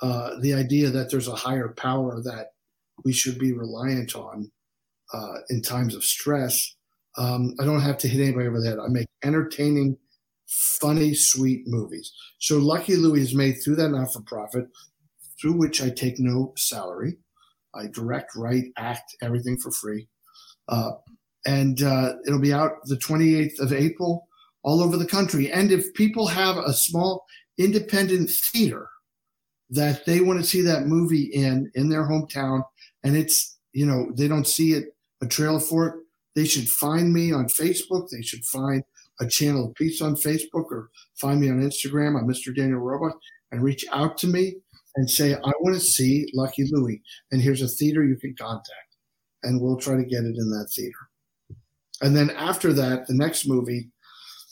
uh, 0.00 0.40
the 0.40 0.54
idea 0.54 0.88
that 0.88 1.10
there's 1.10 1.28
a 1.28 1.34
higher 1.34 1.68
power 1.76 2.22
that 2.22 2.52
we 3.04 3.12
should 3.12 3.38
be 3.38 3.52
reliant 3.52 4.16
on 4.16 4.50
uh, 5.12 5.34
in 5.50 5.60
times 5.60 5.94
of 5.94 6.02
stress. 6.02 6.76
Um, 7.20 7.54
I 7.60 7.66
don't 7.66 7.82
have 7.82 7.98
to 7.98 8.08
hit 8.08 8.22
anybody 8.22 8.48
over 8.48 8.60
the 8.60 8.70
head. 8.70 8.78
I 8.78 8.88
make 8.88 9.06
entertaining, 9.22 9.98
funny, 10.48 11.12
sweet 11.12 11.68
movies. 11.68 12.10
So 12.38 12.56
Lucky 12.56 12.96
Louie 12.96 13.20
is 13.20 13.34
made 13.34 13.62
through 13.62 13.76
that 13.76 13.90
not 13.90 14.10
for 14.10 14.22
profit, 14.22 14.66
through 15.38 15.52
which 15.52 15.82
I 15.82 15.90
take 15.90 16.18
no 16.18 16.54
salary. 16.56 17.18
I 17.74 17.88
direct, 17.92 18.34
write, 18.36 18.72
act, 18.78 19.16
everything 19.20 19.58
for 19.58 19.70
free. 19.70 20.08
Uh, 20.68 20.92
and 21.46 21.82
uh, 21.82 22.14
it'll 22.26 22.40
be 22.40 22.54
out 22.54 22.72
the 22.84 22.96
28th 22.96 23.60
of 23.60 23.74
April 23.74 24.26
all 24.62 24.82
over 24.82 24.96
the 24.96 25.06
country. 25.06 25.52
And 25.52 25.70
if 25.70 25.92
people 25.92 26.26
have 26.26 26.56
a 26.56 26.72
small 26.72 27.26
independent 27.58 28.30
theater 28.30 28.88
that 29.68 30.06
they 30.06 30.22
want 30.22 30.40
to 30.40 30.46
see 30.46 30.62
that 30.62 30.86
movie 30.86 31.24
in 31.24 31.70
in 31.74 31.90
their 31.90 32.08
hometown, 32.08 32.62
and 33.04 33.14
it's 33.14 33.58
you 33.72 33.86
know 33.86 34.10
they 34.16 34.26
don't 34.26 34.48
see 34.48 34.72
it 34.72 34.96
a 35.22 35.26
trailer 35.26 35.60
for 35.60 35.86
it, 35.86 35.94
they 36.34 36.44
should 36.44 36.68
find 36.68 37.12
me 37.12 37.32
on 37.32 37.46
Facebook. 37.46 38.08
They 38.10 38.22
should 38.22 38.44
find 38.44 38.82
a 39.20 39.26
channel 39.26 39.68
of 39.68 39.74
peace 39.74 40.00
on 40.00 40.14
Facebook 40.14 40.70
or 40.70 40.90
find 41.16 41.40
me 41.40 41.50
on 41.50 41.60
Instagram. 41.60 42.18
I'm 42.18 42.28
Mr. 42.28 42.54
Daniel 42.54 42.80
Roebuck 42.80 43.18
and 43.52 43.62
reach 43.62 43.84
out 43.92 44.16
to 44.18 44.26
me 44.26 44.56
and 44.96 45.08
say, 45.08 45.34
I 45.34 45.52
want 45.60 45.74
to 45.74 45.80
see 45.80 46.26
Lucky 46.34 46.64
Louie. 46.70 47.02
And 47.30 47.40
here's 47.40 47.62
a 47.62 47.68
theater 47.68 48.04
you 48.04 48.16
can 48.16 48.34
contact. 48.34 48.96
And 49.42 49.60
we'll 49.60 49.76
try 49.76 49.96
to 49.96 50.04
get 50.04 50.24
it 50.24 50.36
in 50.36 50.50
that 50.50 50.70
theater. 50.74 51.08
And 52.02 52.16
then 52.16 52.30
after 52.30 52.72
that, 52.72 53.06
the 53.06 53.14
next 53.14 53.46
movie 53.46 53.90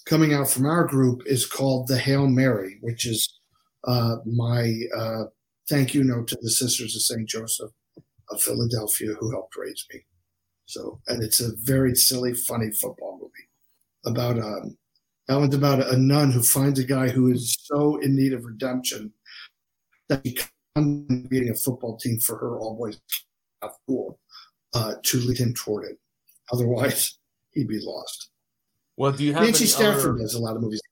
coming 0.04 0.32
out 0.34 0.48
from 0.48 0.66
our 0.66 0.84
group 0.84 1.22
is 1.26 1.46
called 1.46 1.88
The 1.88 1.98
Hail 1.98 2.26
Mary, 2.26 2.78
which 2.80 3.06
is 3.06 3.38
uh, 3.86 4.16
my 4.24 4.74
uh, 4.96 5.24
thank 5.68 5.94
you 5.94 6.04
note 6.04 6.28
to 6.28 6.38
the 6.40 6.50
Sisters 6.50 6.96
of 6.96 7.02
St. 7.02 7.28
Joseph 7.28 7.70
of 8.30 8.40
Philadelphia 8.40 9.14
who 9.18 9.30
helped 9.30 9.56
raise 9.56 9.86
me. 9.92 10.00
So, 10.68 11.00
and 11.08 11.22
it's 11.22 11.40
a 11.40 11.56
very 11.56 11.94
silly, 11.94 12.34
funny 12.34 12.70
football 12.70 13.18
movie 13.18 13.48
about 14.04 14.38
um, 14.38 14.76
that 15.26 15.36
one's 15.38 15.54
about 15.54 15.80
a 15.80 15.96
nun 15.96 16.30
who 16.30 16.42
finds 16.42 16.78
a 16.78 16.84
guy 16.84 17.08
who 17.08 17.32
is 17.32 17.56
so 17.62 17.96
in 18.00 18.14
need 18.14 18.34
of 18.34 18.44
redemption 18.44 19.10
that 20.10 20.20
he 20.24 20.38
comes 20.76 21.26
creating 21.28 21.48
a 21.50 21.54
football 21.54 21.96
team 21.96 22.18
for 22.20 22.36
her 22.36 22.58
all 22.58 22.76
boys 22.76 23.00
school 23.82 24.20
uh, 24.74 24.92
to 25.02 25.18
lead 25.20 25.38
him 25.38 25.54
toward 25.54 25.84
it. 25.86 25.98
Otherwise, 26.52 27.18
he'd 27.52 27.66
be 27.66 27.80
lost. 27.82 28.28
Well, 28.98 29.12
do 29.12 29.24
you 29.24 29.32
have 29.32 29.42
Nancy 29.44 29.64
any 29.64 29.68
Stafford 29.70 30.10
other- 30.16 30.18
does 30.18 30.34
a 30.34 30.38
lot 30.38 30.54
of 30.54 30.62
movies. 30.62 30.82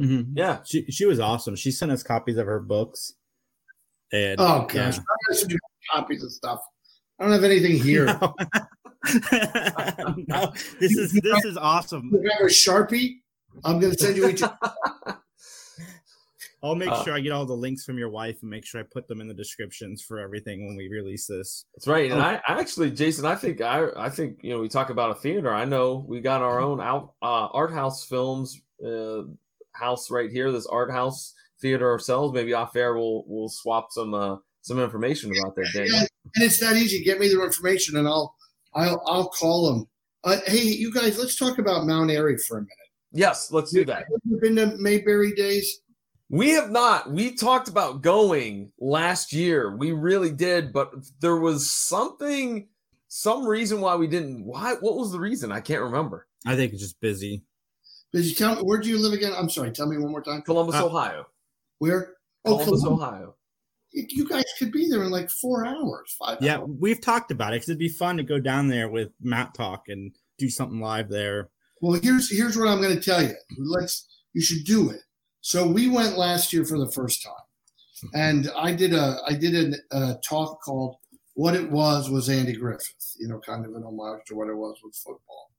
Mhm. 0.00 0.32
Yeah. 0.34 0.62
She 0.64 0.84
she 0.90 1.04
was 1.04 1.20
awesome. 1.20 1.54
She 1.54 1.70
sent 1.70 1.92
us 1.92 2.02
copies 2.02 2.38
of 2.38 2.46
her 2.46 2.58
books. 2.60 3.12
And 4.12 4.40
Oh 4.40 4.62
gosh, 4.66 4.96
yeah. 4.96 5.02
I'm 5.28 5.34
send 5.34 5.52
you 5.52 5.58
copies 5.92 6.24
of 6.24 6.32
stuff. 6.32 6.60
I 7.20 7.24
don't 7.24 7.32
have 7.32 7.44
anything 7.44 7.76
here. 7.82 8.06
No. 8.06 8.34
No, 10.28 10.52
this 10.80 10.96
is 10.96 11.12
this 11.12 11.44
is 11.44 11.56
awesome. 11.56 12.10
You 12.12 12.30
have 12.30 12.42
a 12.42 12.50
sharpie. 12.50 13.16
I'm 13.64 13.78
gonna 13.80 13.94
send 13.94 14.16
you 14.16 14.28
each. 14.28 14.42
I'll 16.64 16.76
make 16.76 16.90
Uh, 16.90 17.02
sure 17.02 17.12
I 17.12 17.20
get 17.20 17.32
all 17.32 17.44
the 17.44 17.52
links 17.56 17.84
from 17.84 17.98
your 17.98 18.08
wife 18.08 18.38
and 18.42 18.50
make 18.50 18.64
sure 18.64 18.80
I 18.80 18.84
put 18.84 19.08
them 19.08 19.20
in 19.20 19.26
the 19.26 19.34
descriptions 19.34 20.00
for 20.00 20.20
everything 20.20 20.64
when 20.66 20.76
we 20.76 20.88
release 20.88 21.26
this. 21.26 21.64
That's 21.74 21.88
right. 21.88 22.08
And 22.10 22.20
Oh. 22.20 22.24
I, 22.24 22.34
I 22.46 22.60
actually, 22.60 22.92
Jason, 22.92 23.26
I 23.26 23.34
think 23.34 23.60
I, 23.60 23.88
I 23.96 24.08
think 24.08 24.38
you 24.42 24.50
know, 24.54 24.60
we 24.60 24.68
talk 24.68 24.90
about 24.90 25.10
a 25.10 25.14
theater. 25.16 25.52
I 25.52 25.64
know 25.64 26.04
we 26.06 26.20
got 26.20 26.40
our 26.40 26.60
own 26.60 26.80
out 26.80 27.14
uh, 27.20 27.46
art 27.48 27.72
house 27.72 28.04
films 28.04 28.60
uh, 28.86 29.22
house 29.72 30.10
right 30.10 30.30
here. 30.30 30.52
This 30.52 30.66
art 30.66 30.92
house 30.92 31.34
theater 31.60 31.90
ourselves. 31.90 32.32
Maybe 32.32 32.54
off 32.54 32.76
air, 32.76 32.94
we'll 32.94 33.24
we'll 33.26 33.48
swap 33.48 33.88
some 33.90 34.14
uh, 34.14 34.36
some 34.60 34.78
information 34.78 35.32
about 35.40 35.56
that. 35.56 35.68
Daniel. 35.74 35.96
Yeah, 35.96 36.06
and 36.36 36.44
it's 36.44 36.60
that 36.60 36.76
easy. 36.76 37.02
Get 37.02 37.18
me 37.18 37.26
the 37.28 37.42
information, 37.42 37.96
and 37.96 38.06
I'll 38.06 38.36
I'll 38.74 39.02
I'll 39.06 39.28
call 39.28 39.72
them. 39.72 39.88
Uh, 40.24 40.38
hey, 40.46 40.62
you 40.62 40.92
guys, 40.92 41.18
let's 41.18 41.36
talk 41.36 41.58
about 41.58 41.86
Mount 41.86 42.10
Airy 42.10 42.38
for 42.38 42.58
a 42.58 42.60
minute. 42.60 42.72
Yes, 43.12 43.50
let's 43.50 43.72
do 43.72 43.84
that. 43.86 43.98
Have 43.98 44.20
you 44.24 44.38
been 44.40 44.56
to 44.56 44.76
Mayberry 44.78 45.32
Days? 45.32 45.80
We 46.30 46.50
have 46.50 46.70
not. 46.70 47.10
We 47.10 47.34
talked 47.34 47.68
about 47.68 48.00
going 48.02 48.72
last 48.78 49.32
year. 49.32 49.76
We 49.76 49.92
really 49.92 50.30
did, 50.30 50.72
but 50.72 50.92
there 51.20 51.36
was 51.36 51.68
something, 51.68 52.68
some 53.08 53.46
reason 53.46 53.80
why 53.82 53.96
we 53.96 54.06
didn't. 54.06 54.44
Why? 54.44 54.74
What 54.80 54.96
was 54.96 55.12
the 55.12 55.20
reason? 55.20 55.52
I 55.52 55.60
can't 55.60 55.82
remember. 55.82 56.26
I 56.46 56.56
think 56.56 56.72
it's 56.72 56.80
just 56.80 57.00
busy. 57.00 57.42
Did 58.14 58.24
you 58.24 58.34
tell 58.34 58.56
me 58.56 58.62
where 58.62 58.78
do 58.80 58.88
you 58.88 58.98
live 58.98 59.12
again? 59.12 59.32
I'm 59.36 59.50
sorry. 59.50 59.72
Tell 59.72 59.86
me 59.86 59.98
one 59.98 60.10
more 60.10 60.22
time. 60.22 60.42
Columbus, 60.42 60.76
Uh, 60.76 60.86
Ohio. 60.86 61.26
Where? 61.78 62.14
Oh, 62.44 62.56
Columbus, 62.58 62.82
Columbus. 62.82 63.04
Ohio. 63.04 63.34
You 63.92 64.26
guys 64.26 64.44
could 64.58 64.72
be 64.72 64.88
there 64.88 65.02
in 65.02 65.10
like 65.10 65.28
four 65.28 65.66
hours, 65.66 66.16
five. 66.18 66.38
Yeah, 66.40 66.58
hours. 66.58 66.70
we've 66.78 67.00
talked 67.00 67.30
about 67.30 67.52
it 67.52 67.56
because 67.56 67.68
it'd 67.68 67.78
be 67.78 67.88
fun 67.88 68.16
to 68.16 68.22
go 68.22 68.38
down 68.38 68.68
there 68.68 68.88
with 68.88 69.10
Matt 69.20 69.54
Talk 69.54 69.84
and 69.88 70.12
do 70.38 70.48
something 70.48 70.80
live 70.80 71.08
there. 71.08 71.50
Well, 71.80 72.00
here's 72.00 72.30
here's 72.30 72.56
what 72.56 72.68
I'm 72.68 72.80
going 72.80 72.94
to 72.94 73.02
tell 73.02 73.22
you. 73.22 73.34
Let's 73.58 74.08
you 74.32 74.40
should 74.40 74.64
do 74.64 74.90
it. 74.90 75.00
So 75.42 75.66
we 75.66 75.88
went 75.88 76.16
last 76.16 76.52
year 76.52 76.64
for 76.64 76.78
the 76.78 76.90
first 76.92 77.22
time, 77.22 78.12
and 78.14 78.50
I 78.56 78.72
did 78.72 78.94
a 78.94 79.18
I 79.26 79.34
did 79.34 79.54
an, 79.54 79.74
a 79.90 80.14
talk 80.26 80.62
called 80.62 80.96
"What 81.34 81.54
It 81.54 81.70
Was 81.70 82.08
Was 82.08 82.28
Andy 82.28 82.54
Griffith." 82.54 83.14
You 83.18 83.28
know, 83.28 83.40
kind 83.40 83.66
of 83.66 83.74
an 83.74 83.84
homage 83.84 84.22
to 84.28 84.36
what 84.36 84.48
it 84.48 84.56
was 84.56 84.78
with 84.82 84.94
football, 84.94 85.50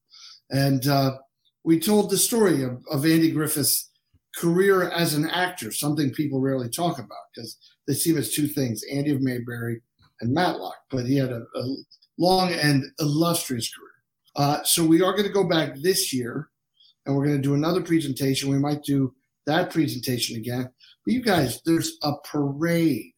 and 0.50 0.88
uh, 0.88 1.18
we 1.64 1.80
told 1.80 2.10
the 2.10 2.18
story 2.18 2.64
of, 2.64 2.84
of 2.90 3.06
Andy 3.06 3.32
Griffith's 3.32 3.90
career 4.36 4.90
as 4.90 5.14
an 5.14 5.30
actor, 5.30 5.72
something 5.72 6.12
people 6.12 6.42
rarely 6.42 6.70
talk 6.70 6.98
about 6.98 7.28
because 7.34 7.58
they 7.88 7.94
see 7.94 8.12
him 8.12 8.18
as 8.18 8.32
two 8.32 8.48
things: 8.48 8.84
Andy 8.92 9.12
of 9.12 9.22
Mayberry 9.22 9.82
and 10.22 10.34
Matlock. 10.34 10.78
But 10.90 11.06
he 11.06 11.18
had 11.18 11.32
a, 11.32 11.44
a 11.56 11.76
long 12.18 12.54
and 12.54 12.86
illustrious 13.00 13.74
career. 13.74 13.90
Uh, 14.36 14.64
so 14.64 14.84
we 14.84 15.02
are 15.02 15.12
going 15.12 15.28
to 15.28 15.30
go 15.30 15.44
back 15.44 15.76
this 15.76 16.14
year, 16.14 16.50
and 17.06 17.16
we're 17.16 17.26
going 17.26 17.38
to 17.38 17.42
do 17.42 17.54
another 17.54 17.82
presentation. 17.82 18.50
We 18.50 18.60
might 18.60 18.84
do 18.84 19.14
that 19.46 19.70
presentation 19.70 20.38
again. 20.38 20.70
But 21.06 21.14
you 21.14 21.22
guys, 21.22 21.62
there's 21.66 21.98
a 22.04 22.14
parade. 22.24 23.14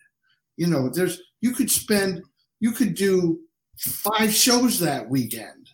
You 0.57 0.67
know, 0.67 0.89
there's 0.89 1.21
you 1.41 1.51
could 1.51 1.69
spend, 1.69 2.23
you 2.59 2.71
could 2.71 2.95
do 2.95 3.39
five 3.77 4.33
shows 4.33 4.79
that 4.79 5.07
weekend 5.07 5.69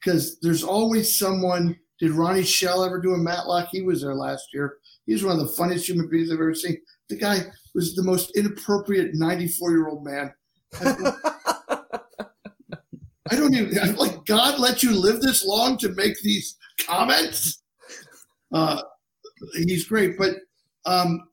because 0.00 0.38
there's 0.40 0.62
always 0.62 1.18
someone. 1.18 1.76
Did 1.98 2.12
Ronnie 2.12 2.44
Schell 2.44 2.84
ever 2.84 3.00
do 3.00 3.14
a 3.14 3.18
Matlock? 3.18 3.68
He 3.70 3.82
was 3.82 4.02
there 4.02 4.14
last 4.14 4.48
year. 4.52 4.76
He's 5.06 5.24
one 5.24 5.38
of 5.38 5.46
the 5.46 5.54
funniest 5.54 5.88
human 5.88 6.08
beings 6.08 6.30
I've 6.30 6.34
ever 6.34 6.54
seen. 6.54 6.76
The 7.08 7.16
guy 7.16 7.38
was 7.74 7.94
the 7.94 8.02
most 8.02 8.36
inappropriate 8.36 9.14
94 9.14 9.70
year 9.70 9.88
old 9.88 10.04
man. 10.04 10.32
I 13.28 13.34
don't 13.34 13.54
even 13.54 13.78
I'm 13.78 13.96
like 13.96 14.24
God 14.24 14.58
let 14.58 14.82
you 14.82 14.92
live 14.92 15.20
this 15.20 15.44
long 15.44 15.78
to 15.78 15.90
make 15.90 16.20
these 16.22 16.56
comments. 16.86 17.62
Uh, 18.52 18.82
he's 19.54 19.86
great, 19.86 20.16
but 20.16 20.34
um, 20.84 21.28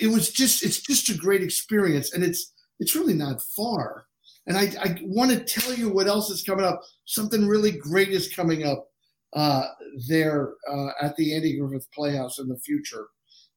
it 0.00 0.08
was 0.08 0.30
just 0.30 0.64
it's 0.64 0.80
just 0.80 1.08
a 1.08 1.16
great 1.16 1.42
experience, 1.42 2.12
and 2.12 2.24
it's 2.24 2.52
it's 2.78 2.94
really 2.94 3.14
not 3.14 3.42
far. 3.42 4.06
And 4.46 4.56
I, 4.56 4.72
I 4.82 4.98
want 5.02 5.30
to 5.30 5.44
tell 5.44 5.74
you 5.74 5.90
what 5.90 6.08
else 6.08 6.30
is 6.30 6.42
coming 6.42 6.64
up. 6.64 6.80
Something 7.04 7.46
really 7.46 7.72
great 7.72 8.08
is 8.08 8.34
coming 8.34 8.64
up 8.64 8.88
uh, 9.34 9.64
there 10.08 10.54
uh, 10.70 10.88
at 11.00 11.14
the 11.16 11.34
Andy 11.34 11.58
Griffith 11.58 11.86
Playhouse 11.92 12.38
in 12.38 12.48
the 12.48 12.58
future. 12.58 13.06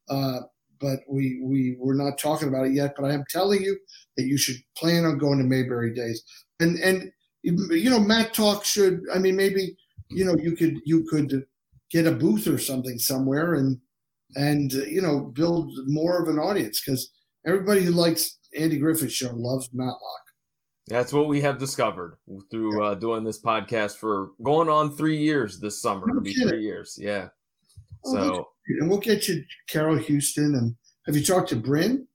Uh, 0.09 0.41
but 0.83 0.99
we 1.07 1.39
we 1.41 1.77
we're 1.79 1.95
not 1.95 2.19
talking 2.19 2.49
about 2.49 2.67
it 2.67 2.73
yet. 2.73 2.93
But 2.97 3.05
I 3.05 3.13
am 3.13 3.23
telling 3.29 3.63
you 3.63 3.77
that 4.17 4.25
you 4.25 4.37
should 4.37 4.57
plan 4.77 5.05
on 5.05 5.17
going 5.17 5.39
to 5.39 5.45
Mayberry 5.45 5.93
Days. 5.93 6.21
And 6.59 6.77
and 6.79 7.09
you 7.41 7.89
know, 7.89 7.99
Matt 7.99 8.33
Talk 8.33 8.65
should. 8.65 9.01
I 9.13 9.17
mean, 9.17 9.35
maybe 9.35 9.75
you 10.09 10.25
know 10.25 10.35
you 10.35 10.55
could 10.55 10.79
you 10.85 11.05
could 11.09 11.45
get 11.89 12.05
a 12.05 12.11
booth 12.11 12.47
or 12.47 12.57
something 12.57 12.99
somewhere 12.99 13.55
and 13.55 13.79
and 14.35 14.73
uh, 14.73 14.83
you 14.83 15.01
know 15.01 15.31
build 15.33 15.71
more 15.87 16.21
of 16.21 16.27
an 16.27 16.37
audience 16.37 16.81
because 16.85 17.09
everybody 17.47 17.81
who 17.81 17.91
likes 17.91 18.37
Andy 18.57 18.77
Griffith's 18.77 19.13
show 19.13 19.31
loves 19.33 19.69
Matlock. 19.73 19.99
That's 20.87 21.13
what 21.13 21.29
we 21.29 21.39
have 21.39 21.59
discovered 21.59 22.17
through 22.51 22.83
uh, 22.83 22.95
doing 22.95 23.23
this 23.23 23.41
podcast 23.41 23.95
for 23.97 24.31
going 24.43 24.67
on 24.67 24.97
three 24.97 25.17
years 25.17 25.61
this 25.61 25.81
summer. 25.81 26.09
It'll 26.09 26.21
be 26.21 26.33
three 26.33 26.61
years, 26.61 26.97
yeah. 26.99 27.29
Oh, 28.05 28.13
so 28.13 28.47
and 28.79 28.89
we'll 28.89 28.99
get 28.99 29.27
you 29.27 29.43
Carol 29.67 29.97
Huston. 29.97 30.55
And 30.55 30.75
have 31.05 31.15
you 31.15 31.23
talked 31.23 31.49
to 31.49 31.55
Brynn? 31.55 32.05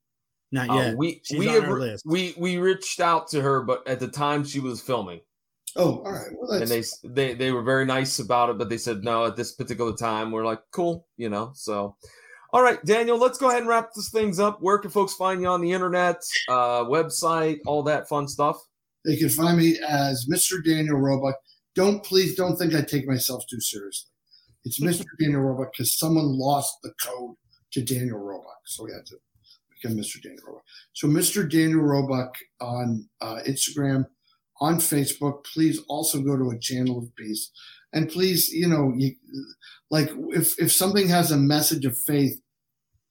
Not 0.51 0.71
uh, 0.71 0.75
yet. 0.75 0.93
Uh, 0.93 0.97
we 0.97 1.21
She's 1.25 1.39
we 1.39 1.47
have, 1.47 2.01
we 2.05 2.35
we 2.39 2.59
reached 2.59 3.01
out 3.01 3.29
to 3.29 3.43
her, 3.43 3.63
but 3.63 3.87
at 3.87 4.01
the 4.01 4.09
time 4.09 4.45
she 4.45 4.61
was 4.61 4.81
filming. 4.81 5.21
Oh, 5.77 6.03
all 6.05 6.13
right. 6.13 6.31
Well, 6.33 6.63
and 6.63 6.69
they 6.69 6.83
they 7.05 7.35
they 7.35 7.53
were 7.53 7.63
very 7.63 7.85
nice 7.85 8.19
about 8.19 8.51
it, 8.51 8.59
but 8.59 8.69
they 8.69 8.79
said 8.79 9.05
no 9.05 9.27
at 9.27 9.37
this 9.37 9.53
particular 9.53 9.95
time. 9.95 10.31
We're 10.31 10.47
like, 10.47 10.61
cool, 10.71 11.07
you 11.17 11.29
know. 11.29 11.53
So, 11.55 11.97
all 12.53 12.63
right, 12.63 12.83
Daniel, 12.85 13.19
let's 13.19 13.39
go 13.39 13.49
ahead 13.49 13.61
and 13.61 13.69
wrap 13.69 13.91
this 13.95 14.11
things 14.11 14.41
up. 14.41 14.59
Where 14.61 14.79
can 14.79 14.91
folks 14.91 15.15
find 15.15 15.43
you 15.43 15.49
on 15.49 15.61
the 15.61 15.73
internet, 15.73 16.23
uh, 16.49 16.85
website, 16.85 17.59
all 17.67 17.83
that 17.85 18.09
fun 18.09 18.27
stuff? 18.27 18.57
They 19.05 19.17
can 19.17 19.29
find 19.29 19.59
me 19.59 19.79
as 19.87 20.27
Mr. 20.31 20.65
Daniel 20.65 20.97
Roebuck. 20.97 21.37
Don't 21.75 22.03
please 22.03 22.35
don't 22.35 22.57
think 22.57 22.75
I 22.75 22.81
take 22.81 23.07
myself 23.07 23.45
too 23.49 23.61
seriously. 23.61 24.08
It's 24.69 24.81
Mr. 24.81 25.07
Daniel 25.19 25.41
Roebuck 25.41 25.73
because 25.73 25.95
someone 25.95 26.39
lost 26.39 26.83
the 26.83 26.93
code 27.03 27.37
to 27.73 27.83
Daniel 27.83 28.19
Roebuck, 28.19 28.61
so 28.67 28.85
we 28.85 28.93
had 28.93 29.07
to 29.07 29.17
become 29.71 29.97
Mr. 29.97 30.23
Daniel 30.23 30.43
Roebuck. 30.47 30.65
So 30.93 31.09
Mr. 31.09 31.51
Daniel 31.51 31.81
Roebuck 31.81 32.37
on 32.61 33.09
uh, 33.23 33.41
Instagram 33.49 34.05
on 34.61 34.77
Facebook. 34.77 35.43
Please 35.45 35.81
also 35.89 36.21
go 36.21 36.37
to 36.37 36.51
a 36.51 36.59
channel 36.59 36.99
of 36.99 37.17
peace. 37.17 37.51
And 37.95 38.11
please, 38.11 38.51
you 38.51 38.69
know, 38.69 38.93
you, 38.95 39.15
like 39.89 40.11
if, 40.33 40.61
if 40.61 40.71
something 40.71 41.09
has 41.09 41.31
a 41.31 41.39
message 41.39 41.87
of 41.87 41.99
faith, 41.99 42.39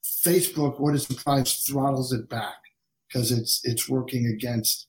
Facebook, 0.05 0.79
what 0.79 0.93
is 0.93 1.07
surprise, 1.07 1.63
throttles 1.67 2.13
it 2.13 2.29
back 2.29 2.57
because 3.07 3.31
it's 3.31 3.61
it's 3.63 3.89
working 3.89 4.27
against 4.27 4.85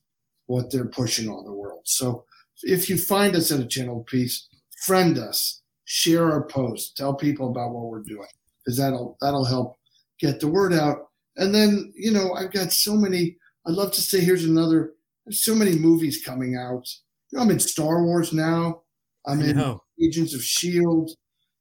what 0.48 0.70
they're 0.70 0.84
pushing 0.84 1.30
on 1.30 1.46
the 1.46 1.52
world. 1.52 1.80
So 1.84 2.26
if 2.62 2.90
you 2.90 2.98
find 2.98 3.34
us 3.34 3.50
at 3.50 3.60
a 3.60 3.66
channel 3.66 4.00
of 4.00 4.06
peace, 4.06 4.46
friend 4.84 5.16
us, 5.16 5.62
share 5.88 6.30
our 6.30 6.44
posts, 6.44 6.92
tell 6.92 7.14
people 7.14 7.48
about 7.48 7.70
what 7.70 7.86
we're 7.86 8.02
doing 8.02 8.28
because 8.62 8.76
that'll 8.76 9.16
that'll 9.22 9.44
help 9.44 9.76
get 10.20 10.38
the 10.38 10.46
word 10.46 10.74
out. 10.74 11.08
And 11.36 11.54
then, 11.54 11.92
you 11.96 12.12
know, 12.12 12.34
I've 12.34 12.52
got 12.52 12.72
so 12.72 12.94
many. 12.94 13.36
I'd 13.66 13.74
love 13.74 13.92
to 13.92 14.02
say 14.02 14.20
here's 14.20 14.44
another 14.44 14.92
there's 15.24 15.42
so 15.42 15.54
many 15.54 15.76
movies 15.76 16.22
coming 16.24 16.56
out. 16.56 16.86
You 17.30 17.38
know, 17.38 17.44
I'm 17.44 17.50
in 17.50 17.58
Star 17.58 18.04
Wars 18.04 18.32
now. 18.32 18.82
I'm 19.26 19.40
in 19.40 19.78
Agents 20.02 20.34
of 20.34 20.42
Shield. 20.42 21.10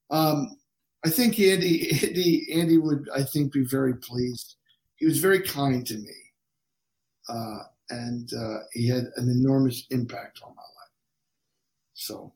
Um, 0.10 0.58
I 1.06 1.10
think 1.10 1.40
Andy, 1.40 1.90
Andy, 2.04 2.48
Andy 2.54 2.78
would, 2.78 3.10
I 3.14 3.24
think, 3.24 3.54
be 3.54 3.66
very 3.66 3.96
pleased. 3.96 4.56
He 4.98 5.06
was 5.06 5.20
very 5.20 5.42
kind 5.42 5.86
to 5.86 5.96
me, 5.96 6.16
uh, 7.30 7.60
and 7.90 8.30
uh, 8.34 8.60
he 8.74 8.88
had 8.88 9.06
an 9.16 9.30
enormous 9.30 9.86
impact 9.92 10.40
on 10.44 10.56
my 10.56 10.62
life. 10.62 10.92
So, 11.94 12.34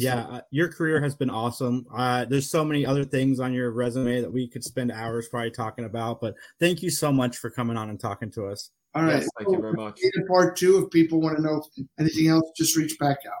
yeah, 0.00 0.20
uh, 0.20 0.40
your 0.50 0.68
career 0.68 1.00
has 1.02 1.14
been 1.14 1.30
awesome. 1.30 1.86
Uh, 1.94 2.24
there's 2.24 2.50
so 2.50 2.64
many 2.64 2.86
other 2.86 3.04
things 3.04 3.40
on 3.40 3.52
your 3.52 3.70
resume 3.72 4.20
that 4.20 4.32
we 4.32 4.48
could 4.48 4.64
spend 4.64 4.90
hours 4.90 5.28
probably 5.28 5.50
talking 5.50 5.84
about. 5.84 6.20
But 6.20 6.34
thank 6.60 6.82
you 6.82 6.90
so 6.90 7.12
much 7.12 7.36
for 7.38 7.50
coming 7.50 7.76
on 7.76 7.90
and 7.90 8.00
talking 8.00 8.30
to 8.32 8.46
us. 8.46 8.70
All 8.94 9.02
right. 9.02 9.20
Yes, 9.20 9.28
thank 9.38 9.50
you 9.50 9.60
very 9.60 9.72
much. 9.72 10.00
Part 10.28 10.56
two, 10.56 10.84
if 10.84 10.90
people 10.90 11.20
want 11.20 11.36
to 11.36 11.42
know 11.42 11.62
anything 11.98 12.28
else, 12.28 12.50
just 12.56 12.76
reach 12.76 12.98
back 12.98 13.18
out. 13.26 13.32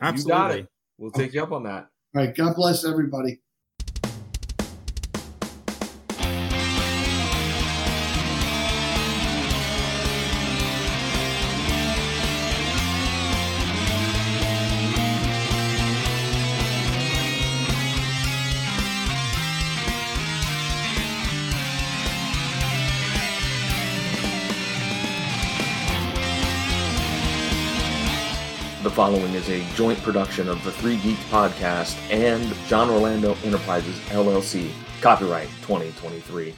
Absolutely. 0.00 0.32
You 0.32 0.38
got 0.38 0.58
it. 0.58 0.68
We'll 0.98 1.10
take 1.10 1.34
you 1.34 1.42
up 1.42 1.52
on 1.52 1.64
that. 1.64 1.88
All 2.14 2.22
right. 2.22 2.34
God 2.34 2.54
bless 2.54 2.84
everybody. 2.84 3.40
Following 29.02 29.34
is 29.34 29.48
a 29.48 29.64
joint 29.74 30.00
production 30.00 30.48
of 30.48 30.62
the 30.62 30.70
Three 30.70 30.96
Geeks 30.98 31.24
podcast 31.24 31.96
and 32.08 32.54
John 32.68 32.88
Orlando 32.88 33.36
Enterprises 33.42 33.98
LLC. 34.10 34.70
Copyright 35.00 35.48
2023. 35.62 36.54